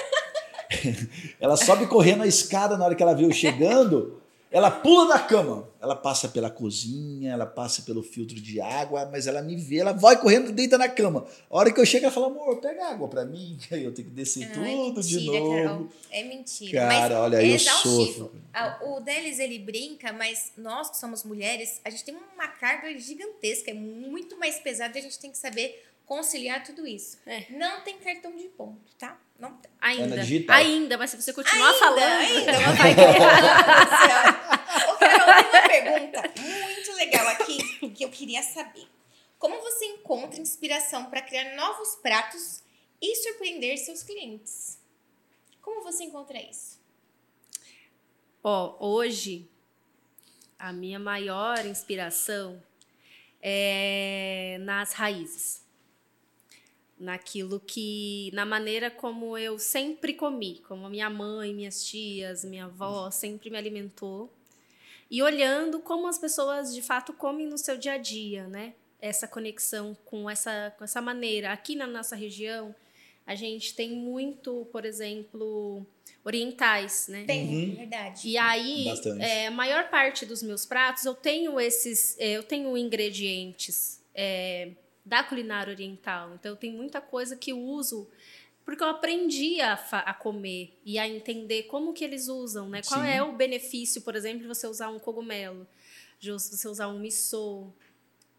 ela 1.40 1.56
sobe 1.56 1.86
correndo 1.86 2.24
a 2.24 2.28
escada 2.28 2.78
na 2.78 2.84
hora 2.84 2.96
que 2.96 3.04
ela 3.04 3.14
vê 3.14 3.24
eu 3.24 3.32
chegando, 3.32 4.21
ela 4.52 4.70
pula 4.70 5.08
da 5.08 5.20
cama. 5.20 5.70
Ela 5.82 5.96
passa 5.96 6.28
pela 6.28 6.50
cozinha, 6.52 7.32
ela 7.32 7.46
passa 7.46 7.82
pelo 7.84 8.04
filtro 8.04 8.36
de 8.36 8.60
água, 8.60 9.08
mas 9.12 9.26
ela 9.26 9.42
me 9.42 9.56
vê, 9.56 9.78
ela 9.78 9.94
vai 9.94 10.20
correndo 10.20 10.52
deita 10.52 10.78
na 10.78 10.88
cama. 10.90 11.26
A 11.50 11.58
hora 11.58 11.72
que 11.72 11.80
eu 11.80 11.86
chego, 11.86 12.06
ela 12.06 12.14
fala, 12.14 12.28
amor, 12.28 12.58
pega 12.60 12.86
água 12.88 13.08
pra 13.08 13.26
mim. 13.26 13.58
Aí 13.72 13.84
eu 13.84 13.94
tenho 13.94 14.10
que 14.10 14.14
descer 14.14 14.44
Ai, 14.44 14.76
tudo 14.76 15.02
de 15.02 15.16
mentira, 15.16 15.40
novo. 15.40 15.64
Carol. 15.64 15.88
É 16.12 16.24
mentira. 16.24 16.82
Cara, 16.82 17.16
mas 17.16 17.24
olha, 17.24 17.42
é 17.42 17.56
eu 17.56 17.60
sofro. 17.60 18.32
Ah, 18.54 18.80
O 18.84 19.00
Delis, 19.00 19.40
ele 19.40 19.58
brinca, 19.58 20.12
mas 20.12 20.52
nós 20.58 20.90
que 20.90 20.98
somos 20.98 21.24
mulheres, 21.24 21.80
a 21.86 21.90
gente 21.90 22.04
tem 22.04 22.16
uma 22.16 22.48
carga 22.48 22.96
gigantesca, 23.00 23.72
é 23.72 23.74
muito 23.74 24.38
mais 24.38 24.60
pesada 24.60 24.98
e 24.98 25.00
a 25.00 25.04
gente 25.04 25.18
tem 25.18 25.32
que 25.32 25.38
saber 25.38 25.84
conciliar 26.06 26.64
tudo 26.64 26.86
isso. 26.86 27.18
É. 27.26 27.46
Não 27.52 27.82
tem 27.82 27.98
cartão 27.98 28.36
de 28.36 28.44
ponto, 28.50 28.78
tá? 29.00 29.18
Não. 29.42 29.60
Ainda, 29.82 30.18
digital. 30.20 30.56
ainda, 30.56 30.98
mas 31.00 31.10
se 31.10 31.20
você 31.20 31.34
continuar 31.34 31.66
Ainda, 31.70 31.80
falando, 31.80 32.02
ainda. 32.02 32.52
ela 32.52 32.74
vai. 32.74 32.92
Ô, 34.88 34.94
Carol, 34.98 35.26
tem 35.34 35.50
uma 35.50 35.68
pergunta 35.68 36.22
muito 36.40 36.94
legal 36.94 37.28
aqui 37.30 37.90
que 37.90 38.06
eu 38.06 38.10
queria 38.10 38.44
saber. 38.44 38.88
Como 39.40 39.60
você 39.60 39.86
encontra 39.86 40.40
inspiração 40.40 41.06
para 41.10 41.24
criar 41.24 41.56
novos 41.56 41.96
pratos 41.96 42.62
e 43.02 43.16
surpreender 43.16 43.80
seus 43.80 44.04
clientes? 44.04 44.78
Como 45.60 45.82
você 45.82 46.04
encontra 46.04 46.40
isso? 46.40 46.80
Ó, 48.44 48.76
hoje, 48.80 49.50
a 50.60 50.72
minha 50.72 51.00
maior 51.00 51.66
inspiração 51.66 52.62
é 53.42 54.58
nas 54.62 54.94
raízes. 54.94 55.61
Naquilo 57.02 57.60
que. 57.60 58.30
Na 58.32 58.46
maneira 58.46 58.92
como 58.92 59.36
eu 59.36 59.58
sempre 59.58 60.14
comi, 60.14 60.62
como 60.68 60.86
a 60.86 60.90
minha 60.90 61.10
mãe, 61.10 61.52
minhas 61.52 61.84
tias, 61.84 62.46
minha 62.46 62.66
avó 62.66 63.10
sempre 63.10 63.50
me 63.50 63.58
alimentou. 63.58 64.32
E 65.10 65.22
olhando 65.24 65.80
como 65.80 66.08
as 66.08 66.20
pessoas 66.20 66.74
de 66.74 66.82
fato 66.82 67.12
comem 67.12 67.48
no 67.48 67.58
seu 67.58 67.76
dia 67.76 67.94
a 67.94 67.98
dia, 67.98 68.48
né? 68.48 68.74
Essa 69.02 69.28
conexão 69.28 69.98
com 70.06 70.30
essa, 70.30 70.74
com 70.78 70.84
essa 70.84 71.02
maneira. 71.02 71.52
Aqui 71.52 71.76
na 71.76 71.88
nossa 71.88 72.16
região, 72.16 72.74
a 73.26 73.34
gente 73.34 73.74
tem 73.74 73.90
muito, 73.90 74.68
por 74.72 74.86
exemplo, 74.86 75.84
orientais, 76.24 77.08
né? 77.10 77.24
Tem, 77.26 77.48
Uhum. 77.72 77.76
verdade. 77.78 78.28
E 78.30 78.38
aí, 78.38 78.86
é, 79.20 79.48
a 79.48 79.52
maior 79.52 79.90
parte 79.90 80.24
dos 80.26 80.44
meus 80.44 80.66
pratos, 80.68 81.04
eu 81.04 81.16
tenho 81.16 81.60
esses, 81.60 82.16
é, 82.20 82.34
eu 82.38 82.44
tenho 82.44 82.78
ingredientes 82.78 84.00
é, 84.14 84.70
da 85.06 85.24
culinária 85.24 85.74
oriental. 85.74 86.34
Então, 86.36 86.56
tem 86.56 86.72
muita 86.72 87.02
coisa 87.02 87.36
que 87.36 87.54
uso 87.54 88.10
porque 88.64 88.84
eu 88.84 88.88
aprendi 88.88 89.60
a, 89.60 89.74
a 89.74 90.14
comer 90.14 90.80
e 90.86 91.00
a 91.00 91.08
entender 91.08 91.64
como 91.64 91.94
que 91.94 92.04
eles 92.04 92.28
usam, 92.28 92.70
né? 92.70 92.82
Qual 92.88 93.02
Sim. 93.02 93.08
é 93.08 93.24
o 93.24 93.34
benefício, 93.34 94.02
por 94.02 94.16
exemplo, 94.16 94.42
de 94.42 94.48
você 94.48 94.68
usar 94.68 94.90
um 94.90 95.00
cogumelo, 95.00 95.68
de 96.20 96.32
você 96.32 96.68
usar 96.68 96.88
um 96.88 97.00
miso, 97.00 97.74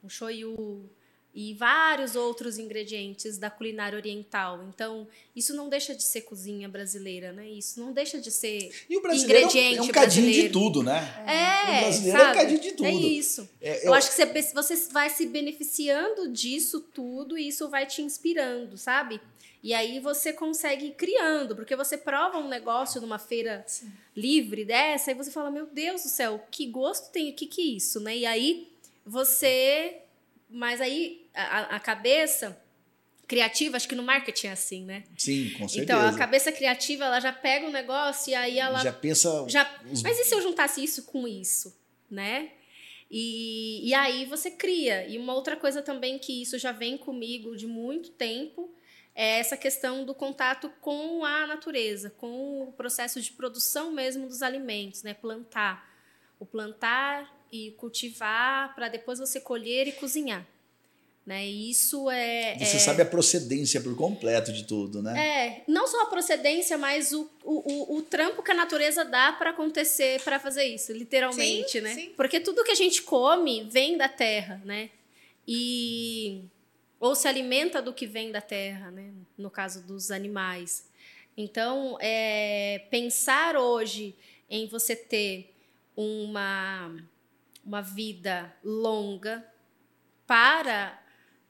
um 0.02 0.08
shoyu 0.08 0.88
e 1.34 1.54
vários 1.54 2.14
outros 2.14 2.58
ingredientes 2.58 3.38
da 3.38 3.48
culinária 3.48 3.96
oriental. 3.96 4.62
Então, 4.68 5.08
isso 5.34 5.54
não 5.54 5.68
deixa 5.68 5.94
de 5.94 6.02
ser 6.02 6.20
cozinha 6.22 6.68
brasileira, 6.68 7.32
né? 7.32 7.48
Isso 7.48 7.80
não 7.80 7.90
deixa 7.92 8.20
de 8.20 8.30
ser 8.30 8.70
E 8.88 8.96
o 8.96 9.00
brasileiro 9.00 9.44
é 9.44 9.46
um- 9.46 9.48
é 9.48 9.48
um, 9.48 9.50
Ingrediente 9.56 9.92
cadinho 9.92 10.26
de 10.26 10.30
brasileiro. 10.32 10.52
tudo, 10.52 10.82
né? 10.82 11.24
é, 11.26 11.78
O 11.78 11.80
brasileiro 11.84 12.18
é 12.18 12.20
um 12.20 12.24
sabe? 12.26 12.38
cadinho 12.38 12.60
de 12.60 12.72
tudo. 12.72 12.86
É 12.86 12.92
isso. 12.92 13.48
É, 13.62 13.88
Eu, 13.88 13.94
acho 13.94 14.10
que 14.10 14.14
você, 14.14 14.52
você 14.52 14.76
vai 14.92 15.08
se 15.08 15.24
beneficiando 15.26 16.28
disso 16.28 16.80
tudo 16.80 17.38
e 17.38 17.48
isso 17.48 17.68
vai 17.70 17.86
te 17.86 18.02
inspirando, 18.02 18.76
sabe? 18.76 19.20
E 19.62 19.72
aí 19.72 20.00
você 20.00 20.32
consegue 20.34 20.86
ir 20.86 20.94
criando, 20.94 21.54
porque 21.56 21.76
você 21.76 21.96
prova 21.96 22.36
um 22.36 22.48
negócio 22.48 23.00
numa 23.00 23.18
feira 23.18 23.64
livre 24.14 24.64
dessa 24.66 25.12
e 25.12 25.14
você 25.14 25.30
fala, 25.30 25.50
meu 25.52 25.66
Deus 25.66 26.02
do 26.02 26.08
céu, 26.08 26.44
que 26.50 26.66
gosto 26.66 27.10
tem, 27.12 27.30
o 27.30 27.34
que 27.34 27.46
que 27.46 27.60
é 27.62 27.64
isso, 27.76 28.00
né? 28.00 28.16
E 28.18 28.26
aí 28.26 28.68
você... 29.06 30.01
Mas 30.52 30.80
aí 30.80 31.26
a, 31.34 31.76
a 31.76 31.80
cabeça 31.80 32.60
criativa, 33.26 33.76
acho 33.76 33.88
que 33.88 33.94
no 33.94 34.02
marketing 34.02 34.48
é 34.48 34.52
assim, 34.52 34.84
né? 34.84 35.04
Sim, 35.16 35.50
com 35.50 35.66
certeza. 35.66 35.82
Então, 35.82 36.08
a 36.08 36.18
cabeça 36.18 36.52
criativa, 36.52 37.04
ela 37.04 37.18
já 37.20 37.32
pega 37.32 37.66
o 37.66 37.70
negócio 37.70 38.30
e 38.30 38.34
aí 38.34 38.58
ela 38.58 38.78
Já 38.82 38.92
pensa. 38.92 39.46
já, 39.48 39.80
mas 40.02 40.18
e 40.18 40.24
se 40.24 40.34
eu 40.34 40.42
juntasse 40.42 40.84
isso 40.84 41.04
com 41.04 41.26
isso, 41.26 41.74
né? 42.10 42.50
E, 43.10 43.88
e 43.88 43.94
aí 43.94 44.24
você 44.26 44.50
cria. 44.50 45.06
E 45.06 45.18
uma 45.18 45.34
outra 45.34 45.56
coisa 45.56 45.82
também 45.82 46.18
que 46.18 46.42
isso 46.42 46.58
já 46.58 46.72
vem 46.72 46.96
comigo 46.96 47.56
de 47.56 47.66
muito 47.66 48.10
tempo 48.10 48.74
é 49.14 49.38
essa 49.38 49.56
questão 49.56 50.04
do 50.04 50.14
contato 50.14 50.70
com 50.80 51.24
a 51.24 51.46
natureza, 51.46 52.10
com 52.10 52.62
o 52.62 52.72
processo 52.72 53.20
de 53.20 53.32
produção 53.32 53.92
mesmo 53.92 54.26
dos 54.26 54.42
alimentos, 54.42 55.02
né? 55.02 55.12
Plantar. 55.14 55.90
O 56.38 56.46
plantar 56.46 57.30
e 57.52 57.72
cultivar 57.72 58.74
para 58.74 58.88
depois 58.88 59.18
você 59.18 59.38
colher 59.40 59.86
e 59.86 59.92
cozinhar. 59.92 60.46
Né? 61.24 61.46
E 61.46 61.70
isso 61.70 62.10
é, 62.10 62.56
Você 62.58 62.76
é- 62.76 62.80
sabe 62.80 63.00
a 63.02 63.06
procedência 63.06 63.80
por 63.80 63.94
completo 63.94 64.52
de 64.52 64.64
tudo, 64.64 65.00
né? 65.00 65.60
é, 65.60 65.64
não 65.68 65.86
só 65.86 66.02
a 66.02 66.06
procedência, 66.06 66.76
mas 66.76 67.12
o, 67.12 67.30
o, 67.44 67.72
o, 67.94 67.96
o 67.98 68.02
trampo 68.02 68.42
que 68.42 68.50
a 68.50 68.54
natureza 68.54 69.04
dá 69.04 69.30
para 69.32 69.50
acontecer, 69.50 70.20
para 70.22 70.40
fazer 70.40 70.64
isso, 70.64 70.92
literalmente, 70.92 71.70
Sim, 71.72 71.80
né? 71.80 71.94
sim. 71.94 72.12
Porque 72.16 72.40
tudo 72.40 72.64
que 72.64 72.72
a 72.72 72.74
gente 72.76 73.02
come 73.02 73.62
vem 73.70 73.96
da 73.96 74.08
terra, 74.08 74.60
né? 74.64 74.90
E 75.46 76.42
ou 76.98 77.14
se 77.14 77.28
alimenta 77.28 77.80
do 77.82 77.92
que 77.92 78.06
vem 78.06 78.32
da 78.32 78.40
terra, 78.40 78.90
né? 78.90 79.12
No 79.38 79.50
caso 79.50 79.82
dos 79.86 80.10
animais. 80.10 80.88
Então, 81.36 81.96
é, 82.00 82.84
pensar 82.90 83.56
hoje 83.56 84.14
em 84.50 84.66
você 84.66 84.94
ter 84.96 85.52
uma, 85.96 86.94
uma 87.64 87.80
vida 87.80 88.54
longa 88.62 89.46
para 90.26 91.00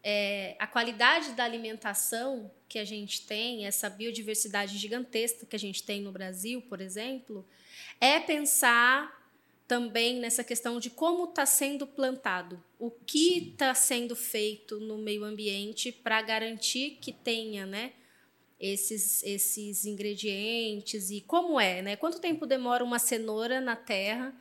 é, 0.02 0.56
a 0.58 0.66
qualidade 0.66 1.32
da 1.32 1.44
alimentação 1.44 2.50
que 2.68 2.78
a 2.78 2.84
gente 2.84 3.26
tem, 3.26 3.66
essa 3.66 3.88
biodiversidade 3.88 4.76
gigantesca 4.78 5.46
que 5.46 5.56
a 5.56 5.58
gente 5.58 5.82
tem 5.82 6.00
no 6.00 6.10
Brasil, 6.10 6.62
por 6.62 6.80
exemplo, 6.80 7.46
é 8.00 8.18
pensar 8.18 9.20
também 9.68 10.18
nessa 10.18 10.42
questão 10.42 10.80
de 10.80 10.90
como 10.90 11.24
está 11.24 11.46
sendo 11.46 11.86
plantado, 11.86 12.62
o 12.78 12.90
que 12.90 13.52
está 13.52 13.74
sendo 13.74 14.16
feito 14.16 14.80
no 14.80 14.98
meio 14.98 15.24
ambiente 15.24 15.92
para 15.92 16.20
garantir 16.20 16.98
que 17.00 17.12
tenha, 17.12 17.64
né, 17.64 17.92
esses, 18.62 19.22
esses 19.22 19.84
ingredientes 19.84 21.10
e 21.10 21.20
como 21.20 21.60
é, 21.60 21.82
né? 21.82 21.96
Quanto 21.96 22.20
tempo 22.20 22.46
demora 22.46 22.84
uma 22.84 22.98
cenoura 22.98 23.60
na 23.60 23.74
terra, 23.74 24.32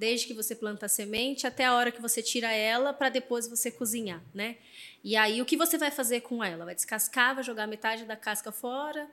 desde 0.00 0.26
que 0.26 0.32
você 0.32 0.54
planta 0.54 0.86
a 0.86 0.88
semente 0.88 1.46
até 1.46 1.66
a 1.66 1.74
hora 1.74 1.92
que 1.92 2.00
você 2.00 2.22
tira 2.22 2.50
ela 2.50 2.90
para 2.94 3.10
depois 3.10 3.46
você 3.46 3.70
cozinhar, 3.70 4.22
né? 4.34 4.56
E 5.04 5.14
aí 5.14 5.42
o 5.42 5.44
que 5.44 5.58
você 5.58 5.76
vai 5.76 5.90
fazer 5.90 6.22
com 6.22 6.42
ela? 6.42 6.64
Vai 6.64 6.74
descascar, 6.74 7.34
vai 7.34 7.44
jogar 7.44 7.66
metade 7.66 8.04
da 8.06 8.16
casca 8.16 8.50
fora, 8.50 9.06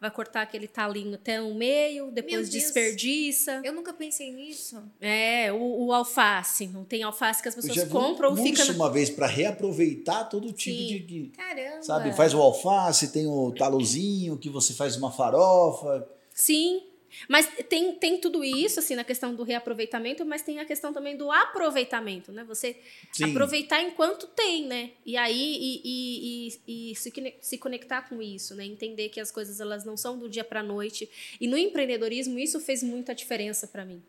vai 0.00 0.10
cortar 0.10 0.42
aquele 0.42 0.66
talinho 0.66 1.14
até 1.14 1.40
o 1.40 1.54
meio, 1.54 2.10
depois 2.10 2.50
desperdiça. 2.50 3.60
Eu 3.62 3.72
nunca 3.72 3.92
pensei 3.92 4.32
nisso. 4.32 4.82
É, 5.00 5.52
o, 5.52 5.86
o 5.86 5.92
alface. 5.92 6.66
Não 6.66 6.84
tem 6.84 7.04
alface 7.04 7.40
que 7.40 7.48
as 7.48 7.54
Eu 7.54 7.62
pessoas 7.62 7.76
já 7.76 7.86
compram 7.86 8.30
ou 8.30 8.36
fica 8.36 8.64
na... 8.64 8.72
uma 8.72 8.90
vez 8.90 9.08
para 9.10 9.28
reaproveitar 9.28 10.24
todo 10.24 10.52
tipo 10.52 10.76
Sim. 10.76 10.86
de. 10.88 10.98
de- 11.00 11.28
Caramba. 11.36 11.82
Sabe, 11.84 12.12
faz 12.16 12.34
o 12.34 12.40
alface, 12.42 13.12
tem 13.12 13.28
o 13.28 13.52
talozinho 13.52 14.36
que 14.36 14.50
você 14.50 14.74
faz 14.74 14.96
uma 14.96 15.12
farofa. 15.12 16.04
Sim. 16.34 16.82
Mas 17.28 17.46
tem, 17.68 17.94
tem 17.94 18.18
tudo 18.18 18.44
isso, 18.44 18.78
assim, 18.78 18.94
na 18.94 19.04
questão 19.04 19.34
do 19.34 19.42
reaproveitamento, 19.42 20.24
mas 20.24 20.42
tem 20.42 20.58
a 20.58 20.64
questão 20.64 20.92
também 20.92 21.16
do 21.16 21.30
aproveitamento, 21.30 22.32
né? 22.32 22.44
Você 22.44 22.76
Sim. 23.12 23.30
aproveitar 23.30 23.82
enquanto 23.82 24.26
tem, 24.26 24.66
né? 24.66 24.90
E 25.04 25.16
aí, 25.16 25.56
e, 25.60 25.80
e, 25.84 26.58
e, 26.66 26.90
e 26.90 26.96
se, 26.96 27.12
se 27.40 27.58
conectar 27.58 28.02
com 28.02 28.20
isso, 28.20 28.54
né? 28.54 28.64
Entender 28.64 29.08
que 29.08 29.20
as 29.20 29.30
coisas, 29.30 29.60
elas 29.60 29.84
não 29.84 29.96
são 29.96 30.18
do 30.18 30.28
dia 30.28 30.44
para 30.44 30.62
noite. 30.62 31.08
E 31.40 31.46
no 31.46 31.56
empreendedorismo, 31.56 32.38
isso 32.38 32.60
fez 32.60 32.82
muita 32.82 33.14
diferença 33.14 33.66
para 33.66 33.84
mim. 33.84 34.02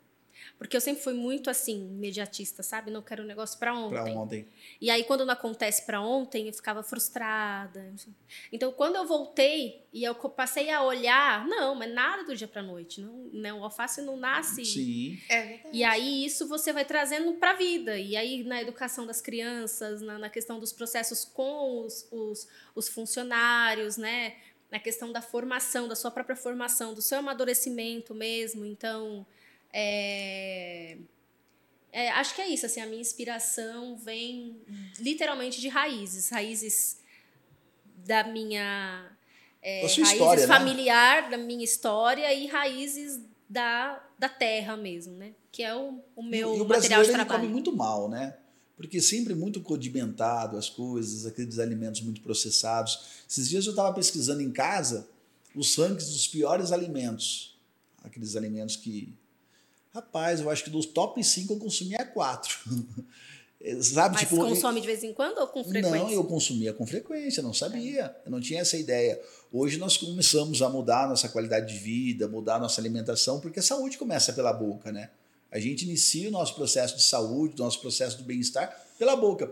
Porque 0.57 0.77
eu 0.77 0.81
sempre 0.81 1.03
fui 1.03 1.13
muito, 1.13 1.49
assim, 1.49 1.89
imediatista, 1.89 2.63
sabe? 2.63 2.89
Não 2.89 3.01
quero 3.01 3.23
um 3.23 3.25
negócio 3.25 3.59
para 3.59 3.75
ontem. 3.75 3.89
Pra 3.89 4.05
ontem. 4.05 4.47
E 4.79 4.89
aí, 4.89 5.03
quando 5.03 5.25
não 5.25 5.33
acontece 5.33 5.85
para 5.85 5.99
ontem, 5.99 6.47
eu 6.47 6.53
ficava 6.53 6.81
frustrada. 6.81 7.93
Então, 8.51 8.71
quando 8.71 8.95
eu 8.95 9.05
voltei 9.05 9.83
e 9.91 10.03
eu 10.03 10.15
passei 10.15 10.69
a 10.69 10.81
olhar, 10.81 11.45
não, 11.47 11.75
mas 11.75 11.93
nada 11.93 12.23
do 12.23 12.35
dia 12.35 12.47
para 12.47 12.63
noite. 12.63 13.01
Não, 13.01 13.29
né? 13.33 13.53
O 13.53 13.63
alface 13.63 14.01
não 14.01 14.15
nasce. 14.15 14.63
Sim. 14.63 15.19
É 15.27 15.41
verdade. 15.41 15.77
E 15.77 15.83
aí, 15.83 16.25
isso 16.25 16.47
você 16.47 16.71
vai 16.71 16.85
trazendo 16.85 17.33
para 17.33 17.51
a 17.51 17.55
vida. 17.55 17.97
E 17.99 18.15
aí, 18.15 18.43
na 18.43 18.61
educação 18.61 19.05
das 19.05 19.19
crianças, 19.19 20.01
na, 20.01 20.17
na 20.17 20.29
questão 20.29 20.59
dos 20.59 20.71
processos 20.71 21.25
com 21.25 21.81
os, 21.81 22.07
os, 22.09 22.47
os 22.73 22.87
funcionários, 22.87 23.97
né? 23.97 24.37
Na 24.71 24.79
questão 24.79 25.11
da 25.11 25.21
formação, 25.21 25.87
da 25.87 25.95
sua 25.95 26.09
própria 26.09 26.37
formação, 26.37 26.93
do 26.93 27.01
seu 27.01 27.19
amadurecimento 27.19 28.15
mesmo. 28.15 28.65
Então, 28.65 29.25
é, 29.74 30.97
é, 31.91 32.09
acho 32.11 32.36
que 32.36 32.41
é 32.41 32.47
isso. 32.47 32.65
Assim, 32.65 32.80
a 32.80 32.86
minha 32.86 33.01
inspiração 33.01 33.97
vem 33.97 34.57
literalmente 34.99 35.59
de 35.59 35.67
raízes. 35.67 36.30
Raízes 36.30 36.99
da 38.05 38.24
minha... 38.24 39.11
é, 39.61 39.82
raízes 39.82 40.11
história, 40.11 40.47
né? 40.47 40.53
familiar, 40.55 41.30
da 41.30 41.38
minha 41.38 41.63
história 41.63 42.34
e 42.34 42.47
raízes 42.47 43.21
da, 43.49 44.03
da 44.17 44.30
terra 44.30 44.76
mesmo, 44.78 45.13
né? 45.15 45.34
Que 45.51 45.63
é 45.63 45.76
o, 45.76 45.99
o 46.15 46.24
meu 46.24 46.55
e, 46.55 46.57
e 46.57 46.61
o 46.61 46.65
material 46.65 46.67
brasileiro 46.67 47.03
de 47.03 47.09
ele 47.09 47.15
trabalho. 47.17 47.41
come 47.41 47.51
muito 47.51 47.76
mal, 47.76 48.09
né? 48.09 48.38
Porque 48.76 48.99
sempre 48.99 49.36
muito 49.36 49.61
condimentado 49.61 50.57
as 50.57 50.69
coisas, 50.69 51.26
aqueles 51.26 51.59
alimentos 51.59 52.01
muito 52.01 52.21
processados. 52.21 53.24
Esses 53.30 53.47
dias 53.47 53.65
eu 53.65 53.69
estava 53.69 53.93
pesquisando 53.93 54.41
em 54.41 54.51
casa 54.51 55.07
os 55.55 55.76
rankings 55.76 56.11
dos 56.11 56.28
piores 56.28 56.71
alimentos. 56.71 57.57
Aqueles 58.03 58.36
alimentos 58.36 58.76
que. 58.76 59.13
Rapaz, 59.93 60.39
eu 60.39 60.49
acho 60.49 60.63
que 60.63 60.69
dos 60.69 60.87
top 60.87 61.23
5 61.23 61.53
eu 61.53 61.59
consumia 61.59 62.03
4. 62.03 62.57
Sabe? 63.81 64.15
Mas 64.15 64.27
tipo, 64.27 64.35
consome 64.35 64.81
de 64.81 64.87
vez 64.87 65.03
em 65.03 65.13
quando 65.13 65.37
ou 65.37 65.47
com 65.47 65.63
frequência? 65.63 65.97
Não, 65.97 66.11
eu 66.11 66.23
consumia 66.25 66.73
com 66.73 66.85
frequência, 66.85 67.41
não 67.41 67.53
sabia. 67.53 68.13
Eu 68.25 68.31
não 68.31 68.41
tinha 68.41 68.59
essa 68.59 68.75
ideia. 68.75 69.21
Hoje 69.53 69.77
nós 69.77 69.95
começamos 69.95 70.61
a 70.61 70.67
mudar 70.67 71.05
a 71.05 71.07
nossa 71.07 71.29
qualidade 71.29 71.73
de 71.73 71.79
vida, 71.79 72.27
mudar 72.27 72.55
a 72.55 72.59
nossa 72.59 72.81
alimentação, 72.81 73.39
porque 73.39 73.59
a 73.59 73.63
saúde 73.63 73.97
começa 73.97 74.33
pela 74.33 74.51
boca, 74.51 74.91
né? 74.91 75.11
A 75.49 75.59
gente 75.59 75.85
inicia 75.85 76.27
o 76.27 76.31
nosso 76.31 76.55
processo 76.55 76.97
de 76.97 77.03
saúde, 77.03 77.53
o 77.61 77.63
nosso 77.63 77.79
processo 77.79 78.17
do 78.17 78.23
bem-estar 78.23 78.75
pela 78.99 79.15
boca. 79.15 79.49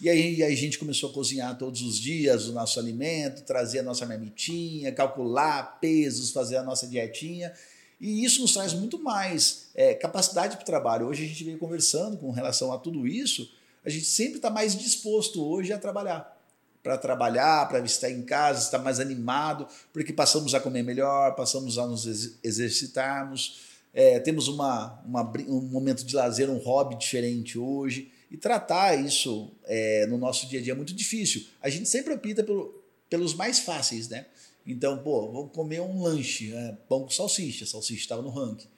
E 0.00 0.08
aí, 0.08 0.40
aí 0.40 0.52
a 0.52 0.56
gente 0.56 0.78
começou 0.78 1.10
a 1.10 1.12
cozinhar 1.12 1.58
todos 1.58 1.82
os 1.82 1.98
dias 1.98 2.46
o 2.46 2.52
nosso 2.52 2.78
alimento, 2.78 3.42
trazer 3.42 3.80
a 3.80 3.82
nossa 3.82 4.06
marmitinha, 4.06 4.92
calcular 4.92 5.80
pesos, 5.80 6.30
fazer 6.30 6.58
a 6.58 6.62
nossa 6.62 6.86
dietinha. 6.86 7.52
E 8.00 8.24
isso 8.24 8.40
nos 8.40 8.52
traz 8.52 8.72
muito 8.72 9.02
mais 9.02 9.68
é, 9.74 9.94
capacidade 9.94 10.56
para 10.56 10.62
o 10.62 10.66
trabalho. 10.66 11.06
Hoje 11.06 11.24
a 11.24 11.26
gente 11.26 11.42
veio 11.44 11.58
conversando 11.58 12.16
com 12.16 12.30
relação 12.30 12.72
a 12.72 12.78
tudo 12.78 13.06
isso, 13.06 13.50
a 13.84 13.90
gente 13.90 14.04
sempre 14.04 14.36
está 14.36 14.50
mais 14.50 14.76
disposto 14.76 15.44
hoje 15.44 15.72
a 15.72 15.78
trabalhar. 15.78 16.36
Para 16.82 16.96
trabalhar, 16.96 17.68
para 17.68 17.80
estar 17.80 18.10
em 18.10 18.22
casa, 18.22 18.62
estar 18.62 18.78
mais 18.78 19.00
animado, 19.00 19.66
porque 19.92 20.12
passamos 20.12 20.54
a 20.54 20.60
comer 20.60 20.82
melhor, 20.82 21.34
passamos 21.34 21.76
a 21.76 21.86
nos 21.86 22.06
ex- 22.06 22.38
exercitarmos, 22.42 23.60
é, 23.92 24.20
temos 24.20 24.46
uma, 24.46 25.00
uma, 25.04 25.22
um 25.48 25.60
momento 25.62 26.04
de 26.04 26.14
lazer, 26.14 26.48
um 26.48 26.58
hobby 26.58 26.96
diferente 26.96 27.58
hoje. 27.58 28.12
E 28.30 28.36
tratar 28.36 28.94
isso 28.94 29.50
é, 29.64 30.06
no 30.06 30.18
nosso 30.18 30.46
dia 30.46 30.60
a 30.60 30.62
dia 30.62 30.72
é 30.72 30.76
muito 30.76 30.94
difícil. 30.94 31.46
A 31.62 31.68
gente 31.70 31.88
sempre 31.88 32.12
opta 32.12 32.44
pelo, 32.44 32.82
pelos 33.08 33.34
mais 33.34 33.58
fáceis, 33.58 34.08
né? 34.08 34.26
Então, 34.68 35.02
pô, 35.02 35.30
vou 35.32 35.48
comer 35.48 35.80
um 35.80 36.02
lanche, 36.02 36.52
é, 36.54 36.72
pão 36.88 37.02
com 37.04 37.10
salsicha, 37.10 37.64
salsicha 37.66 38.00
estava 38.02 38.22
no 38.22 38.30
ranking. 38.30 38.68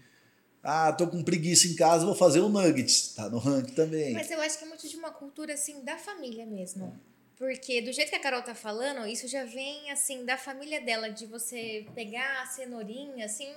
Ah, 0.63 0.93
tô 0.93 1.07
com 1.09 1.23
preguiça 1.23 1.67
em 1.67 1.75
casa, 1.75 2.05
vou 2.05 2.15
fazer 2.15 2.41
um 2.41 2.49
nuggets, 2.49 3.15
tá 3.15 3.29
no 3.29 3.39
ranking 3.39 3.73
também. 3.75 4.13
Mas 4.13 4.31
eu 4.31 4.41
acho 4.41 4.59
que 4.59 4.65
é 4.65 4.69
muito 4.69 4.87
de 4.89 4.97
uma 4.97 5.11
cultura, 5.11 5.55
assim, 5.55 5.83
da 5.83 5.97
família 5.97 6.45
mesmo. 6.47 6.95
Porque 7.37 7.81
do 7.81 7.91
jeito 7.91 8.11
que 8.11 8.17
a 8.17 8.21
Carol 8.21 8.43
tá 8.43 8.55
falando, 8.55 9.07
isso 9.07 9.27
já 9.27 9.45
vem, 9.45 9.91
assim, 9.91 10.25
da 10.27 10.37
família 10.37 10.81
dela, 10.81 11.09
de 11.09 11.25
você 11.27 11.87
pegar 11.95 12.43
a 12.43 12.47
cenourinha, 12.47 13.25
assim. 13.25 13.51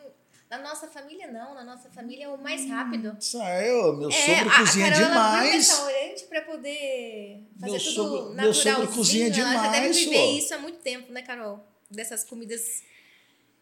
Na 0.49 0.57
nossa 0.59 0.87
família, 0.87 1.29
não. 1.31 1.53
Na 1.55 1.63
nossa 1.65 1.89
família 1.89 2.25
é 2.25 2.29
o 2.29 2.37
mais 2.37 2.65
rápido. 2.69 3.17
Saiu, 3.19 3.97
meu 3.97 4.09
É, 4.09 4.11
sogro 4.13 4.49
a- 4.49 4.57
cozinha 4.59 4.85
a 4.87 4.91
Carol, 4.91 5.05
ela 5.05 5.09
demais. 5.41 5.53
restaurante 5.67 6.23
pra 6.25 6.41
poder 6.43 7.43
fazer 7.59 7.71
Meu 7.71 7.79
tudo 7.79 7.91
sogro- 7.93 8.33
meu 8.35 8.53
sogro 8.53 8.87
cozinha 8.87 9.25
Ela 9.27 9.33
já 9.35 9.43
deve 9.71 9.89
demais, 9.89 9.97
viver 9.97 10.15
só. 10.15 10.31
isso 10.37 10.53
há 10.53 10.59
muito 10.59 10.77
tempo, 10.79 11.11
né, 11.11 11.21
Carol? 11.23 11.59
Dessas 11.93 12.23
comidas 12.23 12.83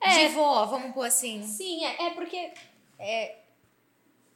É. 0.01 0.27
de 0.27 0.33
vó, 0.33 0.65
vamos 0.65 0.93
pôr 0.93 1.03
assim. 1.03 1.43
Sim, 1.43 1.83
é, 1.85 2.07
é 2.07 2.09
porque 2.11 2.51
é, 2.97 3.35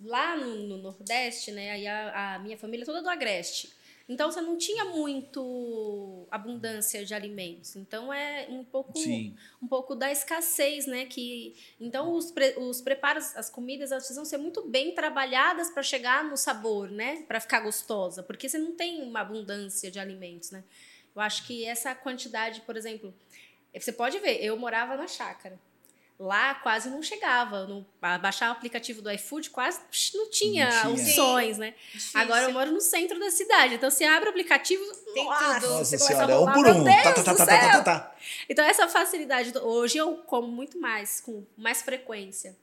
lá 0.03 0.35
no, 0.37 0.55
no 0.67 0.77
Nordeste, 0.77 1.51
né, 1.51 1.71
aí 1.71 1.87
a, 1.87 2.35
a 2.35 2.39
minha 2.39 2.57
família 2.57 2.83
é 2.83 2.85
toda 2.85 3.01
do 3.01 3.09
Agreste. 3.09 3.73
Então 4.07 4.31
você 4.31 4.39
não 4.39 4.55
tinha 4.55 4.85
muito 4.85 6.27
abundância 6.29 7.03
de 7.03 7.15
alimentos. 7.15 7.75
Então 7.75 8.13
é 8.13 8.45
um 8.51 8.63
pouco 8.63 8.95
Sim. 8.99 9.35
um 9.59 9.67
pouco 9.67 9.95
da 9.95 10.11
escassez, 10.11 10.85
né? 10.85 11.07
Que 11.07 11.55
então 11.81 12.13
os, 12.13 12.29
pre- 12.29 12.53
os 12.55 12.81
preparos, 12.81 13.35
as 13.35 13.49
comidas, 13.49 13.91
elas 13.91 14.03
precisam 14.03 14.23
ser 14.23 14.37
muito 14.37 14.61
bem 14.67 14.93
trabalhadas 14.93 15.71
para 15.71 15.81
chegar 15.81 16.23
no 16.23 16.37
sabor, 16.37 16.91
né? 16.91 17.23
Para 17.27 17.39
ficar 17.39 17.61
gostosa, 17.61 18.21
porque 18.21 18.47
você 18.47 18.59
não 18.59 18.73
tem 18.73 19.01
uma 19.01 19.21
abundância 19.21 19.89
de 19.89 19.97
alimentos, 19.97 20.51
né? 20.51 20.63
Eu 21.15 21.21
acho 21.23 21.47
que 21.47 21.65
essa 21.65 21.95
quantidade, 21.95 22.61
por 22.61 22.77
exemplo, 22.77 23.11
você 23.79 23.91
pode 23.91 24.19
ver, 24.19 24.43
eu 24.43 24.57
morava 24.57 24.95
na 24.95 25.07
chácara. 25.07 25.59
Lá 26.17 26.55
quase 26.55 26.89
não 26.89 27.03
chegava. 27.03 27.65
No, 27.67 27.85
a 28.01 28.17
baixar 28.17 28.47
o 28.47 28.53
aplicativo 28.53 29.01
do 29.01 29.11
iFood 29.11 29.49
quase 29.49 29.81
não 30.13 30.29
tinha, 30.29 30.83
Não 30.85 30.95
tinha. 30.95 31.07
opções, 31.07 31.57
né? 31.57 31.73
Difícil. 31.91 32.17
Agora 32.21 32.43
eu 32.45 32.53
moro 32.53 32.71
no 32.71 32.79
centro 32.79 33.19
da 33.19 33.29
cidade. 33.29 33.75
Então 33.75 33.91
você 33.91 34.05
abre 34.05 34.27
o 34.27 34.31
aplicativo. 34.31 34.81
Tem 35.13 35.25
nossa, 35.25 35.59
tudo. 35.59 35.69
Nossa 35.73 35.83
você 35.83 35.97
começa 35.97 36.15
senhora, 36.25 36.33
a 36.33 36.35
é 36.35 36.39
um 36.39 36.53
por 36.53 36.67
um. 36.67 36.83
Tá, 36.85 36.91
tá, 37.03 37.13
tá, 37.23 37.33
do 37.33 37.37
tá, 37.37 37.45
tá, 37.45 37.61
céu! 37.61 37.71
tá, 37.71 37.83
tá. 37.83 38.15
Então, 38.47 38.63
essa 38.63 38.87
facilidade, 38.87 39.51
do- 39.51 39.67
hoje 39.67 39.97
eu 39.97 40.15
como 40.25 40.47
muito 40.47 40.79
mais, 40.79 41.19
com 41.19 41.45
mais 41.57 41.81
frequência, 41.81 42.55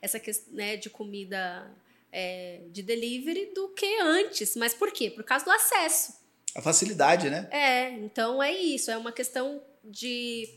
essa 0.00 0.18
questão 0.18 0.54
né, 0.54 0.78
de 0.78 0.88
comida 0.88 1.70
é, 2.10 2.60
de 2.70 2.82
delivery 2.82 3.52
do 3.54 3.68
que 3.68 4.00
antes. 4.00 4.56
Mas 4.56 4.72
por 4.72 4.90
quê? 4.90 5.10
Por 5.10 5.22
causa 5.22 5.44
do 5.44 5.50
acesso. 5.50 6.14
A 6.54 6.62
facilidade, 6.62 7.28
né? 7.28 7.46
É, 7.50 7.90
então 7.90 8.42
é 8.42 8.50
isso, 8.52 8.90
é 8.90 8.96
uma 8.96 9.12
questão 9.12 9.60
de 9.86 10.48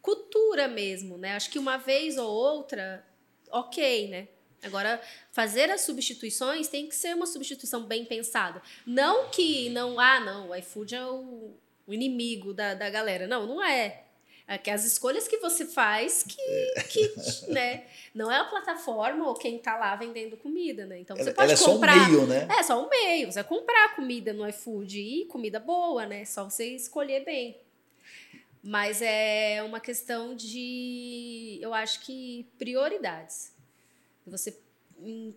cultura 0.00 0.68
mesmo, 0.68 1.16
né? 1.16 1.34
Acho 1.34 1.50
que 1.50 1.58
uma 1.58 1.76
vez 1.76 2.18
ou 2.18 2.30
outra, 2.30 3.04
ok, 3.50 4.08
né? 4.08 4.28
Agora, 4.62 5.00
fazer 5.30 5.70
as 5.70 5.82
substituições 5.82 6.68
tem 6.68 6.88
que 6.88 6.94
ser 6.94 7.14
uma 7.14 7.26
substituição 7.26 7.84
bem 7.84 8.04
pensada. 8.04 8.62
Não 8.86 9.28
que 9.28 9.68
não, 9.70 10.00
ah, 10.00 10.20
não, 10.20 10.50
o 10.50 10.56
iFood 10.56 10.94
é 10.94 11.06
o, 11.06 11.54
o 11.86 11.92
inimigo 11.92 12.54
da, 12.54 12.74
da 12.74 12.88
galera. 12.88 13.26
Não, 13.26 13.46
não 13.46 13.62
é. 13.62 14.04
É 14.46 14.58
que 14.58 14.70
as 14.70 14.84
escolhas 14.84 15.26
que 15.26 15.38
você 15.38 15.64
faz 15.64 16.22
que, 16.22 16.36
que 16.90 17.50
né? 17.50 17.84
Não 18.14 18.30
é 18.30 18.36
a 18.36 18.44
plataforma 18.44 19.26
ou 19.26 19.34
quem 19.34 19.58
tá 19.58 19.74
lá 19.76 19.96
vendendo 19.96 20.36
comida, 20.36 20.84
né? 20.84 20.98
Então 21.00 21.16
você 21.16 21.30
Ela, 21.30 21.34
pode 21.34 21.52
ela 21.52 21.52
é 21.54 21.56
só 21.56 21.70
um 21.70 21.74
comprar. 21.74 22.10
meio, 22.10 22.26
né? 22.26 22.46
É, 22.50 22.62
só 22.62 22.84
um 22.84 22.88
meio. 22.88 23.32
Você 23.32 23.42
vai 23.42 23.44
comprar 23.44 23.96
comida 23.96 24.34
no 24.34 24.46
iFood 24.48 25.00
e 25.00 25.24
comida 25.26 25.58
boa, 25.58 26.04
né? 26.04 26.26
Só 26.26 26.44
você 26.44 26.66
escolher 26.74 27.24
bem. 27.24 27.56
Mas 28.66 29.02
é 29.02 29.62
uma 29.62 29.78
questão 29.78 30.34
de, 30.34 31.58
eu 31.60 31.74
acho 31.74 32.00
que, 32.00 32.46
prioridades. 32.58 33.52
Você. 34.26 34.56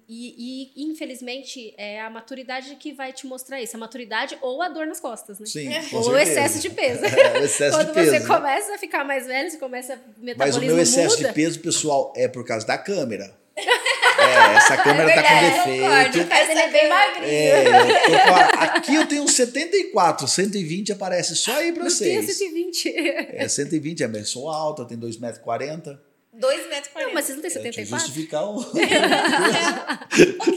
E, 0.08 0.72
e, 0.78 0.84
infelizmente, 0.86 1.74
é 1.78 2.00
a 2.00 2.10
maturidade 2.10 2.74
que 2.78 2.94
vai 2.94 3.12
te 3.12 3.28
mostrar 3.28 3.62
isso. 3.62 3.76
A 3.76 3.80
maturidade 3.80 4.38
ou 4.40 4.62
a 4.62 4.70
dor 4.70 4.88
nas 4.88 5.02
costas, 5.02 5.40
né? 5.40 5.46
Sim, 5.46 5.68
Ou 5.92 6.00
o 6.00 6.04
certeza. 6.04 6.22
excesso 6.22 6.60
de 6.62 6.70
peso. 6.70 7.02
É, 7.04 7.40
o 7.42 7.44
excesso 7.44 7.78
Quando 7.78 7.88
de 7.88 7.94
peso. 7.96 8.12
você 8.12 8.20
né? 8.20 8.26
começa 8.28 8.76
a 8.76 8.78
ficar 8.78 9.04
mais 9.04 9.28
velho, 9.28 9.52
você 9.52 9.58
começa 9.58 9.96
a 9.96 9.98
Mas 9.98 10.18
metabolismo 10.20 10.62
o 10.62 10.66
meu 10.68 10.80
excesso 10.80 11.18
muda. 11.18 11.28
de 11.28 11.34
peso, 11.34 11.60
pessoal, 11.60 12.14
é 12.16 12.30
por 12.30 12.46
causa 12.46 12.66
da 12.66 12.78
câmera. 12.78 13.36
É, 14.28 14.56
essa 14.56 14.78
câmera 14.78 15.14
tá 15.14 15.24
com 15.24 15.30
verdade, 15.30 15.56
defeito. 15.56 15.84
concordo. 15.84 16.28
Mas 16.30 16.50
ele 16.50 16.60
é 16.60 16.72
bem 16.72 16.90
magrinho. 16.90 17.28
É, 17.28 17.68
eu 17.68 18.26
tô 18.26 18.34
aqui 18.62 18.96
eu 18.96 19.08
tenho 19.08 19.28
74, 19.28 20.28
120 20.28 20.92
aparece 20.92 21.36
só 21.36 21.54
aí 21.54 21.72
pra 21.72 21.84
Não 21.84 21.90
vocês. 21.90 22.26
120. 22.38 22.90
É 22.96 23.48
120, 23.48 24.04
é, 24.04 24.06
eu 24.08 24.26
sou 24.26 24.50
alto, 24.50 24.82
eu 24.84 24.86
tenho 24.86 25.02
2,40m. 25.02 26.00
2 26.34 26.70
metros 26.70 26.94
e 26.96 27.00
Não, 27.04 27.14
mas 27.14 27.26
você 27.26 27.34
não 27.34 27.42
tem 27.42 27.50
É, 27.52 27.58
eu 27.58 27.62
74? 27.64 28.00
justificar 28.06 28.44
o. 28.46 28.60
Ô, 28.62 28.64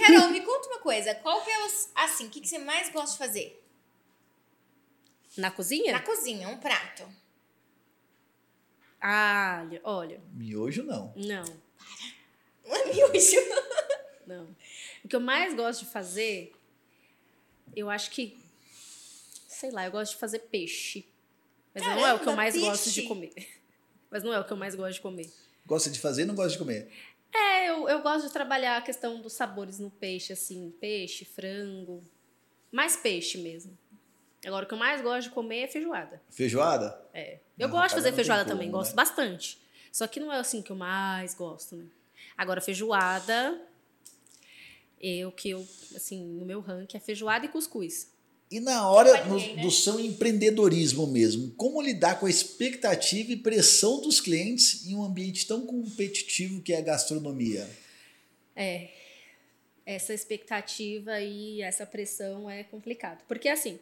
Carol, 0.01 0.31
me 0.31 0.41
conta 0.43 0.69
uma 0.69 0.79
coisa. 0.81 1.15
Qual 1.15 1.41
que 1.43 1.51
é 1.51 1.67
os. 1.67 1.89
Assim, 1.95 2.27
o 2.27 2.29
que, 2.29 2.41
que 2.41 2.49
você 2.49 2.59
mais 2.59 2.91
gosta 2.91 3.13
de 3.13 3.19
fazer? 3.19 3.63
Na 5.39 5.51
cozinha? 5.51 5.93
Na 5.93 6.01
cozinha, 6.01 6.49
um 6.49 6.59
prato. 6.59 7.05
Ah, 9.01 9.63
olha, 9.65 9.81
olha, 9.83 10.21
Miojo 10.35 10.83
não. 10.83 11.15
não. 11.17 11.45
Não 12.71 12.77
é 12.77 12.93
miojo. 12.95 13.37
Não. 14.27 14.57
O 15.05 15.09
que 15.09 15.17
eu 15.17 15.21
mais 15.21 15.55
gosto 15.55 15.85
de 15.85 15.91
fazer, 15.91 16.53
eu 17.75 17.91
acho 17.91 18.11
que. 18.11 18.39
Sei 19.49 19.71
lá, 19.71 19.85
eu 19.87 19.91
gosto 19.91 20.13
de 20.13 20.19
fazer 20.19 20.39
peixe. 20.41 21.05
Mas 21.75 21.83
não 21.85 22.07
é 22.07 22.15
o 22.15 22.17
que 22.19 22.23
eu 22.23 22.35
Caramba, 22.35 22.37
mais 22.37 22.57
gosto 22.59 22.85
peixe. 22.85 23.03
de 23.03 23.09
comer. 23.09 23.33
Mas 24.11 24.23
não 24.23 24.33
é 24.33 24.41
o 24.41 24.45
que 24.45 24.53
eu 24.53 24.57
mais 24.57 24.75
gosto 24.75 24.95
de 24.95 25.01
comer. 25.01 25.31
Gosta 25.67 25.91
de 25.91 25.99
fazer 26.01 26.23
e 26.23 26.25
não 26.25 26.35
gosta 26.35 26.53
de 26.53 26.59
comer. 26.59 26.91
É, 27.33 27.69
eu, 27.71 27.89
eu 27.89 28.03
gosto 28.03 28.27
de 28.27 28.33
trabalhar 28.33 28.77
a 28.77 28.83
questão 28.83 29.21
dos 29.21 29.33
sabores 29.35 29.79
no 29.79 29.89
peixe, 29.91 30.33
assim, 30.33 30.75
peixe, 30.81 31.25
frango. 31.25 32.03
Mais 32.73 32.97
peixe 32.97 33.39
mesmo. 33.39 33.77
Agora, 34.45 34.65
o 34.65 34.69
que 34.69 34.75
eu 34.75 34.79
mais 34.79 35.01
gosto 35.01 35.29
de 35.29 35.35
comer 35.35 35.61
é 35.65 35.69
feijoada. 35.69 36.21
Feijoada? 36.31 37.01
É. 37.13 37.39
Eu 37.59 37.69
Ah, 37.69 37.71
gosto 37.71 37.89
de 37.91 37.95
fazer 38.03 38.13
feijoada 38.15 38.43
como, 38.45 38.55
também, 38.55 38.67
né? 38.69 38.73
gosto 38.73 38.95
bastante. 38.95 39.61
Só 39.93 40.07
que 40.09 40.19
não 40.19 40.33
é 40.33 40.39
assim 40.39 40.63
que 40.63 40.73
eu 40.73 40.77
mais 40.77 41.35
gosto, 41.35 41.77
né? 41.77 41.87
Agora, 42.41 42.59
feijoada, 42.63 43.61
eu 44.99 45.31
que 45.31 45.51
eu, 45.51 45.69
assim, 45.95 46.25
no 46.25 46.47
meu 46.47 46.61
ranking 46.61 46.97
é 46.97 47.01
feijoada 47.01 47.45
e 47.45 47.51
cuscuz. 47.51 48.09
E 48.51 48.59
na 48.61 48.89
hora 48.89 49.27
no- 49.27 49.39
né? 49.39 49.61
do 49.61 49.71
seu 49.71 50.01
empreendedorismo 50.01 51.07
mesmo, 51.07 51.51
como 51.51 51.83
lidar 51.83 52.19
com 52.19 52.25
a 52.25 52.31
expectativa 52.31 53.31
e 53.31 53.37
pressão 53.37 54.01
dos 54.01 54.23
clientes 54.23 54.87
em 54.87 54.95
um 54.95 55.03
ambiente 55.03 55.47
tão 55.47 55.67
competitivo 55.67 56.63
que 56.63 56.73
é 56.73 56.79
a 56.79 56.81
gastronomia? 56.81 57.69
É. 58.57 58.89
Essa 59.85 60.15
expectativa 60.15 61.21
e 61.21 61.61
essa 61.61 61.85
pressão 61.85 62.49
é 62.49 62.65
complicado. 62.65 63.23
Porque, 63.29 63.51
assim, 63.51 63.79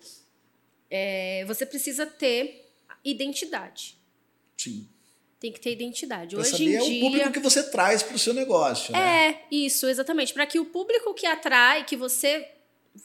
é, 0.91 1.45
você 1.45 1.65
precisa 1.65 2.05
ter 2.07 2.69
identidade. 3.05 3.97
Sim. 4.57 4.89
Tem 5.41 5.53
que 5.53 5.61
ter 5.61 5.71
identidade. 5.73 6.35
Pra 6.35 6.41
Hoje 6.43 6.51
saber 6.51 6.65
em 6.65 6.75
é 6.75 6.83
o 6.83 6.87
dia. 6.87 7.01
público 7.01 7.31
que 7.33 7.39
você 7.39 7.63
traz 7.71 8.03
para 8.03 8.17
o 8.17 8.19
seu 8.19 8.35
negócio, 8.35 8.93
né? 8.93 9.29
É, 9.31 9.45
isso, 9.51 9.87
exatamente. 9.87 10.33
Para 10.35 10.47
que 10.47 10.59
o 10.59 10.65
público 10.65 11.15
que 11.15 11.27
atrai, 11.27 11.85
que 11.85 11.97
você 11.97 12.49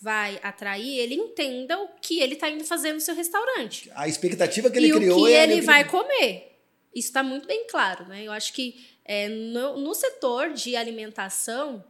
vai 0.02 0.40
atrair, 0.42 0.98
ele 0.98 1.14
entenda 1.14 1.80
o 1.80 1.88
que 2.02 2.20
ele 2.20 2.34
está 2.34 2.50
indo 2.50 2.64
fazer 2.64 2.92
no 2.94 3.00
seu 3.00 3.14
restaurante. 3.14 3.92
A 3.94 4.08
expectativa 4.08 4.72
que 4.72 4.78
ele 4.80 4.88
e 4.88 4.92
criou 4.94 5.22
o 5.22 5.26
que 5.26 5.32
é 5.34 5.44
ele 5.44 5.54
ali- 5.54 5.62
vai 5.62 5.88
comer. 5.88 6.58
Isso 6.96 7.10
está 7.10 7.22
muito 7.22 7.48
bem 7.48 7.68
claro, 7.68 8.08
né? 8.08 8.24
Eu 8.24 8.32
acho 8.32 8.52
que 8.54 8.84
é, 9.06 9.28
no, 9.30 9.78
no 9.78 9.94
setor 9.94 10.54
de 10.54 10.76
alimentação, 10.76 11.84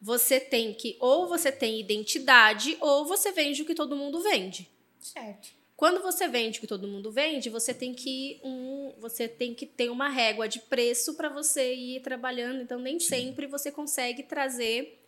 você 0.00 0.40
tem 0.40 0.72
que, 0.72 0.96
ou 1.00 1.26
você 1.28 1.50
tem 1.52 1.78
identidade, 1.80 2.76
ou 2.80 3.04
você 3.06 3.32
vende 3.32 3.60
o 3.62 3.64
que 3.66 3.74
todo 3.74 3.96
mundo 3.96 4.22
vende. 4.22 4.68
Certo. 5.00 5.48
Quando 5.76 6.00
você 6.00 6.26
vende 6.26 6.58
o 6.58 6.60
que 6.62 6.66
todo 6.66 6.88
mundo 6.88 7.12
vende, 7.12 7.50
você 7.50 7.74
tem 7.74 7.92
que 7.92 8.40
um, 8.42 8.94
você 8.98 9.28
tem 9.28 9.54
que 9.54 9.66
ter 9.66 9.90
uma 9.90 10.08
régua 10.08 10.48
de 10.48 10.58
preço 10.58 11.14
para 11.14 11.28
você 11.28 11.74
ir 11.74 12.00
trabalhando. 12.00 12.62
Então 12.62 12.78
nem 12.78 12.98
sempre 12.98 13.46
você 13.46 13.70
consegue 13.70 14.22
trazer 14.22 14.98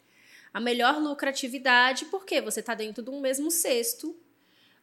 a 0.53 0.61
melhor 0.61 1.01
lucratividade, 1.01 2.07
porque 2.07 2.41
você 2.41 2.61
está 2.61 2.75
dentro 2.75 3.03
de 3.03 3.11
um 3.11 3.21
mesmo 3.21 3.51
cesto, 3.51 4.15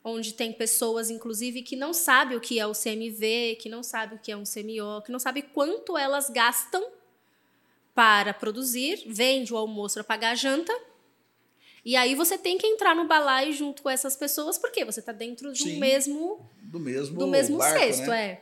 onde 0.03 0.33
tem 0.33 0.53
pessoas, 0.53 1.09
inclusive, 1.09 1.61
que 1.61 1.75
não 1.75 1.93
sabem 1.93 2.37
o 2.37 2.41
que 2.41 2.59
é 2.59 2.65
o 2.65 2.73
CMV, 2.73 3.57
que 3.59 3.69
não 3.69 3.83
sabem 3.83 4.17
o 4.17 4.21
que 4.21 4.31
é 4.31 4.37
um 4.37 4.43
CMO, 4.43 5.01
que 5.03 5.11
não 5.11 5.19
sabem 5.19 5.43
quanto 5.43 5.97
elas 5.97 6.29
gastam 6.29 6.83
para 7.93 8.33
produzir, 8.33 9.03
vende 9.07 9.53
o 9.53 9.57
almoço 9.57 9.95
para 9.95 10.03
pagar 10.03 10.31
a 10.31 10.35
janta. 10.35 10.73
E 11.85 11.95
aí 11.95 12.15
você 12.15 12.35
tem 12.35 12.57
que 12.57 12.65
entrar 12.65 12.95
no 12.95 13.05
balaio 13.05 13.53
junto 13.53 13.83
com 13.83 13.89
essas 13.91 14.15
pessoas, 14.15 14.57
porque 14.57 14.83
você 14.83 15.01
está 15.01 15.11
dentro 15.11 15.53
de 15.53 15.61
Sim. 15.61 15.75
um 15.75 15.79
mesmo 15.79 16.49
do 16.63 16.79
mesmo, 16.79 17.19
do 17.19 17.27
mesmo 17.27 17.59
barco, 17.59 17.79
cesto, 17.79 18.07
né? 18.07 18.23
é. 18.23 18.41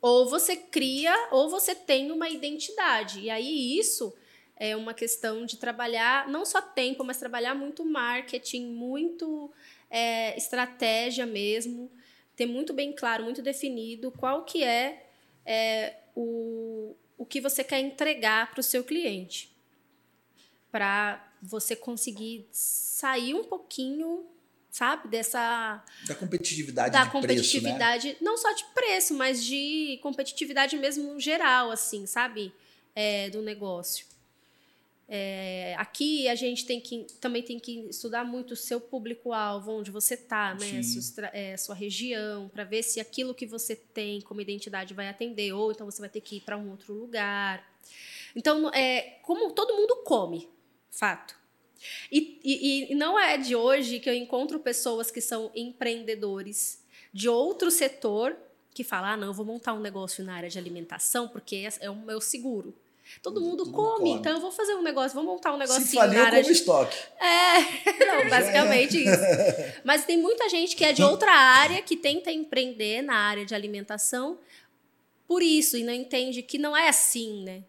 Ou 0.00 0.28
você 0.28 0.56
cria, 0.56 1.14
ou 1.30 1.48
você 1.48 1.72
tem 1.72 2.10
uma 2.10 2.28
identidade. 2.28 3.20
E 3.20 3.30
aí 3.30 3.78
isso 3.78 4.12
é 4.56 4.74
uma 4.74 4.92
questão 4.92 5.46
de 5.46 5.56
trabalhar 5.56 6.28
não 6.28 6.44
só 6.44 6.60
tempo, 6.60 7.04
mas 7.04 7.16
trabalhar 7.18 7.54
muito 7.54 7.84
marketing, 7.84 8.66
muito 8.66 9.52
é, 9.88 10.36
estratégia 10.36 11.26
mesmo, 11.26 11.90
ter 12.34 12.46
muito 12.46 12.72
bem 12.72 12.92
claro, 12.92 13.22
muito 13.22 13.40
definido 13.40 14.10
qual 14.10 14.44
que 14.44 14.64
é, 14.64 15.06
é, 15.46 15.94
o, 16.14 16.96
o 17.16 17.24
que 17.24 17.40
você 17.40 17.62
quer 17.62 17.78
entregar 17.78 18.50
para 18.50 18.60
o 18.60 18.64
seu 18.64 18.82
cliente. 18.82 19.56
Para 20.72 21.27
você 21.42 21.76
conseguir 21.76 22.46
sair 22.50 23.34
um 23.34 23.44
pouquinho, 23.44 24.26
sabe, 24.70 25.08
dessa 25.08 25.84
Da 26.06 26.14
competitividade 26.14 26.92
da 26.92 27.04
de 27.04 27.10
preço, 27.10 27.16
né? 27.16 27.28
competitividade, 27.28 28.16
não 28.20 28.36
só 28.36 28.52
de 28.52 28.64
preço, 28.74 29.14
mas 29.14 29.44
de 29.44 29.98
competitividade 30.02 30.76
mesmo 30.76 31.18
geral, 31.20 31.70
assim, 31.70 32.06
sabe? 32.06 32.52
É, 32.94 33.30
do 33.30 33.40
negócio. 33.42 34.06
É, 35.10 35.74
aqui 35.78 36.28
a 36.28 36.34
gente 36.34 36.66
tem 36.66 36.78
que 36.78 37.06
também 37.18 37.42
tem 37.42 37.58
que 37.58 37.80
estudar 37.88 38.24
muito 38.24 38.50
o 38.50 38.56
seu 38.56 38.78
público-alvo, 38.78 39.78
onde 39.78 39.90
você 39.90 40.12
está, 40.14 40.54
né? 40.54 40.82
Sua, 40.82 41.30
é, 41.32 41.56
sua 41.56 41.74
região, 41.74 42.50
para 42.50 42.62
ver 42.64 42.82
se 42.82 43.00
aquilo 43.00 43.32
que 43.34 43.46
você 43.46 43.74
tem 43.74 44.20
como 44.20 44.42
identidade 44.42 44.92
vai 44.92 45.08
atender, 45.08 45.50
ou 45.52 45.72
então 45.72 45.90
você 45.90 46.00
vai 46.00 46.10
ter 46.10 46.20
que 46.20 46.36
ir 46.36 46.40
para 46.42 46.58
um 46.58 46.68
outro 46.70 46.92
lugar. 46.92 47.66
Então, 48.36 48.68
é, 48.74 49.18
como 49.22 49.50
todo 49.52 49.74
mundo 49.74 49.96
come, 50.04 50.46
fato. 50.90 51.36
E, 52.10 52.40
e, 52.42 52.92
e 52.92 52.94
não 52.94 53.18
é 53.18 53.36
de 53.38 53.54
hoje 53.54 54.00
que 54.00 54.10
eu 54.10 54.14
encontro 54.14 54.58
pessoas 54.58 55.10
que 55.10 55.20
são 55.20 55.50
empreendedores 55.54 56.82
de 57.12 57.28
outro 57.28 57.70
setor 57.70 58.36
que 58.74 58.82
falam: 58.84 59.10
ah, 59.10 59.16
não, 59.16 59.28
eu 59.28 59.34
vou 59.34 59.46
montar 59.46 59.74
um 59.74 59.80
negócio 59.80 60.24
na 60.24 60.34
área 60.34 60.48
de 60.48 60.58
alimentação 60.58 61.28
porque 61.28 61.56
é- 61.56 61.86
é 61.86 61.90
o 61.90 61.94
meu 61.96 62.20
seguro. 62.20 62.74
Todo 63.22 63.40
mundo 63.40 63.64
Todo 63.64 63.72
come, 63.72 63.96
come. 63.98 64.10
então 64.10 64.32
eu 64.32 64.40
vou 64.40 64.50
fazer 64.52 64.74
um 64.74 64.82
negócio, 64.82 65.14
vou 65.14 65.24
montar 65.24 65.54
um 65.54 65.56
negocinho 65.56 65.86
Se 65.86 65.96
faliu, 65.96 66.18
na 66.18 66.26
área 66.26 66.42
como 66.42 66.52
de 66.52 66.58
estoque. 66.58 66.96
é, 67.18 67.60
não, 68.04 68.28
basicamente 68.28 68.98
isso. 69.02 69.22
Mas 69.82 70.04
tem 70.04 70.18
muita 70.18 70.46
gente 70.50 70.76
que 70.76 70.84
é 70.84 70.92
de 70.92 71.02
outra 71.02 71.32
área 71.32 71.80
que 71.80 71.96
tenta 71.96 72.30
empreender 72.30 73.00
na 73.00 73.14
área 73.14 73.46
de 73.46 73.54
alimentação 73.54 74.38
por 75.26 75.42
isso 75.42 75.78
e 75.78 75.84
não 75.84 75.92
entende 75.94 76.42
que 76.42 76.58
não 76.58 76.76
é 76.76 76.88
assim, 76.88 77.44
né? 77.44 77.62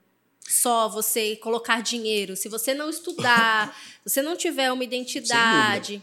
Só 0.48 0.90
você 0.90 1.36
colocar 1.36 1.82
dinheiro. 1.82 2.36
Se 2.36 2.50
você 2.50 2.74
não 2.74 2.90
estudar, 2.90 3.76
se 4.06 4.14
você 4.16 4.22
não 4.22 4.36
tiver 4.36 4.72
uma 4.72 4.84
identidade, 4.84 6.02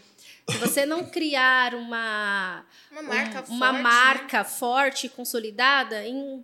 se 0.49 0.57
você 0.57 0.85
não 0.85 1.05
criar 1.09 1.75
uma 1.75 2.65
Uma 2.91 3.01
marca 3.03 3.39
um- 3.41 3.45
forte. 3.45 3.51
uma 3.51 3.73
né? 3.73 3.81
marca 3.81 4.43
forte 4.43 5.07
e 5.07 5.09
consolidada, 5.09 6.05
em 6.07 6.43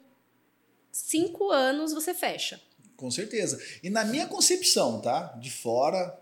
cinco 0.92 1.50
anos 1.52 1.94
você 1.94 2.14
fecha. 2.14 2.60
Com 2.96 3.10
certeza. 3.10 3.62
E 3.82 3.90
na 3.90 4.04
minha 4.06 4.28
concepção, 4.28 5.02
tá? 5.02 5.34
De 5.42 5.50
fora, 5.52 6.18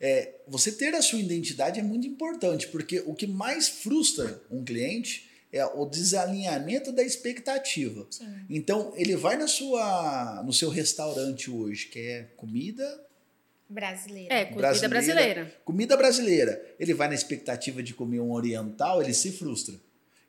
é, 0.00 0.34
você 0.48 0.72
ter 0.72 0.94
a 0.94 1.02
sua 1.02 1.18
identidade 1.18 1.78
é 1.78 1.82
muito 1.82 2.06
importante, 2.06 2.68
porque 2.68 3.00
o 3.06 3.14
que 3.14 3.26
mais 3.26 3.68
frustra 3.68 4.42
um 4.50 4.64
cliente 4.64 5.25
é 5.52 5.64
o 5.64 5.86
desalinhamento 5.86 6.92
da 6.92 7.02
expectativa. 7.02 8.06
Sim. 8.10 8.26
Então, 8.50 8.92
ele 8.96 9.16
vai 9.16 9.36
na 9.36 9.46
sua, 9.48 10.42
no 10.44 10.52
seu 10.52 10.68
restaurante 10.70 11.50
hoje, 11.50 11.86
que 11.86 11.98
é 11.98 12.22
comida, 12.36 13.04
Brasileira. 13.68 14.32
É, 14.32 14.44
comida 14.44 14.60
Brasileira. 14.60 14.88
brasileira. 14.88 15.54
comida 15.64 15.96
brasileira. 15.96 16.74
Ele 16.78 16.94
vai 16.94 17.08
na 17.08 17.14
expectativa 17.16 17.82
de 17.82 17.94
comer 17.94 18.20
um 18.20 18.30
oriental, 18.32 19.02
ele 19.02 19.12
se 19.12 19.32
frustra. 19.32 19.74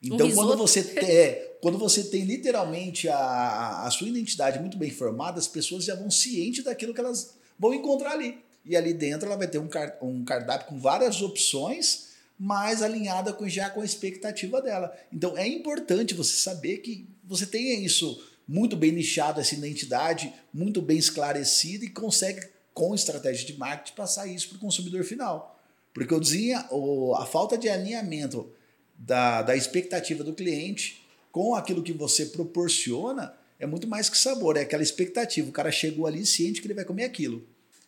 Então, 0.01 0.17
quando 0.31 0.51
risoto. 0.53 0.57
você, 0.57 0.83
tem, 0.83 1.07
é, 1.09 1.57
quando 1.61 1.77
você 1.77 2.03
tem 2.05 2.23
literalmente 2.23 3.07
a, 3.09 3.83
a 3.85 3.91
sua 3.91 4.07
identidade 4.07 4.59
muito 4.59 4.75
bem 4.77 4.89
formada, 4.89 5.37
as 5.39 5.47
pessoas 5.47 5.83
já 5.85 5.93
vão 5.95 6.09
cientes 6.09 6.63
daquilo 6.63 6.93
que 6.95 6.99
elas 6.99 7.35
vão 7.59 7.73
encontrar 7.75 8.13
ali. 8.13 8.39
E 8.65 8.75
ali 8.75 8.91
dentro 8.93 9.27
ela 9.27 9.37
vai 9.37 9.47
ter 9.47 9.59
um, 9.59 9.67
car- 9.67 9.97
um 10.01 10.23
cardápio 10.25 10.67
com 10.67 10.79
várias 10.79 11.21
opções, 11.21 12.06
mas 12.39 12.81
alinhada 12.81 13.33
com, 13.33 13.47
já 13.47 13.69
com 13.69 13.81
a 13.81 13.85
expectativa 13.85 14.61
dela. 14.61 14.95
Então 15.11 15.37
é 15.37 15.47
importante 15.47 16.13
você 16.13 16.35
saber 16.35 16.77
que 16.77 17.07
você 17.23 17.45
tenha 17.45 17.79
isso 17.79 18.21
muito 18.47 18.77
bem 18.77 18.91
nichado, 18.91 19.41
essa 19.41 19.55
identidade 19.55 20.33
muito 20.53 20.81
bem 20.81 20.97
esclarecida 20.97 21.83
e 21.83 21.89
consegue, 21.89 22.47
com 22.73 22.95
estratégia 22.95 23.45
de 23.45 23.57
marketing, 23.57 23.95
passar 23.95 24.27
isso 24.27 24.49
para 24.49 24.57
o 24.57 24.61
consumidor 24.61 25.03
final. 25.03 25.59
Porque 25.93 26.17
desenha, 26.19 26.65
o, 26.69 27.15
a 27.15 27.25
falta 27.25 27.57
de 27.57 27.67
alinhamento 27.67 28.49
da, 28.97 29.41
da 29.41 29.55
expectativa 29.55 30.23
do 30.23 30.33
cliente 30.33 31.05
com 31.31 31.55
aquilo 31.55 31.83
que 31.83 31.91
você 31.91 32.27
proporciona 32.27 33.33
é 33.59 33.65
muito 33.65 33.87
mais 33.87 34.09
que 34.09 34.17
sabor, 34.17 34.57
é 34.57 34.61
aquela 34.61 34.83
expectativa. 34.83 35.49
O 35.49 35.51
cara 35.51 35.71
chegou 35.71 36.05
ali 36.05 36.25
ciente 36.25 36.61
que 36.61 36.67
ele 36.67 36.73
vai 36.75 36.85
comer 36.85 37.03
aquilo. 37.03 37.43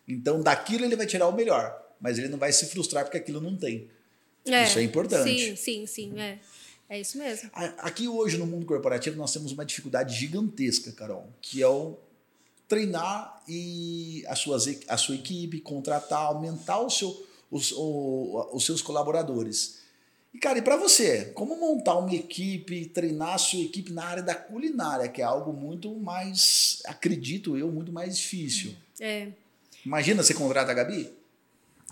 Então, 0.06 0.42
daquilo 0.42 0.84
ele 0.84 0.96
vai 0.96 1.06
tirar 1.06 1.28
o 1.28 1.32
melhor, 1.32 1.94
mas 2.00 2.18
ele 2.18 2.28
não 2.28 2.38
vai 2.38 2.52
se 2.52 2.66
frustrar 2.66 3.04
porque 3.04 3.16
aquilo 3.16 3.40
não 3.40 3.56
tem. 3.56 3.88
Isso 4.44 4.78
é 4.78 4.82
importante. 4.82 5.38
Sim, 5.38 5.56
sim, 5.56 5.86
sim, 5.86 6.20
é. 6.20 6.38
É 6.88 7.00
isso 7.00 7.18
mesmo. 7.18 7.48
Aqui 7.78 8.08
hoje 8.08 8.36
no 8.36 8.46
mundo 8.46 8.66
corporativo 8.66 9.16
nós 9.16 9.32
temos 9.32 9.52
uma 9.52 9.64
dificuldade 9.64 10.14
gigantesca, 10.18 10.90
Carol, 10.90 11.28
que 11.40 11.62
é 11.62 11.68
o 11.68 11.96
treinar 12.66 13.42
e 13.48 14.24
a, 14.26 14.34
suas, 14.34 14.66
a 14.88 14.96
sua 14.96 15.14
equipe, 15.14 15.60
contratar, 15.60 16.22
aumentar 16.26 16.78
o 16.80 16.90
seu, 16.90 17.26
os, 17.50 17.72
o- 17.72 18.48
os 18.52 18.64
seus 18.64 18.82
colaboradores. 18.82 19.78
E, 20.34 20.38
cara, 20.38 20.58
e 20.58 20.62
para 20.62 20.76
você, 20.76 21.26
como 21.26 21.56
montar 21.56 21.96
uma 21.96 22.14
equipe, 22.14 22.86
treinar 22.86 23.34
a 23.34 23.38
sua 23.38 23.60
equipe 23.60 23.92
na 23.92 24.04
área 24.04 24.22
da 24.22 24.34
culinária, 24.34 25.08
que 25.08 25.20
é 25.20 25.24
algo 25.24 25.52
muito 25.52 25.92
mais, 25.94 26.80
acredito 26.86 27.56
eu, 27.56 27.70
muito 27.70 27.92
mais 27.92 28.16
difícil. 28.18 28.74
É. 29.00 29.28
Imagina 29.84 30.22
você 30.22 30.34
contrata 30.34 30.70
a 30.70 30.74
Gabi? 30.74 31.12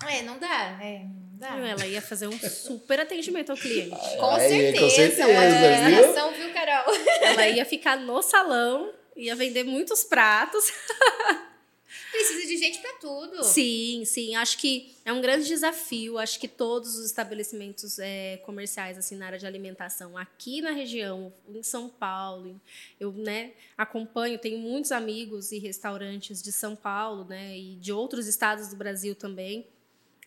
É, 0.09 0.23
não 0.23 0.39
dá. 0.39 0.79
É, 0.83 1.05
não. 1.41 1.67
Ela 1.67 1.87
ia 1.87 2.03
fazer 2.03 2.27
um 2.27 2.39
super 2.39 3.01
atendimento 3.01 3.51
ao 3.51 3.57
cliente. 3.57 3.97
Com 4.19 4.31
Aí, 4.31 4.49
certeza. 4.49 4.85
com 4.85 4.91
certeza, 4.91 5.27
uma 5.29 5.41
viu? 5.41 5.57
organização, 5.57 6.33
viu, 6.33 6.53
Carol? 6.53 6.95
Ela 7.23 7.49
ia 7.49 7.65
ficar 7.65 7.97
no 7.97 8.23
salão, 8.23 8.93
ia 9.17 9.35
vender 9.35 9.65
muitos 9.65 10.05
pratos. 10.05 10.65
Precisa 12.11 12.47
de 12.47 12.57
gente 12.57 12.79
pra 12.81 12.93
tudo. 12.95 13.45
Sim, 13.45 14.03
sim. 14.05 14.35
Acho 14.35 14.59
que 14.59 14.95
é 15.05 15.13
um 15.13 15.21
grande 15.21 15.47
desafio. 15.47 16.19
Acho 16.19 16.39
que 16.39 16.49
todos 16.49 16.97
os 16.97 17.07
estabelecimentos 17.07 17.99
é, 17.99 18.39
comerciais 18.39 18.97
assim 18.99 19.17
na 19.17 19.27
área 19.27 19.39
de 19.39 19.47
alimentação 19.47 20.17
aqui 20.17 20.61
na 20.61 20.71
região, 20.71 21.33
em 21.49 21.63
São 21.63 21.89
Paulo, 21.89 22.61
eu 22.99 23.13
né, 23.13 23.53
acompanho, 23.77 24.39
tenho 24.39 24.59
muitos 24.59 24.91
amigos 24.93 25.53
e 25.53 25.59
restaurantes 25.59 26.43
de 26.43 26.51
São 26.53 26.75
Paulo, 26.75 27.25
né, 27.25 27.57
e 27.57 27.77
de 27.77 27.93
outros 27.93 28.27
estados 28.27 28.69
do 28.69 28.77
Brasil 28.77 29.15
também. 29.15 29.67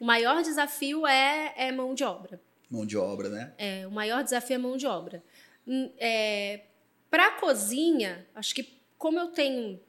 O 0.02 0.06
maior 0.06 0.41
desafio 0.41 1.06
é, 1.06 1.54
é 1.56 1.72
mão 1.72 1.93
de 1.93 2.04
obra. 2.04 2.41
Mão 2.70 2.86
de 2.86 2.97
obra, 2.97 3.30
né? 3.30 3.54
É, 3.58 3.86
o 3.88 3.91
maior 3.91 4.24
desafio 4.24 4.56
é 4.56 4.58
mão 4.58 4.76
de 4.76 4.88
obra. 4.88 5.24
Hum, 5.68 5.91
É, 5.99 6.62
Para 7.10 7.28
a 7.28 7.32
cozinha, 7.39 8.26
acho 8.34 8.56
que 8.56 8.82
como 8.97 9.20
eu 9.20 9.28
tenho 9.28 9.80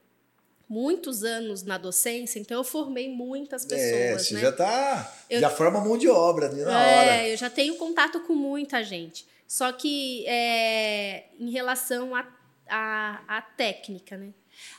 muitos 0.69 1.23
anos 1.25 1.63
na 1.63 1.79
docência, 1.79 2.39
então 2.41 2.59
eu 2.59 2.65
formei 2.65 3.09
muitas 3.09 3.65
é, 3.65 3.69
pessoas, 3.69 4.27
você 4.29 4.35
né? 4.35 4.41
já 4.41 4.53
tá. 4.53 5.15
Eu- 5.31 5.41
Já 5.41 5.49
forma 5.51 5.81
mão 5.81 5.97
de 5.97 6.09
obra 6.09 6.47
ali 6.47 6.61
na 6.63 6.71
hora. 6.79 7.17
É, 7.17 7.33
eu 7.33 7.37
já 7.37 7.49
tenho 7.49 7.77
contato 7.77 8.21
com 8.21 8.35
muita 8.35 8.83
gente. 8.83 9.27
Só 9.47 9.71
que 9.73 10.27
é, 10.27 11.27
em 11.39 11.51
relação 11.51 12.15
à 12.15 12.27
a, 12.69 13.23
a, 13.39 13.43
técnica, 13.43 14.17
né? 14.17 14.33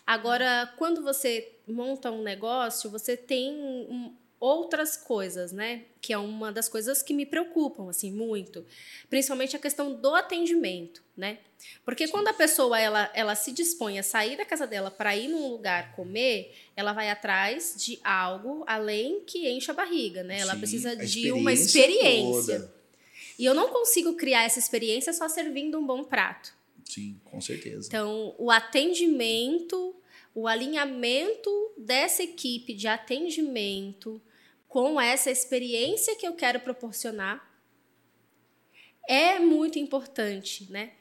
Agora, 0.05 0.71
quando 0.77 1.03
você 1.03 1.55
monta 1.67 2.11
um 2.11 2.23
negócio, 2.23 2.89
você 2.89 3.15
tem 3.15 3.51
um- 3.53 4.15
outras 4.43 4.97
coisas, 4.97 5.53
né? 5.53 5.83
Que 6.01 6.11
é 6.11 6.17
uma 6.17 6.51
das 6.51 6.67
coisas 6.67 7.01
que 7.01 7.13
me 7.13 7.25
preocupam, 7.25 7.89
assim, 7.89 8.11
muito. 8.11 8.65
Principalmente 9.09 9.55
a 9.55 9.59
questão 9.59 9.93
do 9.93 10.13
atendimento, 10.13 11.01
né? 11.15 11.37
Porque 11.85 12.09
quando 12.09 12.27
a 12.27 12.33
pessoa, 12.33 12.77
ela, 12.77 13.09
ela 13.15 13.35
se 13.35 13.53
dispõe 13.53 13.99
a 13.99 14.03
sair 14.03 14.35
da 14.35 14.43
casa 14.43 14.67
dela 14.67 14.91
para 14.91 15.15
ir 15.15 15.29
num 15.29 15.47
lugar 15.47 15.95
comer, 15.95 16.53
ela 16.75 16.91
vai 16.91 17.09
atrás 17.09 17.75
de 17.77 17.97
algo 18.03 18.65
além 18.67 19.21
que 19.21 19.47
enche 19.47 19.71
a 19.71 19.73
barriga, 19.73 20.23
né? 20.23 20.41
Ela 20.41 20.55
Sim, 20.55 20.59
precisa 20.59 20.93
de 20.97 21.31
uma 21.31 21.53
experiência 21.53 21.93
experiência. 21.93 22.59
toda. 22.59 22.73
E 23.39 23.45
eu 23.45 23.53
não 23.53 23.69
consigo 23.69 24.13
criar 24.15 24.43
essa 24.43 24.59
experiência 24.59 25.13
só 25.13 25.29
servindo 25.29 25.79
um 25.79 25.85
bom 25.85 26.03
prato. 26.03 26.53
Sim, 26.83 27.17
com 27.23 27.39
certeza. 27.39 27.87
Então, 27.87 28.35
o 28.37 28.51
atendimento, 28.51 29.95
o 30.35 30.49
alinhamento 30.49 31.49
dessa 31.77 32.21
equipe 32.21 32.73
de 32.73 32.89
atendimento 32.89 34.21
com 34.73 34.99
essa 34.99 35.29
experiência 35.29 36.15
que 36.15 36.27
eu 36.27 36.33
quero 36.33 36.59
proporcionar 36.59 37.47
é 39.07 39.37
muito 39.37 39.77
importante, 39.77 40.65
né? 40.71 40.93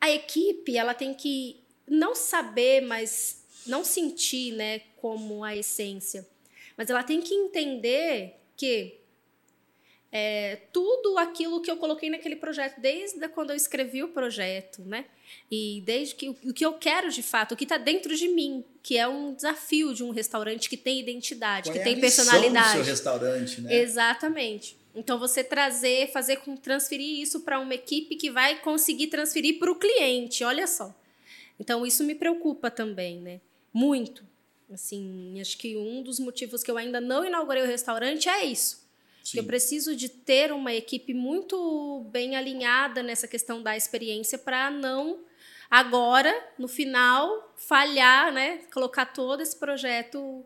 A 0.00 0.10
equipe, 0.10 0.74
ela 0.74 0.94
tem 0.94 1.12
que 1.12 1.60
não 1.86 2.14
saber, 2.14 2.80
mas 2.80 3.44
não 3.66 3.84
sentir, 3.84 4.54
né, 4.54 4.78
como 4.96 5.44
a 5.44 5.54
essência, 5.54 6.26
mas 6.74 6.88
ela 6.88 7.02
tem 7.02 7.20
que 7.20 7.34
entender 7.34 8.40
que 8.56 8.98
é, 10.10 10.56
tudo 10.72 11.18
aquilo 11.18 11.60
que 11.60 11.70
eu 11.70 11.76
coloquei 11.76 12.08
naquele 12.08 12.36
projeto, 12.36 12.80
desde 12.80 13.28
quando 13.28 13.50
eu 13.50 13.56
escrevi 13.56 14.02
o 14.02 14.08
projeto, 14.08 14.80
né? 14.80 15.04
E 15.50 15.82
desde 15.84 16.14
que 16.14 16.30
o 16.30 16.54
que 16.54 16.64
eu 16.64 16.72
quero 16.78 17.10
de 17.10 17.22
fato, 17.22 17.52
o 17.52 17.56
que 17.56 17.64
está 17.64 17.76
dentro 17.76 18.16
de 18.16 18.28
mim, 18.28 18.64
que 18.82 18.98
é 18.98 19.06
um 19.06 19.32
desafio 19.34 19.94
de 19.94 20.02
um 20.02 20.10
restaurante 20.10 20.68
que 20.68 20.76
tem 20.76 20.98
identidade, 20.98 21.68
Qual 21.68 21.72
que 21.72 21.78
é 21.78 21.82
a 21.82 21.84
tem 21.84 21.96
missão 21.96 22.24
personalidade. 22.24 22.68
do 22.68 22.72
seu 22.72 22.84
restaurante, 22.84 23.60
né? 23.60 23.74
Exatamente. 23.76 24.76
Então 24.94 25.18
você 25.18 25.42
trazer, 25.44 26.10
fazer 26.12 26.36
com 26.38 26.56
transferir 26.56 27.20
isso 27.20 27.40
para 27.40 27.58
uma 27.60 27.74
equipe 27.74 28.16
que 28.16 28.30
vai 28.30 28.60
conseguir 28.60 29.06
transferir 29.06 29.58
para 29.58 29.70
o 29.70 29.76
cliente, 29.76 30.44
olha 30.44 30.66
só. 30.66 30.94
Então 31.58 31.86
isso 31.86 32.02
me 32.04 32.14
preocupa 32.14 32.70
também, 32.70 33.20
né? 33.20 33.40
Muito. 33.72 34.24
Assim, 34.70 35.40
acho 35.40 35.56
que 35.58 35.76
um 35.76 36.02
dos 36.02 36.18
motivos 36.18 36.62
que 36.62 36.70
eu 36.70 36.76
ainda 36.76 37.00
não 37.00 37.24
inaugurei 37.24 37.62
o 37.62 37.66
restaurante 37.66 38.28
é 38.28 38.44
isso. 38.44 38.82
Eu 39.34 39.44
preciso 39.44 39.94
de 39.94 40.08
ter 40.08 40.50
uma 40.52 40.74
equipe 40.74 41.14
muito 41.14 42.04
bem 42.10 42.34
alinhada 42.34 43.02
nessa 43.02 43.28
questão 43.28 43.62
da 43.62 43.76
experiência 43.76 44.36
para 44.36 44.70
não 44.70 45.20
agora, 45.72 46.30
no 46.58 46.68
final, 46.68 47.50
falhar, 47.56 48.30
né? 48.30 48.58
Colocar 48.70 49.06
todo 49.06 49.40
esse 49.40 49.56
projeto 49.56 50.44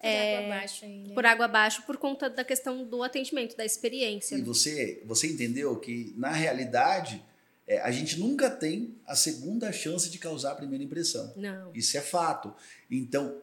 Por 0.00 0.08
água 0.08 0.46
abaixo 0.46 0.84
aí, 0.84 0.98
né? 0.98 1.14
por 1.14 1.24
água 1.26 1.44
abaixo 1.44 1.82
por 1.86 1.96
conta 1.96 2.28
da 2.28 2.42
questão 2.44 2.84
do 2.84 3.00
atendimento, 3.04 3.56
da 3.56 3.64
experiência. 3.64 4.34
E 4.34 4.38
né? 4.38 4.44
você, 4.44 5.00
você 5.06 5.28
entendeu 5.28 5.76
que, 5.76 6.12
na 6.16 6.32
realidade, 6.32 7.22
é, 7.64 7.80
a 7.80 7.92
gente 7.92 8.18
nunca 8.18 8.50
tem 8.50 8.92
a 9.06 9.14
segunda 9.14 9.70
chance 9.70 10.10
de 10.10 10.18
causar 10.18 10.50
a 10.50 10.54
primeira 10.56 10.82
impressão. 10.82 11.32
Não. 11.36 11.70
Isso 11.72 11.96
é 11.96 12.00
fato. 12.00 12.52
Então, 12.90 13.36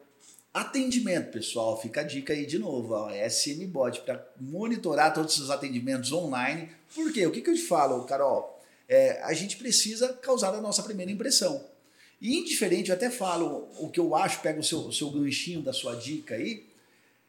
atendimento, 0.52 1.32
pessoal, 1.32 1.80
fica 1.80 2.02
a 2.02 2.04
dica 2.04 2.34
aí 2.34 2.44
de 2.44 2.58
novo, 2.58 2.92
ó, 2.92 3.10
SM 3.10 3.66
Bot, 3.66 4.02
para 4.02 4.22
monitorar 4.38 5.14
todos 5.14 5.32
os 5.32 5.38
seus 5.38 5.50
atendimentos 5.50 6.12
online. 6.12 6.68
Por 6.94 7.10
quê? 7.10 7.26
O 7.26 7.32
que, 7.32 7.40
que 7.40 7.48
eu 7.48 7.54
te 7.54 7.62
falo, 7.62 8.04
Carol? 8.04 8.53
É, 8.94 9.20
a 9.22 9.32
gente 9.32 9.56
precisa 9.56 10.12
causar 10.12 10.54
a 10.54 10.60
nossa 10.60 10.80
primeira 10.84 11.10
impressão. 11.10 11.64
E 12.20 12.38
indiferente, 12.38 12.90
eu 12.90 12.94
até 12.94 13.10
falo 13.10 13.68
o 13.80 13.90
que 13.90 13.98
eu 13.98 14.14
acho, 14.14 14.40
pega 14.40 14.60
o 14.60 14.62
seu, 14.62 14.78
o 14.78 14.92
seu 14.92 15.10
ganchinho 15.10 15.60
da 15.60 15.72
sua 15.72 15.96
dica 15.96 16.36
aí, 16.36 16.64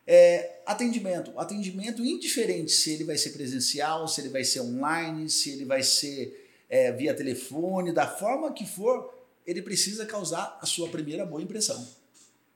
é, 0.05 0.59
atendimento. 0.63 1.33
Atendimento 1.35 2.05
indiferente 2.05 2.71
se 2.71 2.91
ele 2.91 3.03
vai 3.03 3.17
ser 3.17 3.31
presencial, 3.31 4.07
se 4.07 4.21
ele 4.21 4.29
vai 4.29 4.43
ser 4.43 4.59
online, 4.61 5.27
se 5.27 5.49
ele 5.49 5.65
vai 5.65 5.81
ser 5.81 6.51
é, 6.69 6.91
via 6.91 7.15
telefone, 7.15 7.91
da 7.91 8.05
forma 8.07 8.53
que 8.53 8.67
for, 8.67 9.11
ele 9.47 9.63
precisa 9.63 10.05
causar 10.05 10.59
a 10.61 10.67
sua 10.67 10.87
primeira 10.89 11.25
boa 11.25 11.41
impressão. 11.41 11.83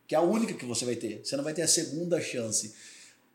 Que 0.08 0.14
é 0.14 0.20
a 0.20 0.22
única 0.22 0.54
que 0.54 0.66
você 0.66 0.86
vai 0.86 0.96
ter. 0.96 1.22
Você 1.24 1.36
não 1.36 1.44
vai 1.44 1.56
ter 1.56 1.64
a 1.64 1.68
segunda 1.68 2.22
chance. 2.22 2.76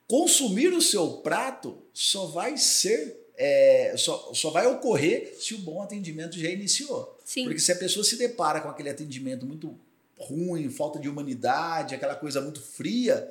Consumir 0.06 0.72
o 0.72 0.80
seu 0.80 1.14
prato 1.14 1.82
só 1.92 2.26
vai 2.26 2.56
ser. 2.56 3.23
É, 3.36 3.94
só, 3.96 4.32
só 4.32 4.50
vai 4.50 4.66
ocorrer 4.66 5.34
se 5.38 5.54
o 5.54 5.58
bom 5.58 5.82
atendimento 5.82 6.38
já 6.38 6.48
iniciou. 6.48 7.18
Sim. 7.24 7.44
Porque 7.44 7.58
se 7.58 7.72
a 7.72 7.76
pessoa 7.76 8.04
se 8.04 8.16
depara 8.16 8.60
com 8.60 8.68
aquele 8.68 8.90
atendimento 8.90 9.44
muito 9.44 9.78
ruim, 10.18 10.70
falta 10.70 10.98
de 10.98 11.08
humanidade, 11.08 11.94
aquela 11.94 12.14
coisa 12.14 12.40
muito 12.40 12.60
fria, 12.60 13.28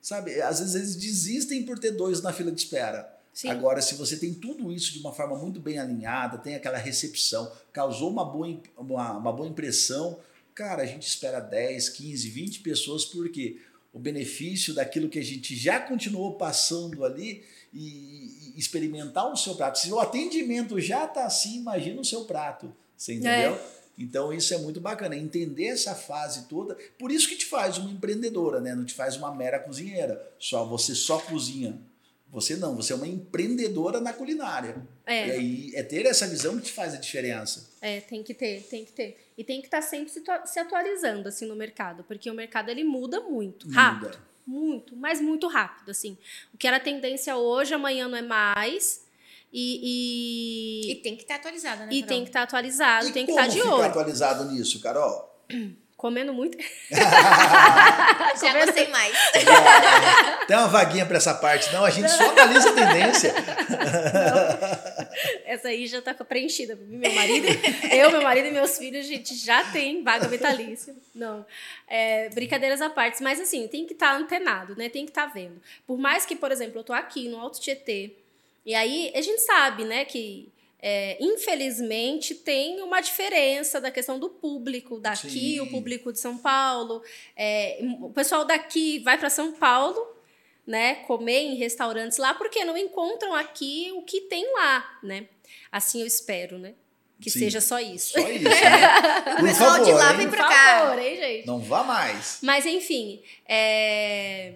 sabe? 0.00 0.40
Às 0.40 0.60
vezes 0.60 0.74
eles 0.74 0.96
desistem 0.96 1.64
por 1.64 1.78
ter 1.78 1.92
dois 1.92 2.20
na 2.20 2.32
fila 2.32 2.52
de 2.52 2.60
espera. 2.60 3.14
Sim. 3.32 3.48
Agora, 3.48 3.82
se 3.82 3.94
você 3.94 4.16
tem 4.16 4.32
tudo 4.32 4.72
isso 4.72 4.92
de 4.92 4.98
uma 5.00 5.12
forma 5.12 5.36
muito 5.36 5.60
bem 5.60 5.78
alinhada, 5.78 6.38
tem 6.38 6.54
aquela 6.54 6.78
recepção, 6.78 7.52
causou 7.72 8.10
uma 8.10 8.24
boa, 8.24 8.58
uma, 8.78 9.12
uma 9.12 9.32
boa 9.32 9.48
impressão, 9.48 10.18
cara, 10.54 10.82
a 10.82 10.86
gente 10.86 11.06
espera 11.06 11.38
10, 11.38 11.90
15, 11.90 12.30
20 12.30 12.60
pessoas, 12.60 13.04
porque 13.04 13.60
o 13.96 13.98
benefício 13.98 14.74
daquilo 14.74 15.08
que 15.08 15.18
a 15.18 15.24
gente 15.24 15.56
já 15.56 15.80
continuou 15.80 16.34
passando 16.34 17.02
ali 17.02 17.42
e, 17.72 18.52
e 18.54 18.58
experimentar 18.58 19.32
o 19.32 19.36
seu 19.38 19.54
prato. 19.54 19.78
Se 19.78 19.90
o 19.90 19.98
atendimento 19.98 20.78
já 20.78 21.06
está 21.06 21.24
assim, 21.24 21.56
imagina 21.56 21.98
o 22.02 22.04
seu 22.04 22.26
prato. 22.26 22.70
Você 22.94 23.14
entendeu? 23.14 23.58
Então 23.96 24.34
isso 24.34 24.52
é 24.52 24.58
muito 24.58 24.82
bacana, 24.82 25.16
entender 25.16 25.68
essa 25.68 25.94
fase 25.94 26.44
toda. 26.46 26.76
Por 26.98 27.10
isso 27.10 27.26
que 27.26 27.36
te 27.36 27.46
faz 27.46 27.78
uma 27.78 27.90
empreendedora, 27.90 28.60
né? 28.60 28.74
Não 28.74 28.84
te 28.84 28.92
faz 28.92 29.16
uma 29.16 29.34
mera 29.34 29.58
cozinheira. 29.58 30.30
Só 30.38 30.66
você 30.66 30.94
só 30.94 31.18
cozinha. 31.18 31.80
Você 32.36 32.54
não, 32.54 32.76
você 32.76 32.92
é 32.92 32.96
uma 32.96 33.06
empreendedora 33.08 33.98
na 33.98 34.12
culinária. 34.12 34.76
É. 35.06 35.26
E 35.26 35.30
aí 35.30 35.72
é 35.74 35.82
ter 35.82 36.04
essa 36.04 36.26
visão 36.28 36.58
que 36.58 36.64
te 36.64 36.72
faz 36.72 36.92
a 36.92 36.98
diferença. 36.98 37.70
É, 37.80 38.00
tem 38.02 38.22
que 38.22 38.34
ter, 38.34 38.60
tem 38.68 38.84
que 38.84 38.92
ter. 38.92 39.16
E 39.38 39.42
tem 39.42 39.62
que 39.62 39.68
estar 39.68 39.80
sempre 39.80 40.10
se, 40.12 40.20
tua- 40.20 40.44
se 40.44 40.58
atualizando, 40.60 41.28
assim, 41.30 41.46
no 41.46 41.56
mercado. 41.56 42.04
Porque 42.04 42.30
o 42.30 42.34
mercado, 42.34 42.68
ele 42.68 42.84
muda 42.84 43.22
muito, 43.22 43.66
rápido. 43.70 44.08
Muda. 44.08 44.20
Muito, 44.46 44.94
mas 44.96 45.18
muito 45.18 45.48
rápido, 45.48 45.90
assim. 45.90 46.18
O 46.52 46.58
que 46.58 46.68
era 46.68 46.78
tendência 46.78 47.34
hoje, 47.38 47.72
amanhã 47.72 48.06
não 48.06 48.18
é 48.18 48.22
mais. 48.22 49.06
E, 49.50 50.84
E 50.88 50.92
e, 50.92 50.94
tem 50.96 51.16
que 51.16 51.22
estar 51.22 51.36
atualizada, 51.36 51.86
né? 51.86 51.88
e 51.90 52.02
Carol? 52.02 52.08
tem 52.08 52.22
que 52.22 52.28
estar 52.28 52.42
atualizado, 52.42 53.08
e 53.08 53.12
tem 53.12 53.24
que 53.24 53.32
como 53.32 53.40
estar 53.44 53.50
de 53.54 53.62
ficar 53.62 53.74
olho. 53.74 53.84
atualizado 53.84 54.44
nisso, 54.52 54.78
Carol? 54.80 55.34
Comendo 55.96 56.32
muito. 56.32 56.58
Já 56.90 58.52
gostei 58.64 58.86
mais. 58.88 59.16
Tem 60.46 60.56
uma 60.56 60.68
vaguinha 60.68 61.06
para 61.06 61.16
essa 61.16 61.34
parte, 61.34 61.72
não? 61.72 61.86
A 61.86 61.90
gente 61.90 62.10
só 62.10 62.30
analisa 62.30 62.68
a 62.68 62.72
tendência. 62.74 63.34
Essa 65.46 65.68
aí 65.68 65.86
já 65.86 66.02
tá 66.02 66.12
preenchida. 66.22 66.76
Meu 66.76 67.10
marido, 67.12 67.46
eu, 67.90 68.10
meu 68.10 68.20
marido 68.22 68.48
e 68.48 68.50
meus 68.50 68.76
filhos, 68.76 69.06
a 69.06 69.08
gente 69.08 69.34
já 69.34 69.64
tem 69.72 70.04
vaga 70.04 70.28
vitalícia. 70.28 70.94
Não. 71.14 71.46
É, 71.88 72.28
brincadeiras 72.28 72.82
à 72.82 72.90
parte. 72.90 73.22
Mas 73.22 73.40
assim, 73.40 73.66
tem 73.66 73.86
que 73.86 73.94
estar 73.94 74.14
antenado, 74.14 74.76
né? 74.76 74.90
Tem 74.90 75.06
que 75.06 75.10
estar 75.10 75.26
vendo. 75.26 75.62
Por 75.86 75.96
mais 75.96 76.26
que, 76.26 76.36
por 76.36 76.52
exemplo, 76.52 76.80
eu 76.80 76.84
tô 76.84 76.92
aqui 76.92 77.26
no 77.26 77.40
Alto 77.40 77.58
Tietê, 77.58 78.12
E 78.66 78.74
aí 78.74 79.10
a 79.14 79.22
gente 79.22 79.40
sabe, 79.40 79.84
né, 79.84 80.04
que 80.04 80.52
é, 80.88 81.16
infelizmente 81.20 82.32
tem 82.32 82.80
uma 82.80 83.00
diferença 83.00 83.80
da 83.80 83.90
questão 83.90 84.20
do 84.20 84.28
público 84.30 85.00
daqui, 85.00 85.28
Sim. 85.54 85.60
o 85.60 85.66
público 85.68 86.12
de 86.12 86.20
São 86.20 86.38
Paulo. 86.38 87.02
É, 87.36 87.80
o 88.00 88.10
pessoal 88.10 88.44
daqui 88.44 89.00
vai 89.00 89.18
para 89.18 89.28
São 89.28 89.50
Paulo, 89.50 90.00
né, 90.64 90.94
comer 91.06 91.40
em 91.40 91.56
restaurantes 91.56 92.18
lá, 92.18 92.34
porque 92.34 92.64
não 92.64 92.78
encontram 92.78 93.34
aqui 93.34 93.90
o 93.96 94.02
que 94.02 94.20
tem 94.20 94.52
lá, 94.52 94.98
né? 95.02 95.26
Assim 95.72 96.02
eu 96.02 96.06
espero, 96.06 96.56
né? 96.56 96.74
Que 97.20 97.30
Sim. 97.30 97.40
seja 97.40 97.60
só 97.60 97.80
isso. 97.80 98.12
Só 98.12 98.20
isso, 98.28 98.44
né? 98.48 99.32
O 99.32 99.36
Por 99.38 99.44
pessoal 99.44 99.78
de 99.80 99.90
favor, 99.90 99.98
lá 99.98 100.12
vem 100.12 100.30
pra 100.30 100.48
cá. 100.48 100.78
favor, 100.78 100.98
hein, 101.02 101.16
gente? 101.16 101.46
Não 101.48 101.58
vá 101.58 101.82
mais. 101.82 102.38
Mas 102.42 102.64
enfim, 102.64 103.20
é, 103.48 104.52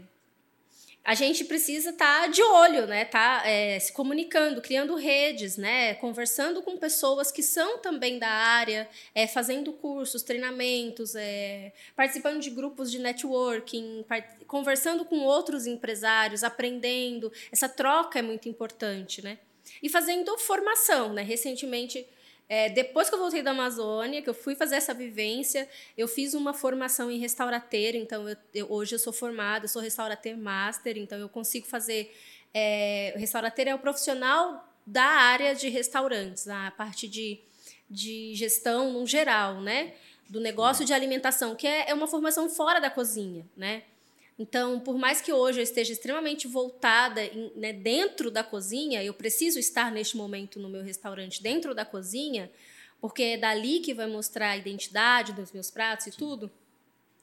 a 1.02 1.14
gente 1.14 1.44
precisa 1.44 1.90
estar 1.90 2.28
de 2.28 2.42
olho, 2.42 2.86
né? 2.86 3.04
Tá 3.04 3.42
é, 3.46 3.78
se 3.78 3.92
comunicando, 3.92 4.60
criando 4.60 4.94
redes, 4.94 5.56
né? 5.56 5.94
Conversando 5.94 6.62
com 6.62 6.76
pessoas 6.76 7.32
que 7.32 7.42
são 7.42 7.78
também 7.78 8.18
da 8.18 8.28
área, 8.28 8.88
é, 9.14 9.26
fazendo 9.26 9.72
cursos, 9.72 10.22
treinamentos, 10.22 11.14
é, 11.14 11.72
participando 11.96 12.40
de 12.40 12.50
grupos 12.50 12.90
de 12.90 12.98
networking, 12.98 14.04
conversando 14.46 15.04
com 15.04 15.20
outros 15.20 15.66
empresários, 15.66 16.44
aprendendo. 16.44 17.32
Essa 17.50 17.68
troca 17.68 18.18
é 18.18 18.22
muito 18.22 18.48
importante, 18.48 19.22
né? 19.22 19.38
E 19.82 19.88
fazendo 19.88 20.36
formação, 20.38 21.12
né? 21.12 21.22
Recentemente. 21.22 22.06
É, 22.52 22.68
depois 22.68 23.08
que 23.08 23.14
eu 23.14 23.18
voltei 23.20 23.42
da 23.42 23.52
Amazônia, 23.52 24.20
que 24.20 24.28
eu 24.28 24.34
fui 24.34 24.56
fazer 24.56 24.74
essa 24.74 24.92
vivência, 24.92 25.68
eu 25.96 26.08
fiz 26.08 26.34
uma 26.34 26.52
formação 26.52 27.08
em 27.08 27.16
restaurateiro, 27.18 27.96
então 27.96 28.28
eu, 28.28 28.36
eu- 28.52 28.66
hoje 28.72 28.96
eu 28.96 28.98
sou 28.98 29.12
formada, 29.12 29.66
eu 29.66 29.68
sou 29.68 29.80
restaurateur 29.80 30.36
master, 30.36 30.98
então 30.98 31.16
eu 31.16 31.28
consigo 31.28 31.64
fazer. 31.68 32.12
É, 32.52 33.14
restaurateiro 33.16 33.70
é 33.70 33.74
o 33.74 33.78
profissional 33.78 34.68
da 34.84 35.04
área 35.04 35.54
de 35.54 35.68
restaurantes, 35.68 36.48
a 36.48 36.72
parte 36.72 37.06
de, 37.06 37.38
de 37.88 38.34
gestão 38.34 38.92
no 38.94 39.06
geral, 39.06 39.60
né? 39.60 39.94
Do 40.28 40.40
negócio 40.40 40.84
de 40.84 40.92
alimentação, 40.92 41.54
que 41.54 41.68
é, 41.68 41.90
é 41.90 41.94
uma 41.94 42.08
formação 42.08 42.50
fora 42.50 42.80
da 42.80 42.90
cozinha, 42.90 43.46
né? 43.56 43.84
Então, 44.40 44.80
por 44.80 44.96
mais 44.96 45.20
que 45.20 45.30
hoje 45.30 45.58
eu 45.58 45.62
esteja 45.62 45.92
extremamente 45.92 46.48
voltada 46.48 47.22
em- 47.22 47.52
né, 47.54 47.74
dentro 47.74 48.30
da 48.30 48.42
cozinha, 48.42 49.04
eu 49.04 49.12
preciso 49.12 49.58
estar 49.58 49.92
neste 49.92 50.16
momento 50.16 50.58
no 50.58 50.66
meu 50.66 50.82
restaurante 50.82 51.42
dentro 51.42 51.74
da 51.74 51.84
cozinha, 51.84 52.50
porque 53.02 53.22
é 53.22 53.36
dali 53.36 53.80
que 53.80 53.92
vai 53.92 54.06
mostrar 54.06 54.52
a 54.52 54.56
identidade 54.56 55.34
dos 55.34 55.52
meus 55.52 55.70
pratos 55.70 56.06
e 56.06 56.12
tudo. 56.12 56.50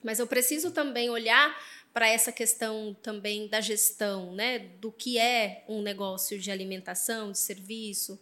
Mas 0.00 0.20
eu 0.20 0.28
preciso 0.28 0.70
também 0.70 1.10
olhar 1.10 1.60
para 1.92 2.08
essa 2.08 2.30
questão 2.30 2.96
também 3.02 3.48
da 3.48 3.60
gestão, 3.60 4.32
né, 4.32 4.60
do 4.80 4.92
que 4.92 5.18
é 5.18 5.64
um 5.68 5.82
negócio 5.82 6.38
de 6.38 6.52
alimentação, 6.52 7.32
de 7.32 7.38
serviço. 7.40 8.16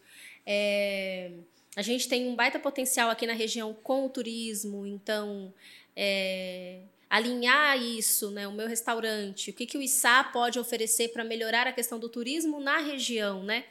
É, 0.47 1.33
a 1.77 1.83
gente 1.83 2.09
tem 2.09 2.27
um 2.27 2.35
baita 2.35 2.59
potencial 2.59 3.11
aqui 3.11 3.27
na 3.27 3.35
região 3.35 3.75
com 3.75 4.07
o 4.07 4.09
turismo, 4.09 4.87
então 4.87 5.53
é, 5.95 6.81
alinhar 7.09 7.81
isso, 7.81 8.31
né, 8.31 8.49
o 8.49 8.53
meu 8.53 8.67
restaurante, 8.69 9.51
o 9.51 9.53
que, 9.55 9.65
que 9.67 9.79
o 9.79 9.83
ISA 9.83 10.25
pode 10.33 10.59
oferecer 10.59 11.09
para 11.09 11.25
melhorar 11.25 11.67
a 11.67 11.73
questão 11.73 11.99
do 11.99 12.09
turismo 12.09 12.61
na 12.61 12.79
região, 12.79 13.43
né? 13.45 13.65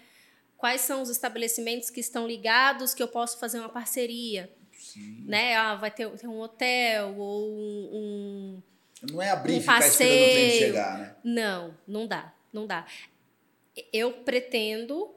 Quais 0.58 0.82
são 0.82 1.02
os 1.02 1.10
estabelecimentos 1.10 1.90
que 1.90 2.00
estão 2.00 2.26
ligados 2.26 2.94
que 2.94 3.04
eu 3.04 3.08
posso 3.10 3.38
fazer 3.38 3.60
uma 3.60 3.70
parceria, 3.70 4.50
né? 5.26 5.56
Ah, 5.56 5.76
vai 5.76 5.92
ter, 5.92 6.10
ter 6.12 6.28
um 6.28 6.40
hotel 6.40 7.16
ou 7.18 7.52
um, 7.52 7.90
um 7.94 8.64
Não 9.12 9.22
é 9.22 9.30
abrir 9.32 9.56
Um 9.56 9.60
ficar 9.60 9.86
esperando 9.86 10.16
o 10.16 10.26
passeio. 10.26 10.60
chegar, 10.68 10.98
né? 10.98 11.16
não, 11.24 11.78
não 11.86 12.08
dá, 12.08 12.34
não 12.54 12.66
dá. 12.66 12.86
Eu 13.92 14.14
pretendo, 14.14 15.14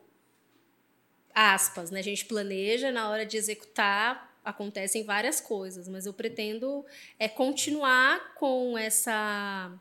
aspas, 1.33 1.93
né? 1.93 2.01
A 2.01 2.03
gente 2.03 2.25
planeja, 2.25 2.91
na 2.91 3.09
hora 3.09 3.25
de 3.25 3.37
executar, 3.37 4.28
acontecem 4.49 5.05
várias 5.05 5.40
coisas, 5.40 5.88
mas 5.88 6.07
eu 6.07 6.12
pretendo 6.12 6.84
é 7.18 7.28
continuar 7.28 8.34
com 8.34 8.76
essa 8.76 9.72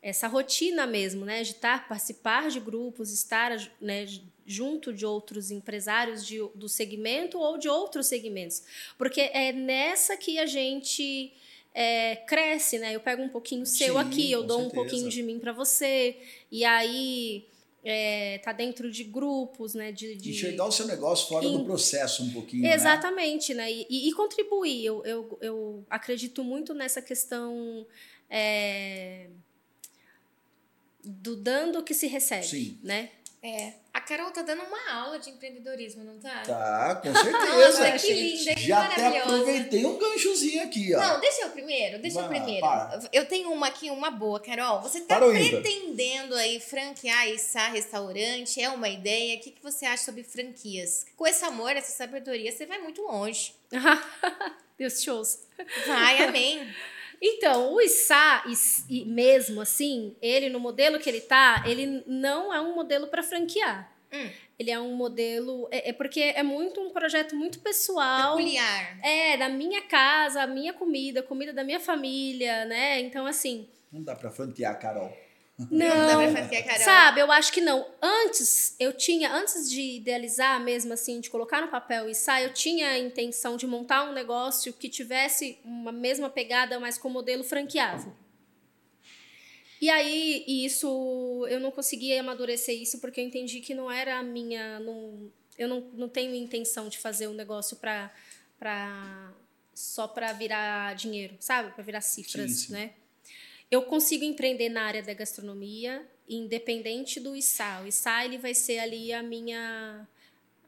essa 0.00 0.28
rotina 0.28 0.86
mesmo, 0.86 1.24
né, 1.24 1.42
de 1.42 1.50
estar, 1.50 1.88
participar 1.88 2.48
de 2.50 2.60
grupos, 2.60 3.12
estar 3.12 3.50
né, 3.80 4.06
junto 4.46 4.92
de 4.92 5.04
outros 5.04 5.50
empresários 5.50 6.24
de, 6.24 6.38
do 6.54 6.68
segmento 6.68 7.36
ou 7.36 7.58
de 7.58 7.68
outros 7.68 8.06
segmentos, 8.06 8.62
porque 8.96 9.22
é 9.32 9.52
nessa 9.52 10.16
que 10.16 10.38
a 10.38 10.46
gente 10.46 11.32
é, 11.74 12.14
cresce, 12.14 12.78
né? 12.78 12.94
Eu 12.94 13.00
pego 13.00 13.22
um 13.22 13.28
pouquinho 13.28 13.66
seu 13.66 13.94
Sim, 13.94 14.00
aqui, 14.00 14.32
eu 14.32 14.44
dou 14.44 14.58
um 14.58 14.62
certeza. 14.62 14.82
pouquinho 14.82 15.08
de 15.08 15.22
mim 15.22 15.38
para 15.38 15.52
você, 15.52 16.16
e 16.50 16.64
aí 16.64 17.44
é, 17.84 18.38
tá 18.38 18.52
dentro 18.52 18.90
de 18.90 19.04
grupos, 19.04 19.74
né? 19.74 19.92
De, 19.92 20.14
de... 20.16 20.30
Enxergar 20.30 20.66
o 20.66 20.72
seu 20.72 20.86
negócio 20.86 21.28
fora 21.28 21.44
Em- 21.46 21.52
do 21.56 21.64
processo 21.64 22.22
um 22.24 22.30
pouquinho, 22.32 22.62
né? 22.64 22.74
Exatamente, 22.74 23.54
né? 23.54 23.70
E, 23.70 23.86
e- 23.88 24.08
e 24.08 24.12
contribuir. 24.12 24.84
Eu, 24.84 25.04
eu, 25.04 25.38
eu 25.40 25.84
acredito 25.88 26.42
muito 26.42 26.74
nessa 26.74 27.00
questão 27.00 27.86
é, 28.28 29.28
do 31.04 31.36
dando 31.36 31.82
que 31.82 31.94
se 31.94 32.06
recebe, 32.06 32.46
Sim. 32.46 32.78
né? 32.82 33.10
É. 33.42 33.72
A 33.92 34.00
Carol 34.00 34.30
tá 34.30 34.42
dando 34.42 34.62
uma 34.62 34.92
aula 34.92 35.18
de 35.18 35.30
empreendedorismo, 35.30 36.02
não 36.02 36.18
tá? 36.18 36.42
Tá, 36.42 37.00
com 37.02 37.14
certeza. 37.14 37.56
Nossa, 37.56 37.92
que 37.92 37.98
gente. 37.98 38.38
linda, 38.38 38.54
que 38.54 38.66
Já 38.66 38.86
até 38.86 39.18
aproveitei 39.18 39.86
um 39.86 39.98
ganchozinho 39.98 40.62
aqui, 40.64 40.94
ó. 40.94 40.98
Não, 41.00 41.20
deixa 41.20 41.42
eu 41.42 41.50
primeiro, 41.50 41.98
deixa 42.00 42.18
eu 42.18 42.28
Vai 42.28 42.38
lá, 42.38 42.44
primeiro. 42.44 42.66
para. 42.66 43.00
Eu 43.12 43.26
tenho 43.26 43.52
uma 43.52 43.68
aqui, 43.68 43.90
uma 43.90 44.10
boa, 44.10 44.40
Carol. 44.40 44.80
Você 44.80 45.02
tá 45.02 45.20
pretendendo 45.20 46.34
aí 46.34 46.58
franquear 46.58 47.28
Issa 47.28 47.68
Restaurante? 47.68 48.60
É 48.60 48.68
uma 48.70 48.88
ideia? 48.88 49.36
O 49.36 49.40
que, 49.40 49.52
que 49.52 49.62
você 49.62 49.86
acha 49.86 50.04
sobre 50.04 50.24
franquias? 50.24 51.06
Com 51.16 51.26
esse 51.26 51.44
amor, 51.44 51.70
essa 51.76 51.92
sabedoria, 51.92 52.50
você 52.50 52.66
vai 52.66 52.78
muito 52.78 53.02
longe. 53.02 53.54
Deus 54.78 55.00
te 55.00 55.10
ouça. 55.10 55.40
Vai, 55.86 56.24
amém. 56.24 56.68
Então, 57.20 57.72
o 57.74 57.80
Issá, 57.80 58.44
is- 58.46 58.84
e 58.88 59.04
mesmo 59.04 59.60
assim, 59.60 60.16
ele 60.22 60.48
no 60.48 60.60
modelo 60.60 60.98
que 60.98 61.08
ele 61.08 61.20
tá, 61.20 61.64
ele 61.66 62.02
não 62.06 62.52
é 62.52 62.60
um 62.60 62.74
modelo 62.74 63.08
para 63.08 63.22
franquear. 63.22 63.92
Hum. 64.12 64.30
Ele 64.58 64.70
é 64.70 64.80
um 64.80 64.94
modelo. 64.94 65.68
É, 65.70 65.90
é 65.90 65.92
porque 65.92 66.20
é 66.20 66.42
muito 66.42 66.80
um 66.80 66.90
projeto 66.90 67.36
muito 67.36 67.60
pessoal. 67.60 68.36
Peculiar. 68.36 68.98
É, 69.04 69.36
da 69.36 69.48
minha 69.48 69.82
casa, 69.82 70.42
a 70.42 70.46
minha 70.46 70.72
comida, 70.72 71.20
a 71.20 71.22
comida 71.22 71.52
da 71.52 71.62
minha 71.62 71.78
família, 71.78 72.64
né? 72.64 72.98
Então, 73.00 73.26
assim. 73.26 73.68
Não 73.92 74.02
dá 74.02 74.16
pra 74.16 74.30
franquear, 74.30 74.78
Carol. 74.80 75.12
Não. 75.70 76.20
Sabe, 76.84 77.20
eu 77.20 77.32
acho 77.32 77.52
que 77.52 77.60
não. 77.60 77.84
Antes, 78.00 78.76
eu 78.78 78.92
tinha, 78.92 79.34
antes 79.34 79.68
de 79.68 79.96
idealizar 79.96 80.62
mesmo, 80.62 80.92
assim, 80.92 81.20
de 81.20 81.28
colocar 81.28 81.60
no 81.60 81.66
papel 81.68 82.08
e 82.08 82.14
sair, 82.14 82.44
eu 82.44 82.52
tinha 82.54 82.90
a 82.90 82.98
intenção 82.98 83.56
de 83.56 83.66
montar 83.66 84.08
um 84.08 84.12
negócio 84.12 84.72
que 84.72 84.88
tivesse 84.88 85.58
uma 85.64 85.90
mesma 85.90 86.30
pegada, 86.30 86.78
mas 86.78 86.96
com 86.96 87.08
modelo 87.08 87.42
franqueável. 87.42 88.12
E 89.80 89.90
aí, 89.90 90.44
isso, 90.46 91.46
eu 91.48 91.58
não 91.58 91.72
conseguia 91.72 92.20
amadurecer 92.20 92.80
isso 92.80 93.00
porque 93.00 93.20
eu 93.20 93.24
entendi 93.24 93.60
que 93.60 93.74
não 93.74 93.90
era 93.90 94.18
a 94.18 94.22
minha. 94.22 94.78
Não, 94.78 95.30
eu 95.56 95.68
não, 95.68 95.80
não 95.92 96.08
tenho 96.08 96.34
intenção 96.36 96.88
de 96.88 96.98
fazer 96.98 97.26
um 97.26 97.34
negócio 97.34 97.76
para 97.76 98.12
pra, 98.58 99.32
só 99.74 100.08
para 100.08 100.32
virar 100.32 100.94
dinheiro, 100.94 101.36
sabe? 101.38 101.72
Para 101.72 101.84
virar 101.84 102.00
cifras, 102.00 102.50
Sim, 102.50 102.66
sim. 102.66 102.72
né? 102.72 102.92
Eu 103.70 103.82
consigo 103.82 104.24
empreender 104.24 104.70
na 104.70 104.82
área 104.82 105.02
da 105.02 105.12
gastronomia, 105.12 106.06
independente 106.28 107.20
do 107.20 107.36
ISA. 107.36 107.82
O 107.82 107.86
ISA 107.86 108.24
ele 108.24 108.38
vai 108.38 108.54
ser 108.54 108.78
ali 108.78 109.12
a 109.12 109.22
minha, 109.22 110.08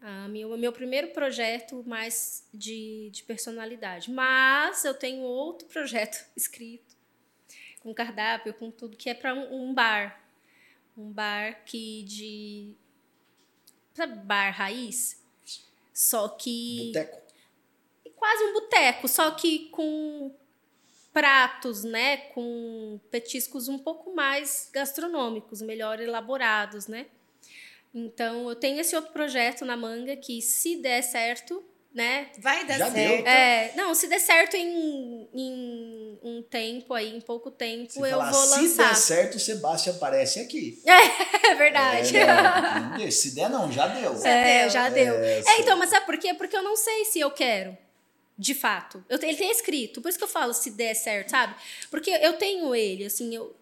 a 0.03 0.27
o 0.27 0.57
meu 0.59 0.73
primeiro 0.73 1.09
projeto 1.09 1.83
mais 1.87 2.47
de, 2.53 3.09
de 3.11 3.23
personalidade. 3.23 4.11
Mas 4.11 4.85
eu 4.85 4.93
tenho 4.93 5.23
outro 5.23 5.67
projeto 5.69 6.27
escrito, 6.37 6.95
com 7.81 7.95
cardápio, 7.95 8.53
com 8.53 8.71
tudo, 8.71 8.97
que 8.97 9.09
é 9.09 9.15
para 9.15 9.35
um, 9.35 9.71
um 9.71 9.75
bar. 9.75 10.23
Um 10.97 11.11
bar 11.11 11.65
que 11.65 12.03
de. 12.03 12.75
Sabe, 13.95 14.19
bar 14.25 14.51
raiz? 14.51 15.25
Só 15.95 16.29
que 16.29 16.93
Boteco. 16.93 17.23
quase 18.17 18.45
um 18.45 18.53
boteco, 18.53 19.09
só 19.09 19.31
que 19.31 19.71
com 19.71 20.35
pratos, 21.13 21.83
né, 21.85 22.17
com 22.35 23.01
petiscos 23.11 23.69
um 23.69 23.79
pouco 23.79 24.15
mais 24.15 24.69
gastronômicos, 24.73 25.61
melhor 25.63 26.01
elaborados, 26.01 26.87
né? 26.87 27.07
Então, 27.93 28.49
eu 28.49 28.55
tenho 28.55 28.79
esse 28.81 28.95
outro 28.95 29.13
projeto 29.13 29.65
na 29.65 29.77
manga 29.77 30.15
que 30.17 30.41
se 30.41 30.77
der 30.77 31.03
certo, 31.03 31.65
né? 31.93 32.29
Vai 32.39 32.65
dar 32.65 32.79
Já 32.79 32.89
deu. 32.89 33.09
certo. 33.11 33.27
É, 33.27 33.73
não, 33.75 33.93
se 33.97 34.07
der 34.07 34.21
certo 34.21 34.55
em, 34.55 35.29
em 35.35 36.19
um 36.23 36.41
tempo 36.49 36.95
aí, 36.95 37.17
em 37.17 37.21
pouco 37.21 37.51
tempo, 37.51 37.91
Se 37.91 37.99
eu 37.99 38.09
falar, 38.11 38.31
vou 38.31 38.45
se 38.45 38.61
lançar. 38.61 38.89
der 38.91 38.95
certo, 38.95 39.35
o 39.35 39.41
Sebastião 39.41 39.97
aparece 39.97 40.39
aqui. 40.39 40.81
É 41.51 41.55
verdade. 41.57 42.17
É, 42.17 42.27
não, 42.97 43.11
se 43.11 43.35
der, 43.35 43.51
não, 43.51 43.73
já 43.73 43.89
deu. 43.89 44.15
É, 44.25 44.71
já 44.71 44.89
deu. 44.89 45.15
É, 45.17 45.41
É, 45.41 45.61
então, 45.61 45.77
mas 45.77 45.91
sabe 45.91 46.07
por 46.07 46.17
quê? 46.17 46.33
Porque 46.33 46.57
eu 46.57 46.63
não 46.63 46.77
sei 46.77 47.05
se 47.07 47.19
eu 47.19 47.31
quero. 47.33 47.77
De 48.41 48.55
fato. 48.55 49.05
Eu, 49.07 49.19
ele 49.21 49.37
tem 49.37 49.51
escrito, 49.51 50.01
por 50.01 50.09
isso 50.09 50.17
que 50.17 50.25
eu 50.25 50.29
falo 50.29 50.55
se 50.55 50.71
der 50.71 50.95
certo, 50.95 51.29
sabe? 51.29 51.55
Porque 51.91 52.11
eu 52.11 52.39
tenho 52.39 52.75
ele, 52.75 53.05
assim, 53.05 53.35
eu. 53.35 53.55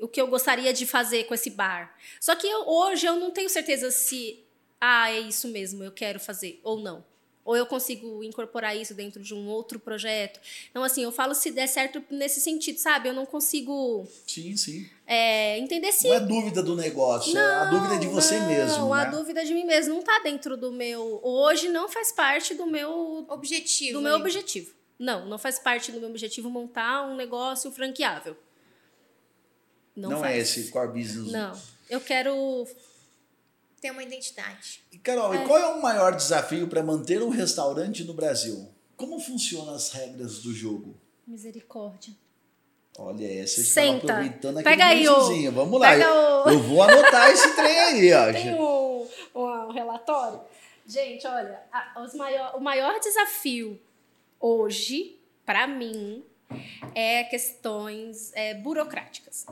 o 0.00 0.08
que 0.08 0.18
eu 0.18 0.26
gostaria 0.26 0.72
de 0.72 0.86
fazer 0.86 1.24
com 1.24 1.34
esse 1.34 1.50
bar. 1.50 1.94
Só 2.18 2.34
que 2.34 2.46
eu, 2.46 2.66
hoje 2.66 3.04
eu 3.04 3.16
não 3.16 3.30
tenho 3.30 3.50
certeza 3.50 3.90
se 3.90 4.42
ah, 4.80 5.10
é 5.10 5.20
isso 5.20 5.48
mesmo, 5.48 5.84
eu 5.84 5.92
quero 5.92 6.18
fazer 6.18 6.58
ou 6.64 6.80
não. 6.80 7.04
Ou 7.48 7.56
eu 7.56 7.64
consigo 7.64 8.22
incorporar 8.22 8.76
isso 8.76 8.92
dentro 8.92 9.22
de 9.22 9.32
um 9.32 9.48
outro 9.48 9.80
projeto. 9.80 10.38
Então, 10.68 10.84
assim, 10.84 11.02
eu 11.02 11.10
falo 11.10 11.34
se 11.34 11.50
der 11.50 11.66
certo 11.66 12.04
nesse 12.10 12.42
sentido, 12.42 12.76
sabe? 12.76 13.08
Eu 13.08 13.14
não 13.14 13.24
consigo. 13.24 14.06
Sim, 14.26 14.54
sim. 14.54 14.86
É, 15.06 15.58
entender 15.58 15.90
se. 15.90 16.08
Não 16.08 16.14
é 16.14 16.20
dúvida 16.20 16.62
do 16.62 16.76
negócio, 16.76 17.32
não, 17.32 17.40
é 17.40 17.54
a 17.54 17.64
dúvida 17.64 17.94
é 17.94 17.98
de 18.00 18.06
você 18.06 18.38
não, 18.38 18.48
mesmo. 18.48 18.76
Não, 18.76 18.94
né? 18.94 19.00
a 19.00 19.04
dúvida 19.06 19.42
de 19.46 19.54
mim 19.54 19.64
mesmo. 19.64 19.94
Não 19.94 20.00
está 20.00 20.18
dentro 20.18 20.58
do 20.58 20.70
meu. 20.70 21.20
Hoje 21.22 21.70
não 21.70 21.88
faz 21.88 22.12
parte 22.12 22.52
do 22.52 22.66
meu 22.66 23.24
objetivo. 23.30 23.94
Do 23.94 24.02
meu 24.02 24.16
objetivo. 24.16 24.74
Não, 24.98 25.24
não 25.24 25.38
faz 25.38 25.58
parte 25.58 25.90
do 25.90 26.00
meu 26.00 26.10
objetivo 26.10 26.50
montar 26.50 27.06
um 27.06 27.16
negócio 27.16 27.72
franqueável. 27.72 28.36
Não, 29.96 30.10
não 30.10 30.22
é 30.22 30.36
esse 30.36 30.68
core 30.68 30.92
business. 30.92 31.32
Não. 31.32 31.58
Eu 31.88 32.02
quero 32.02 32.66
ter 33.80 33.90
uma 33.90 34.02
identidade. 34.02 34.82
E 34.92 34.98
Carol, 34.98 35.34
é. 35.34 35.42
e 35.42 35.46
qual 35.46 35.58
é 35.58 35.66
o 35.68 35.82
maior 35.82 36.14
desafio 36.14 36.68
para 36.68 36.82
manter 36.82 37.22
um 37.22 37.28
restaurante 37.28 38.04
no 38.04 38.14
Brasil? 38.14 38.68
Como 38.96 39.20
funcionam 39.20 39.74
as 39.74 39.90
regras 39.90 40.38
do 40.38 40.52
jogo? 40.52 40.96
Misericórdia. 41.26 42.14
Olha, 42.98 43.42
essa 43.42 43.62
Senta. 43.62 44.12
aproveitando 44.12 44.58
aqui 44.58 44.68
Pega 44.68 44.86
aí 44.86 45.08
o, 45.08 45.52
Vamos 45.52 45.80
lá. 45.80 45.96
Eu, 45.96 46.52
eu, 46.52 46.58
vou 46.60 46.82
anotar 46.82 47.30
esse 47.30 47.54
trem 47.54 47.78
aí, 47.78 48.12
ó. 48.12 48.32
Tem 48.32 48.54
um, 48.54 49.06
um, 49.36 49.70
relatório. 49.70 50.40
Gente, 50.84 51.24
olha, 51.24 51.62
a, 51.72 52.02
os 52.02 52.14
maior, 52.14 52.56
o 52.56 52.60
maior 52.60 52.98
desafio 52.98 53.80
hoje, 54.40 55.16
para 55.46 55.68
mim, 55.68 56.24
é 56.92 57.22
questões 57.24 58.32
é, 58.34 58.54
burocráticas. 58.54 59.46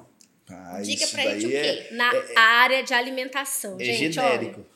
Ah, 0.48 0.80
Diga 0.80 1.06
pra 1.08 1.22
gente 1.22 1.46
o 1.46 1.50
quê? 1.50 1.56
É, 1.56 1.92
Na 1.92 2.14
é, 2.14 2.38
área 2.38 2.82
de 2.82 2.94
alimentação. 2.94 3.76
É 3.80 3.84
gente, 3.84 4.12
genérico. 4.12 4.60
Olha, 4.60 4.66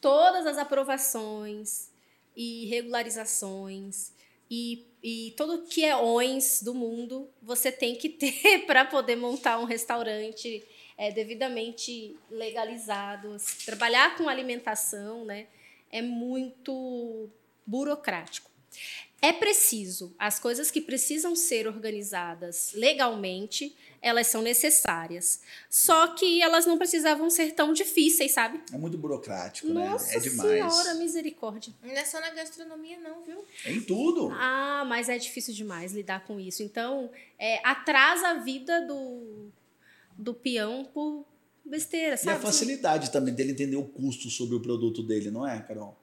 todas 0.00 0.46
as 0.46 0.56
aprovações 0.56 1.90
e 2.36 2.66
regularizações 2.66 4.12
e, 4.50 4.86
e 5.02 5.34
tudo 5.36 5.66
que 5.66 5.84
é 5.84 5.96
ONS 5.96 6.62
do 6.62 6.74
mundo 6.74 7.28
você 7.42 7.70
tem 7.70 7.94
que 7.96 8.08
ter 8.10 8.66
para 8.66 8.84
poder 8.84 9.16
montar 9.16 9.58
um 9.58 9.64
restaurante 9.64 10.64
é, 10.96 11.10
devidamente 11.10 12.16
legalizado. 12.30 13.36
Trabalhar 13.64 14.16
com 14.16 14.28
alimentação 14.28 15.24
né, 15.24 15.46
é 15.90 16.02
muito 16.02 17.28
burocrático. 17.66 18.50
É 19.22 19.34
preciso, 19.34 20.14
as 20.18 20.38
coisas 20.38 20.70
que 20.70 20.80
precisam 20.80 21.36
ser 21.36 21.66
organizadas 21.66 22.72
legalmente, 22.72 23.76
elas 24.00 24.28
são 24.28 24.40
necessárias. 24.40 25.42
Só 25.68 26.14
que 26.14 26.40
elas 26.40 26.64
não 26.64 26.78
precisavam 26.78 27.28
ser 27.28 27.52
tão 27.52 27.74
difíceis, 27.74 28.32
sabe? 28.32 28.62
É 28.72 28.78
muito 28.78 28.96
burocrático, 28.96 29.68
Nossa 29.68 30.06
né? 30.06 30.16
É 30.16 30.20
demais. 30.20 30.50
Senhora, 30.50 30.94
misericórdia. 30.94 31.74
Não 31.82 31.90
é 31.90 32.04
só 32.06 32.18
na 32.18 32.30
gastronomia, 32.30 32.98
não, 32.98 33.22
viu? 33.22 33.44
É 33.66 33.72
em 33.72 33.82
tudo. 33.82 34.30
Ah, 34.32 34.84
mas 34.86 35.10
é 35.10 35.18
difícil 35.18 35.52
demais 35.52 35.92
lidar 35.92 36.26
com 36.26 36.40
isso. 36.40 36.62
Então, 36.62 37.10
é, 37.38 37.60
atrasa 37.62 38.28
a 38.28 38.34
vida 38.34 38.80
do, 38.86 39.50
do 40.16 40.32
peão 40.32 40.88
por 40.94 41.26
besteira, 41.62 42.16
sabe? 42.16 42.30
E 42.30 42.38
a 42.38 42.40
facilidade 42.40 43.10
também 43.10 43.34
dele 43.34 43.52
entender 43.52 43.76
o 43.76 43.84
custo 43.84 44.30
sobre 44.30 44.56
o 44.56 44.60
produto 44.60 45.02
dele, 45.02 45.30
não 45.30 45.46
é, 45.46 45.60
Carol? 45.60 45.96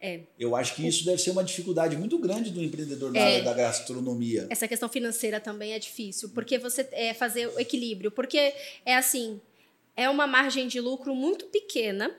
É. 0.00 0.20
Eu 0.38 0.54
acho 0.56 0.74
que 0.74 0.86
isso 0.86 1.04
deve 1.04 1.18
ser 1.18 1.30
uma 1.30 1.44
dificuldade 1.44 1.96
muito 1.96 2.18
grande 2.18 2.50
do 2.50 2.62
empreendedor 2.62 3.12
na 3.12 3.18
É. 3.18 3.22
área 3.36 3.42
da 3.44 3.54
gastronomia. 3.54 4.46
Essa 4.50 4.66
questão 4.66 4.88
financeira 4.88 5.38
também 5.40 5.72
é 5.72 5.78
difícil, 5.78 6.30
porque 6.30 6.58
você 6.58 6.88
é 6.92 7.14
fazer 7.14 7.46
o 7.48 7.58
equilíbrio, 7.60 8.10
porque 8.10 8.54
é 8.84 8.96
assim, 8.96 9.40
é 9.96 10.08
uma 10.08 10.26
margem 10.26 10.66
de 10.68 10.80
lucro 10.80 11.14
muito 11.14 11.46
pequena, 11.46 12.14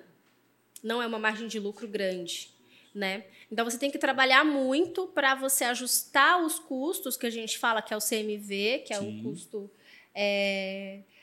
não 0.81 1.01
é 1.01 1.07
uma 1.07 1.19
margem 1.19 1.47
de 1.47 1.59
lucro 1.59 1.87
grande, 1.87 2.49
né? 2.93 3.23
Então 3.51 3.63
você 3.65 3.77
tem 3.77 3.91
que 3.91 3.97
trabalhar 3.97 4.43
muito 4.43 5.07
para 5.07 5.35
você 5.35 5.63
ajustar 5.65 6.43
os 6.43 6.57
custos 6.59 7.15
que 7.17 7.25
a 7.25 7.29
gente 7.29 7.57
fala 7.57 7.81
que 7.81 7.93
é 7.93 7.97
o 7.97 8.01
CMV, 8.01 8.83
que 8.85 8.93
é 8.93 8.99
o 8.99 9.21
custo 9.21 9.69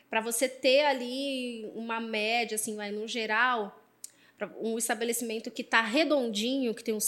para 0.09 0.20
você 0.20 0.49
ter 0.49 0.85
ali 0.87 1.70
uma 1.74 2.01
média, 2.01 2.57
assim, 2.57 2.74
vai 2.74 2.91
no 2.91 3.07
geral, 3.07 3.80
um 4.61 4.78
estabelecimento 4.78 5.51
que 5.51 5.62
está 5.62 5.80
redondinho, 5.82 6.74
que 6.74 6.84
tem 6.84 6.95
um, 6.95 6.99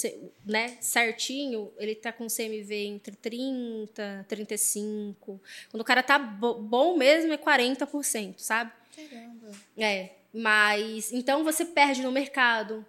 né, 0.45 0.77
certinho, 0.81 1.73
ele 1.79 1.93
está 1.93 2.13
com 2.13 2.27
CMV 2.27 2.75
entre 2.87 3.15
30, 3.17 4.25
35. 4.29 5.41
Quando 5.71 5.81
o 5.81 5.85
cara 5.85 6.03
tá 6.03 6.19
bo- 6.19 6.55
bom 6.61 6.97
mesmo 6.97 7.33
é 7.33 7.37
40%, 7.39 8.35
sabe? 8.39 8.73
Caramba. 8.95 9.51
É, 9.77 10.11
mas 10.33 11.13
então 11.13 11.45
você 11.45 11.65
perde 11.65 12.03
no 12.03 12.13
mercado. 12.13 12.85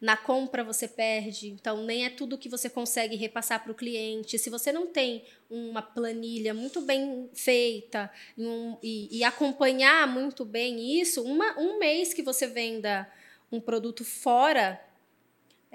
Na 0.00 0.18
compra 0.18 0.62
você 0.62 0.86
perde, 0.86 1.48
então 1.48 1.82
nem 1.84 2.04
é 2.04 2.10
tudo 2.10 2.36
que 2.36 2.48
você 2.48 2.68
consegue 2.68 3.16
repassar 3.16 3.62
para 3.62 3.72
o 3.72 3.74
cliente. 3.74 4.38
Se 4.38 4.50
você 4.50 4.70
não 4.70 4.86
tem 4.88 5.24
uma 5.48 5.80
planilha 5.80 6.52
muito 6.52 6.82
bem 6.82 7.30
feita 7.32 8.10
e, 8.36 8.44
um- 8.46 8.76
e- 8.82 9.08
e 9.18 9.24
acompanhar 9.24 10.06
muito 10.06 10.44
bem 10.44 11.00
isso, 11.00 11.22
uma- 11.22 11.58
um 11.58 11.78
mês 11.78 12.12
que 12.12 12.22
você 12.22 12.46
venda 12.46 13.10
um 13.50 13.60
produto 13.60 14.04
fora 14.04 14.80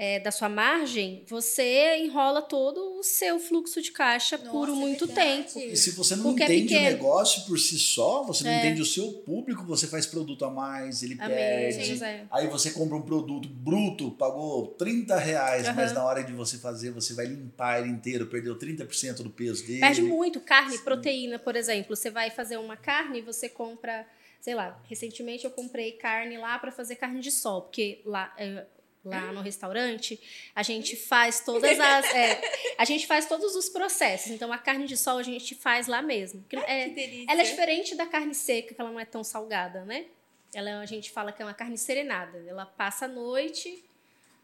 é, 0.02 0.18
da 0.18 0.32
sua 0.32 0.48
margem, 0.48 1.26
você 1.28 1.98
enrola 1.98 2.42
todo 2.42 2.98
o 3.00 3.04
seu 3.04 3.38
fluxo 3.38 3.82
de 3.82 3.92
caixa 3.92 4.38
por 4.38 4.66
Nossa, 4.66 4.72
é 4.72 4.76
muito 4.76 5.06
verdade. 5.06 5.44
tempo. 5.54 5.60
E 5.60 5.76
se 5.76 5.92
você 5.92 6.16
não 6.16 6.24
Porque 6.24 6.44
é 6.44 6.46
entende 6.46 6.74
o 6.74 6.78
pequeno. 6.78 6.90
negócio 6.90 7.46
por 7.46 7.60
si 7.60 7.78
só, 7.78 8.24
você 8.24 8.46
não 8.46 8.52
É. 8.52 8.60
entende 8.60 8.82
o 8.82 8.86
seu 8.86 9.12
público, 9.26 9.66
você 9.66 9.88
faz 9.88 10.06
produto 10.06 10.46
a 10.46 10.50
mais, 10.50 11.04
ele 11.04 11.18
Amém, 11.20 11.36
perde. 11.36 12.02
Aí 12.32 12.48
você 12.48 12.72
compra 12.72 12.96
um 12.96 13.02
produto 13.02 13.50
bruto, 13.50 14.12
pagou 14.12 14.68
30 14.68 15.18
reais, 15.18 15.66
Aham. 15.68 15.76
mas 15.76 15.92
na 15.92 16.06
hora 16.06 16.24
de 16.24 16.32
você 16.32 16.58
fazer, 16.58 16.92
você 16.92 17.14
vai 17.14 17.26
limpar 17.26 17.82
ele 17.82 17.90
inteiro, 17.90 18.28
perdeu 18.28 18.58
30% 18.58 19.22
do 19.22 19.30
peso 19.30 19.68
dele. 19.68 19.82
Perde 19.82 20.02
muito 20.02 20.40
carne, 20.40 20.78
proteína, 20.78 21.38
por 21.38 21.58
exemplo. 21.58 21.94
Você 21.94 22.10
vai 22.10 22.30
fazer 22.32 22.56
uma 22.56 22.78
carne, 22.78 23.20
você 23.20 23.50
compra, 23.50 24.08
sei 24.40 24.56
lá, 24.56 24.80
recentemente 24.88 25.46
eu 25.46 25.52
comprei 25.52 25.94
carne 25.94 26.38
lá 26.38 26.58
para 26.60 26.72
fazer 26.72 26.96
carne 26.96 27.20
de 27.20 27.32
sol, 27.32 27.64
porque 27.64 28.02
lá 28.06 28.34
é, 28.38 28.66
lá 29.04 29.32
no 29.32 29.42
restaurante 29.42 30.20
a 30.54 30.62
gente 30.64 30.96
faz 30.96 31.40
todas 31.42 31.80
as 31.80 32.06
é, 32.14 32.42
a 32.78 32.86
gente 32.86 33.08
faz 33.08 33.26
todos 33.28 33.56
os 33.56 33.70
processos. 33.70 34.32
Então 34.32 34.52
a 34.52 34.58
carne 34.58 34.86
de 34.86 34.98
sol 34.98 35.18
a 35.18 35.24
gente 35.24 35.56
faz 35.56 35.88
lá 35.88 36.02
mesmo. 36.02 36.44
Que 36.50 36.56
é- 36.58 36.90
Que 36.90 36.96
delícia. 36.96 37.32
ela 37.32 37.42
é 37.42 37.46
diferente 37.46 37.96
da 37.96 38.06
carne 38.06 38.36
seca, 38.36 38.74
que 38.74 38.80
ela 38.82 38.92
não 38.92 39.00
é 39.00 39.06
tão 39.06 39.24
salgada, 39.24 39.84
né? 39.86 40.06
Ela 40.54 40.80
a 40.80 40.86
gente 40.86 41.12
fala 41.12 41.32
que 41.32 41.42
é 41.42 41.46
uma 41.46 41.54
carne 41.54 41.78
serenada. 41.78 42.44
Ela 42.48 42.66
passa 42.66 43.06
a 43.06 43.08
noite 43.08 43.84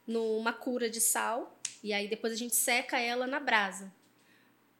numa 0.07 0.53
cura 0.53 0.89
de 0.89 1.01
sal 1.01 1.57
e 1.83 1.91
aí 1.93 2.07
depois 2.07 2.31
a 2.31 2.35
gente 2.35 2.55
seca 2.55 2.99
ela 2.99 3.25
na 3.27 3.39
brasa. 3.39 3.91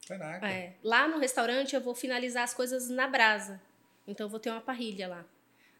Caraca. 0.08 0.48
É, 0.48 0.74
lá 0.84 1.08
no 1.08 1.18
restaurante 1.18 1.74
eu 1.76 1.82
vou 1.82 1.96
finalizar 1.96 2.44
as 2.44 2.54
coisas 2.54 2.90
na 2.90 3.08
brasa. 3.08 3.60
Então 4.08 4.26
eu 4.26 4.30
vou 4.30 4.40
ter 4.40 4.50
uma 4.50 4.62
parrilha 4.62 5.08
lá. 5.08 5.26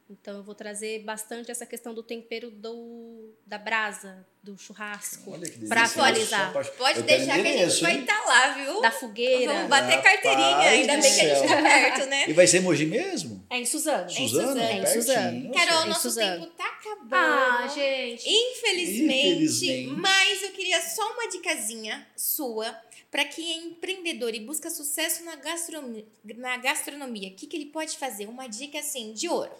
Então 0.08 0.38
eu 0.38 0.44
vou 0.44 0.54
trazer 0.54 1.00
bastante 1.04 1.50
essa 1.50 1.66
questão 1.66 1.92
do 1.92 2.04
tempero 2.04 2.52
do, 2.52 3.34
da 3.44 3.58
brasa, 3.58 4.24
do 4.44 4.56
churrasco, 4.56 5.32
para 5.68 5.86
atualizar. 5.86 6.54
Pode 6.54 7.00
eu 7.00 7.04
deixar 7.04 7.42
que 7.42 7.48
a 7.48 7.68
gente 7.68 7.82
vai 7.82 8.00
estar 8.02 8.26
lá, 8.26 8.54
viu? 8.54 8.82
da 8.82 8.92
fogueira. 8.92 9.52
Vamos 9.52 9.68
bater 9.68 9.96
Rapaz 9.96 10.22
carteirinha, 10.22 10.70
ainda 10.70 10.98
bem 10.98 11.02
que 11.02 11.22
a 11.22 11.36
gente 11.36 11.48
tá 11.48 11.62
perto, 11.62 12.06
né? 12.06 12.30
E 12.30 12.34
vai 12.34 12.46
ser 12.46 12.60
Mogi 12.60 12.86
mesmo? 12.86 13.35
É 13.50 13.60
em 13.60 13.66
Suzano. 13.66 14.10
Suzano? 14.10 14.60
É 14.60 14.82
em 14.82 14.86
Suzano. 14.88 15.42
Pertinho. 15.42 15.54
Carol, 15.54 15.86
nosso 15.86 16.02
Suzano. 16.02 16.42
tempo 16.46 16.54
tá 16.56 16.66
acabando. 16.68 17.14
Ah, 17.14 17.68
gente. 17.68 18.28
Infelizmente, 18.28 19.28
Infelizmente. 19.28 19.92
mas 20.00 20.44
eu 20.44 20.52
queria 20.52 20.82
só 20.82 21.14
uma 21.14 21.30
dicasinha 21.30 22.08
sua 22.16 22.76
para 23.12 23.24
quem 23.26 23.54
é 23.54 23.58
empreendedor 23.68 24.34
e 24.34 24.40
busca 24.40 24.70
sucesso 24.70 25.24
na 25.24 25.36
gastronomia. 25.36 26.06
Na 26.24 26.58
gastronomia. 26.58 27.30
O 27.30 27.36
que, 27.36 27.48
que 27.48 27.56
ele 27.56 27.68
pode 27.68 27.98
fazer? 27.98 28.28
Uma 28.28 28.48
dica 28.48 28.80
assim, 28.80 29.14
de 29.14 29.30
ouro. 29.30 29.54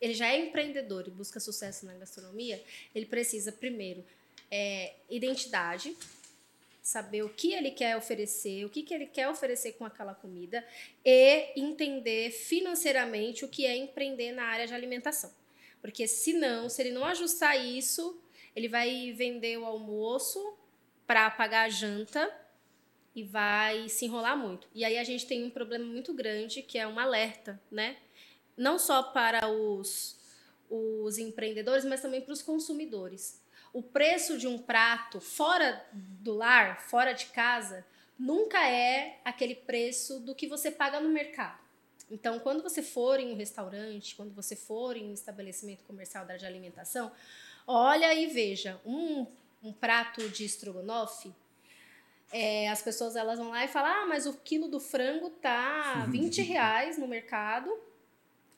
ele 0.00 0.14
já 0.14 0.26
é 0.28 0.38
empreendedor 0.40 1.06
e 1.06 1.10
busca 1.10 1.38
sucesso 1.38 1.86
na 1.86 1.94
gastronomia, 1.94 2.62
ele 2.94 3.06
precisa, 3.06 3.52
primeiro, 3.52 4.04
é, 4.50 4.94
identidade, 5.08 5.96
saber 6.84 7.22
o 7.22 7.30
que 7.30 7.54
ele 7.54 7.70
quer 7.70 7.96
oferecer, 7.96 8.62
o 8.66 8.68
que, 8.68 8.82
que 8.82 8.92
ele 8.92 9.06
quer 9.06 9.26
oferecer 9.26 9.72
com 9.72 9.86
aquela 9.86 10.14
comida 10.14 10.62
e 11.02 11.58
entender 11.58 12.30
financeiramente 12.30 13.42
o 13.42 13.48
que 13.48 13.64
é 13.64 13.74
empreender 13.74 14.32
na 14.32 14.44
área 14.44 14.66
de 14.66 14.74
alimentação. 14.74 15.34
Porque 15.80 16.06
senão, 16.06 16.68
se 16.68 16.82
ele 16.82 16.90
não 16.90 17.02
ajustar 17.06 17.58
isso, 17.58 18.22
ele 18.54 18.68
vai 18.68 19.12
vender 19.12 19.56
o 19.56 19.64
almoço 19.64 20.58
para 21.06 21.30
pagar 21.30 21.64
a 21.64 21.68
janta 21.70 22.30
e 23.14 23.22
vai 23.22 23.88
se 23.88 24.04
enrolar 24.04 24.36
muito. 24.36 24.68
E 24.74 24.84
aí 24.84 24.98
a 24.98 25.04
gente 25.04 25.26
tem 25.26 25.42
um 25.42 25.50
problema 25.50 25.86
muito 25.86 26.12
grande 26.12 26.60
que 26.60 26.78
é 26.78 26.86
um 26.86 26.98
alerta, 26.98 27.58
né? 27.70 27.96
Não 28.58 28.78
só 28.78 29.02
para 29.04 29.48
os, 29.48 30.18
os 30.68 31.16
empreendedores, 31.16 31.84
mas 31.86 32.02
também 32.02 32.20
para 32.20 32.34
os 32.34 32.42
consumidores. 32.42 33.42
O 33.74 33.82
preço 33.82 34.38
de 34.38 34.46
um 34.46 34.56
prato 34.56 35.20
fora 35.20 35.84
do 35.92 36.32
lar, 36.32 36.80
fora 36.80 37.12
de 37.12 37.26
casa, 37.26 37.84
nunca 38.16 38.64
é 38.66 39.18
aquele 39.24 39.56
preço 39.56 40.20
do 40.20 40.32
que 40.32 40.46
você 40.46 40.70
paga 40.70 41.00
no 41.00 41.08
mercado. 41.08 41.58
Então, 42.08 42.38
quando 42.38 42.62
você 42.62 42.82
for 42.82 43.18
em 43.18 43.32
um 43.32 43.36
restaurante, 43.36 44.14
quando 44.14 44.32
você 44.32 44.54
for 44.54 44.96
em 44.96 45.10
um 45.10 45.12
estabelecimento 45.12 45.82
comercial 45.82 46.24
da 46.24 46.36
de 46.36 46.46
alimentação, 46.46 47.10
olha 47.66 48.14
e 48.14 48.28
veja 48.28 48.80
um, 48.86 49.26
um 49.60 49.72
prato 49.72 50.28
de 50.28 50.44
estrogonofe. 50.44 51.34
É, 52.30 52.68
as 52.68 52.80
pessoas 52.80 53.16
elas 53.16 53.40
vão 53.40 53.50
lá 53.50 53.64
e 53.64 53.68
falam: 53.68 53.90
ah, 53.90 54.06
mas 54.06 54.24
o 54.24 54.34
quilo 54.34 54.68
do 54.68 54.78
frango 54.78 55.30
tá 55.30 56.06
20 56.10 56.42
reais 56.42 56.96
no 56.96 57.08
mercado, 57.08 57.76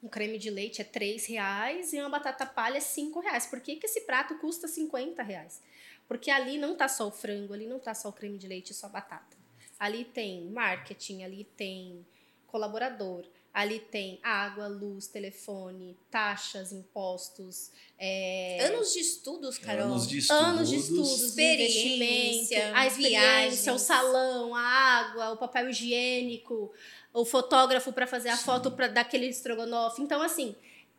um 0.03 0.09
creme 0.09 0.39
de 0.39 0.51
leite 0.51 0.81
é 0.81 0.85
3 0.85 1.27
reais 1.27 1.93
e 1.93 2.01
uma 2.01 2.09
batata 2.09 2.47
palha 2.47 2.79
é 2.79 2.81
5 2.81 3.21
reais. 3.21 3.47
Por 3.47 3.61
que, 3.61 3.77
que 3.77 3.87
esse 3.87 4.03
prato 4.03 4.39
custa 4.39 4.69
50 4.69 5.23
reais? 5.23 5.63
Porque 6.07 6.31
ali 6.31 6.59
não 6.59 6.77
tá 6.77 6.89
só 6.89 7.09
o 7.09 7.11
frango, 7.11 7.53
ali 7.53 7.67
não 7.67 7.79
tá 7.79 7.95
só 7.95 8.09
o 8.09 8.13
creme 8.13 8.39
de 8.39 8.47
leite 8.47 8.71
e 8.71 8.75
só 8.75 8.87
a 8.87 8.91
batata. 8.91 9.37
Ali 9.79 10.05
tem 10.05 10.49
marketing, 10.51 11.23
ali 11.23 11.45
tem 11.57 12.07
colaborador, 12.47 13.27
Ali 13.57 13.81
tem 13.81 14.21
água, 14.23 14.67
luz, 14.69 15.07
telefone, 15.07 15.97
taxas, 16.11 16.73
impostos. 16.73 17.71
É... 17.99 18.67
Anos 18.67 18.93
de 18.93 18.99
estudos, 18.99 19.57
Carol. 19.57 19.87
Anos 19.87 20.07
de 20.07 20.19
estudos. 20.19 20.43
Anos 20.43 20.69
de 20.69 20.77
estudos, 20.77 21.23
experiência, 21.23 22.77
a 22.77 22.87
experiência, 22.87 23.19
viagens. 23.19 23.67
o 23.69 23.79
salão, 23.79 24.55
a 24.55 24.61
água, 24.61 25.31
o 25.31 25.39
papel 25.39 25.71
higiênico, 25.71 26.71
o 27.17 27.25
fotógrafo 27.25 27.93
para 27.95 28.07
fazer 28.07 28.29
a 28.29 28.37
Sim. 28.37 28.45
foto 28.45 28.71
pra, 28.71 28.89
daquele 28.89 29.27
estrogonofe. 29.27 30.03
Então, 30.03 30.21
assim, 30.21 30.55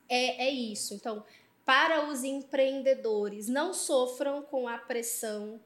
é, 0.10 0.48
é 0.48 0.50
isso. 0.50 0.96
Então, 0.96 1.24
para 1.64 2.10
os 2.10 2.24
empreendedores, 2.24 3.48
não 3.48 3.72
sofram 3.72 4.42
com 4.42 4.68
a 4.68 4.80
pressão 4.80 5.62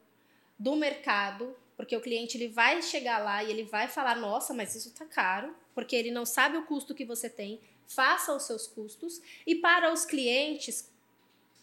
do 0.59 0.75
mercado, 0.75 1.55
porque 1.77 1.95
o 1.95 2.01
cliente 2.01 2.37
ele 2.37 2.49
vai 2.49 2.81
chegar 2.81 3.19
lá 3.19 3.41
e 3.41 3.49
ele 3.49 3.63
vai 3.63 3.87
falar: 3.87 4.15
nossa, 4.17 4.53
mas 4.53 4.75
isso 4.75 4.91
tá 4.91 5.05
caro, 5.05 5.55
porque 5.73 5.95
ele 5.95 6.11
não 6.11 6.25
sabe 6.25 6.57
o 6.57 6.65
custo 6.65 6.93
que 6.93 7.05
você 7.05 7.29
tem. 7.29 7.61
Faça 7.87 8.35
os 8.35 8.43
seus 8.43 8.67
custos. 8.67 9.21
E 9.47 9.55
para 9.55 9.91
os 9.93 10.03
clientes, 10.03 10.91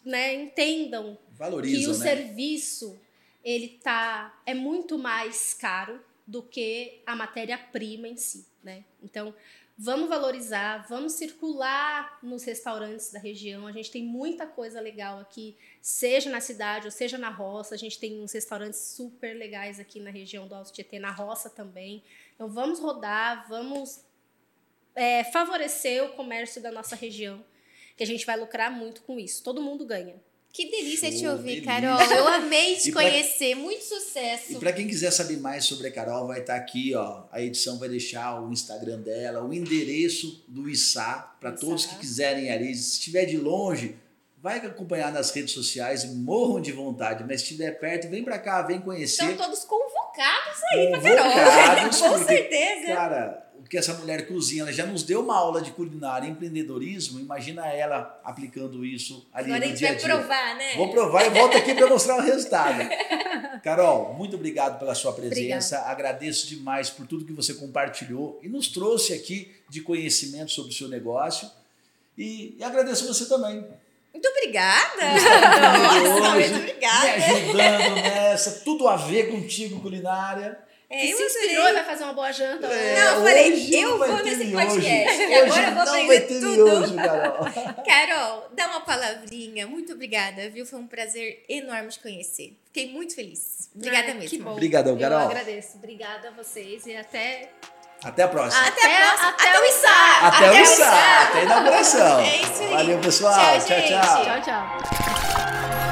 né, 0.03 0.33
entendam 0.33 1.15
que 1.15 1.37
Valorizam, 1.37 1.93
o 1.93 1.97
né? 1.97 2.05
serviço 2.05 2.99
ele 3.43 3.79
tá 3.83 4.41
é 4.45 4.53
muito 4.53 4.97
mais 4.97 5.53
caro 5.53 6.03
do 6.29 6.43
que 6.43 7.01
a 7.07 7.15
matéria-prima 7.15 8.07
em 8.07 8.15
si, 8.15 8.45
né? 8.63 8.85
Então, 9.01 9.33
vamos 9.75 10.07
valorizar, 10.07 10.85
vamos 10.87 11.13
circular 11.13 12.19
nos 12.21 12.43
restaurantes 12.43 13.11
da 13.11 13.17
região. 13.17 13.65
A 13.65 13.71
gente 13.71 13.89
tem 13.89 14.03
muita 14.03 14.45
coisa 14.45 14.79
legal 14.79 15.17
aqui, 15.17 15.57
seja 15.81 16.29
na 16.29 16.39
cidade 16.39 16.85
ou 16.85 16.91
seja 16.91 17.17
na 17.17 17.31
roça. 17.31 17.73
A 17.73 17.77
gente 17.79 17.99
tem 17.99 18.21
uns 18.21 18.31
restaurantes 18.31 18.79
super 18.79 19.33
legais 19.35 19.79
aqui 19.79 19.99
na 19.99 20.11
região 20.11 20.47
do 20.47 20.53
Alto 20.53 20.71
Tietê, 20.71 20.99
na 20.99 21.09
roça 21.09 21.49
também. 21.49 22.03
Então, 22.35 22.47
vamos 22.47 22.79
rodar, 22.79 23.47
vamos 23.49 24.05
é, 24.93 25.23
favorecer 25.23 26.03
o 26.03 26.13
comércio 26.13 26.61
da 26.61 26.71
nossa 26.71 26.95
região, 26.95 27.43
que 27.97 28.03
a 28.03 28.07
gente 28.07 28.23
vai 28.23 28.37
lucrar 28.37 28.69
muito 28.69 29.01
com 29.01 29.19
isso. 29.19 29.43
Todo 29.43 29.63
mundo 29.63 29.83
ganha. 29.83 30.21
Que 30.51 30.69
delícia 30.69 31.09
te 31.11 31.19
Show, 31.19 31.31
ouvir, 31.31 31.61
delícia. 31.61 31.65
Carol. 31.65 32.01
Eu 32.17 32.27
amei 32.27 32.75
te 32.75 32.91
pra- 32.91 33.03
conhecer. 33.03 33.55
Muito 33.55 33.83
sucesso. 33.83 34.53
E 34.53 34.55
para 34.55 34.73
quem 34.73 34.87
quiser 34.87 35.11
saber 35.11 35.37
mais 35.37 35.63
sobre 35.65 35.87
a 35.87 35.91
Carol, 35.91 36.27
vai 36.27 36.39
estar 36.41 36.55
aqui, 36.55 36.93
ó. 36.95 37.23
A 37.31 37.39
edição 37.41 37.77
vai 37.77 37.87
deixar 37.87 38.41
o 38.41 38.51
Instagram 38.51 38.99
dela, 38.99 39.43
o 39.43 39.53
endereço 39.53 40.43
do 40.47 40.67
ISA, 40.69 41.25
para 41.39 41.51
todos 41.51 41.85
que 41.85 41.95
quiserem 41.99 42.51
ali. 42.51 42.73
Se 42.75 42.93
estiver 42.93 43.25
de 43.25 43.37
longe, 43.37 43.95
vai 44.41 44.57
acompanhar 44.57 45.11
nas 45.13 45.29
redes 45.31 45.53
sociais, 45.53 46.03
morram 46.15 46.59
de 46.59 46.71
vontade, 46.71 47.23
mas 47.27 47.41
se 47.41 47.47
estiver 47.51 47.71
perto, 47.79 48.09
vem 48.09 48.23
para 48.23 48.39
cá, 48.39 48.61
vem 48.63 48.81
conhecer. 48.81 49.23
Estão 49.31 49.37
todos 49.45 49.63
convocados 49.65 50.63
aí 50.73 50.89
pra 50.89 51.15
Carol. 51.15 51.89
Com 52.19 52.25
certeza. 52.25 52.87
Cara, 52.87 53.48
o 53.69 53.71
que 53.71 53.77
essa 53.77 53.93
mulher 53.93 54.27
cozinha, 54.27 54.63
ela 54.63 54.73
já 54.73 54.83
nos 54.83 55.03
deu 55.03 55.21
uma 55.21 55.37
aula 55.37 55.61
de 55.61 55.69
culinária 55.69 56.25
e 56.27 56.31
empreendedorismo. 56.31 57.19
Imagina 57.19 57.67
ela 57.67 58.19
aplicando 58.23 58.83
isso 58.83 59.27
ali 59.31 59.51
Agora 59.51 59.57
a 59.63 59.67
no 59.67 59.67
gente 59.67 59.77
dia 59.77 59.87
a 59.89 59.91
vai 59.91 59.99
dia. 59.99 60.09
provar, 60.09 60.55
né? 60.55 60.75
Vou 60.75 60.89
provar 60.89 61.25
e 61.27 61.29
volto 61.29 61.55
aqui 61.55 61.75
para 61.75 61.85
mostrar 61.87 62.17
o 62.17 62.21
resultado. 62.21 62.89
Carol, 63.63 64.15
muito 64.15 64.35
obrigado 64.35 64.79
pela 64.79 64.95
sua 64.95 65.13
presença. 65.13 65.81
Agradeço 65.81 66.47
demais 66.47 66.89
por 66.89 67.05
tudo 67.05 67.23
que 67.25 67.31
você 67.31 67.53
compartilhou 67.53 68.39
e 68.41 68.49
nos 68.49 68.69
trouxe 68.69 69.13
aqui 69.13 69.55
de 69.69 69.81
conhecimento 69.81 70.51
sobre 70.51 70.71
o 70.71 70.75
seu 70.75 70.87
negócio. 70.87 71.47
E, 72.17 72.55
e 72.57 72.63
agradeço 72.63 73.05
você 73.05 73.27
também. 73.29 73.63
Muito 74.11 74.27
obrigada. 74.29 75.13
Nossa, 76.09 76.29
muito 76.31 76.49
Me 76.53 76.57
obrigada. 76.57 77.07
ajudando 77.07 77.95
nessa, 78.01 78.51
tudo 78.65 78.87
a 78.87 78.95
ver 78.95 79.29
contigo, 79.29 79.79
culinária. 79.79 80.57
É, 80.91 81.05
eu 81.11 81.17
se 81.17 81.23
inspirou 81.23 81.69
e 81.69 81.73
vai 81.73 81.83
fazer 81.83 82.03
uma 82.03 82.13
boa 82.13 82.31
janta. 82.31 82.65
É, 82.65 82.95
Não, 82.95 83.15
eu 83.17 83.23
falei, 83.23 83.53
hoje 83.53 83.75
eu 83.79 83.97
vou 83.97 84.23
nesse 84.23 84.45
podcast. 84.51 85.23
Hoje 85.23 85.35
Agora 85.35 85.61
eu 85.61 85.75
vou 85.75 85.75
não 85.75 85.81
aprender 85.83 86.07
vai 86.07 86.19
ter 86.21 86.39
tudo. 86.39 86.63
miojo, 86.65 86.95
Carol. 86.95 87.45
Carol, 87.85 88.49
dá 88.53 88.67
uma 88.69 88.81
palavrinha. 88.81 89.67
Muito 89.67 89.93
obrigada, 89.93 90.49
viu? 90.49 90.65
Foi 90.65 90.79
um 90.79 90.87
prazer 90.87 91.45
enorme 91.47 91.89
te 91.89 91.99
conhecer. 91.99 92.57
Fiquei 92.65 92.91
muito 92.91 93.13
feliz. 93.13 93.69
Obrigada 93.75 94.07
Ai, 94.07 94.13
mesmo. 94.15 94.29
Que 94.29 94.37
bom. 94.39 94.51
Obrigadão, 94.53 94.93
Eu 94.93 94.99
Carol. 94.99 95.27
agradeço. 95.27 95.77
Obrigada 95.77 96.29
a 96.29 96.31
vocês 96.31 96.83
e 96.87 96.95
até 96.95 97.51
Até 98.03 98.23
a 98.23 98.27
próxima. 98.27 98.65
Até, 98.67 98.81
a 98.81 99.07
próxima. 99.07 99.29
até 99.29 99.47
Até, 99.47 99.59
o 99.59 99.61
o 99.61 99.65
Içá. 99.65 100.27
Até, 100.27 100.51
o 100.51 100.63
ISA, 100.63 100.85
até 101.23 101.39
a 101.39 101.43
inauguração. 101.43 102.19
É 102.21 102.41
isso 102.41 102.63
aí. 102.63 102.69
Valeu, 102.71 102.99
pessoal. 102.99 103.35
Tchau, 103.59 103.59
tchau. 103.59 103.77
gente. 103.77 103.87
tchau. 103.89 104.23
tchau, 104.25 104.41
tchau. 104.41 105.88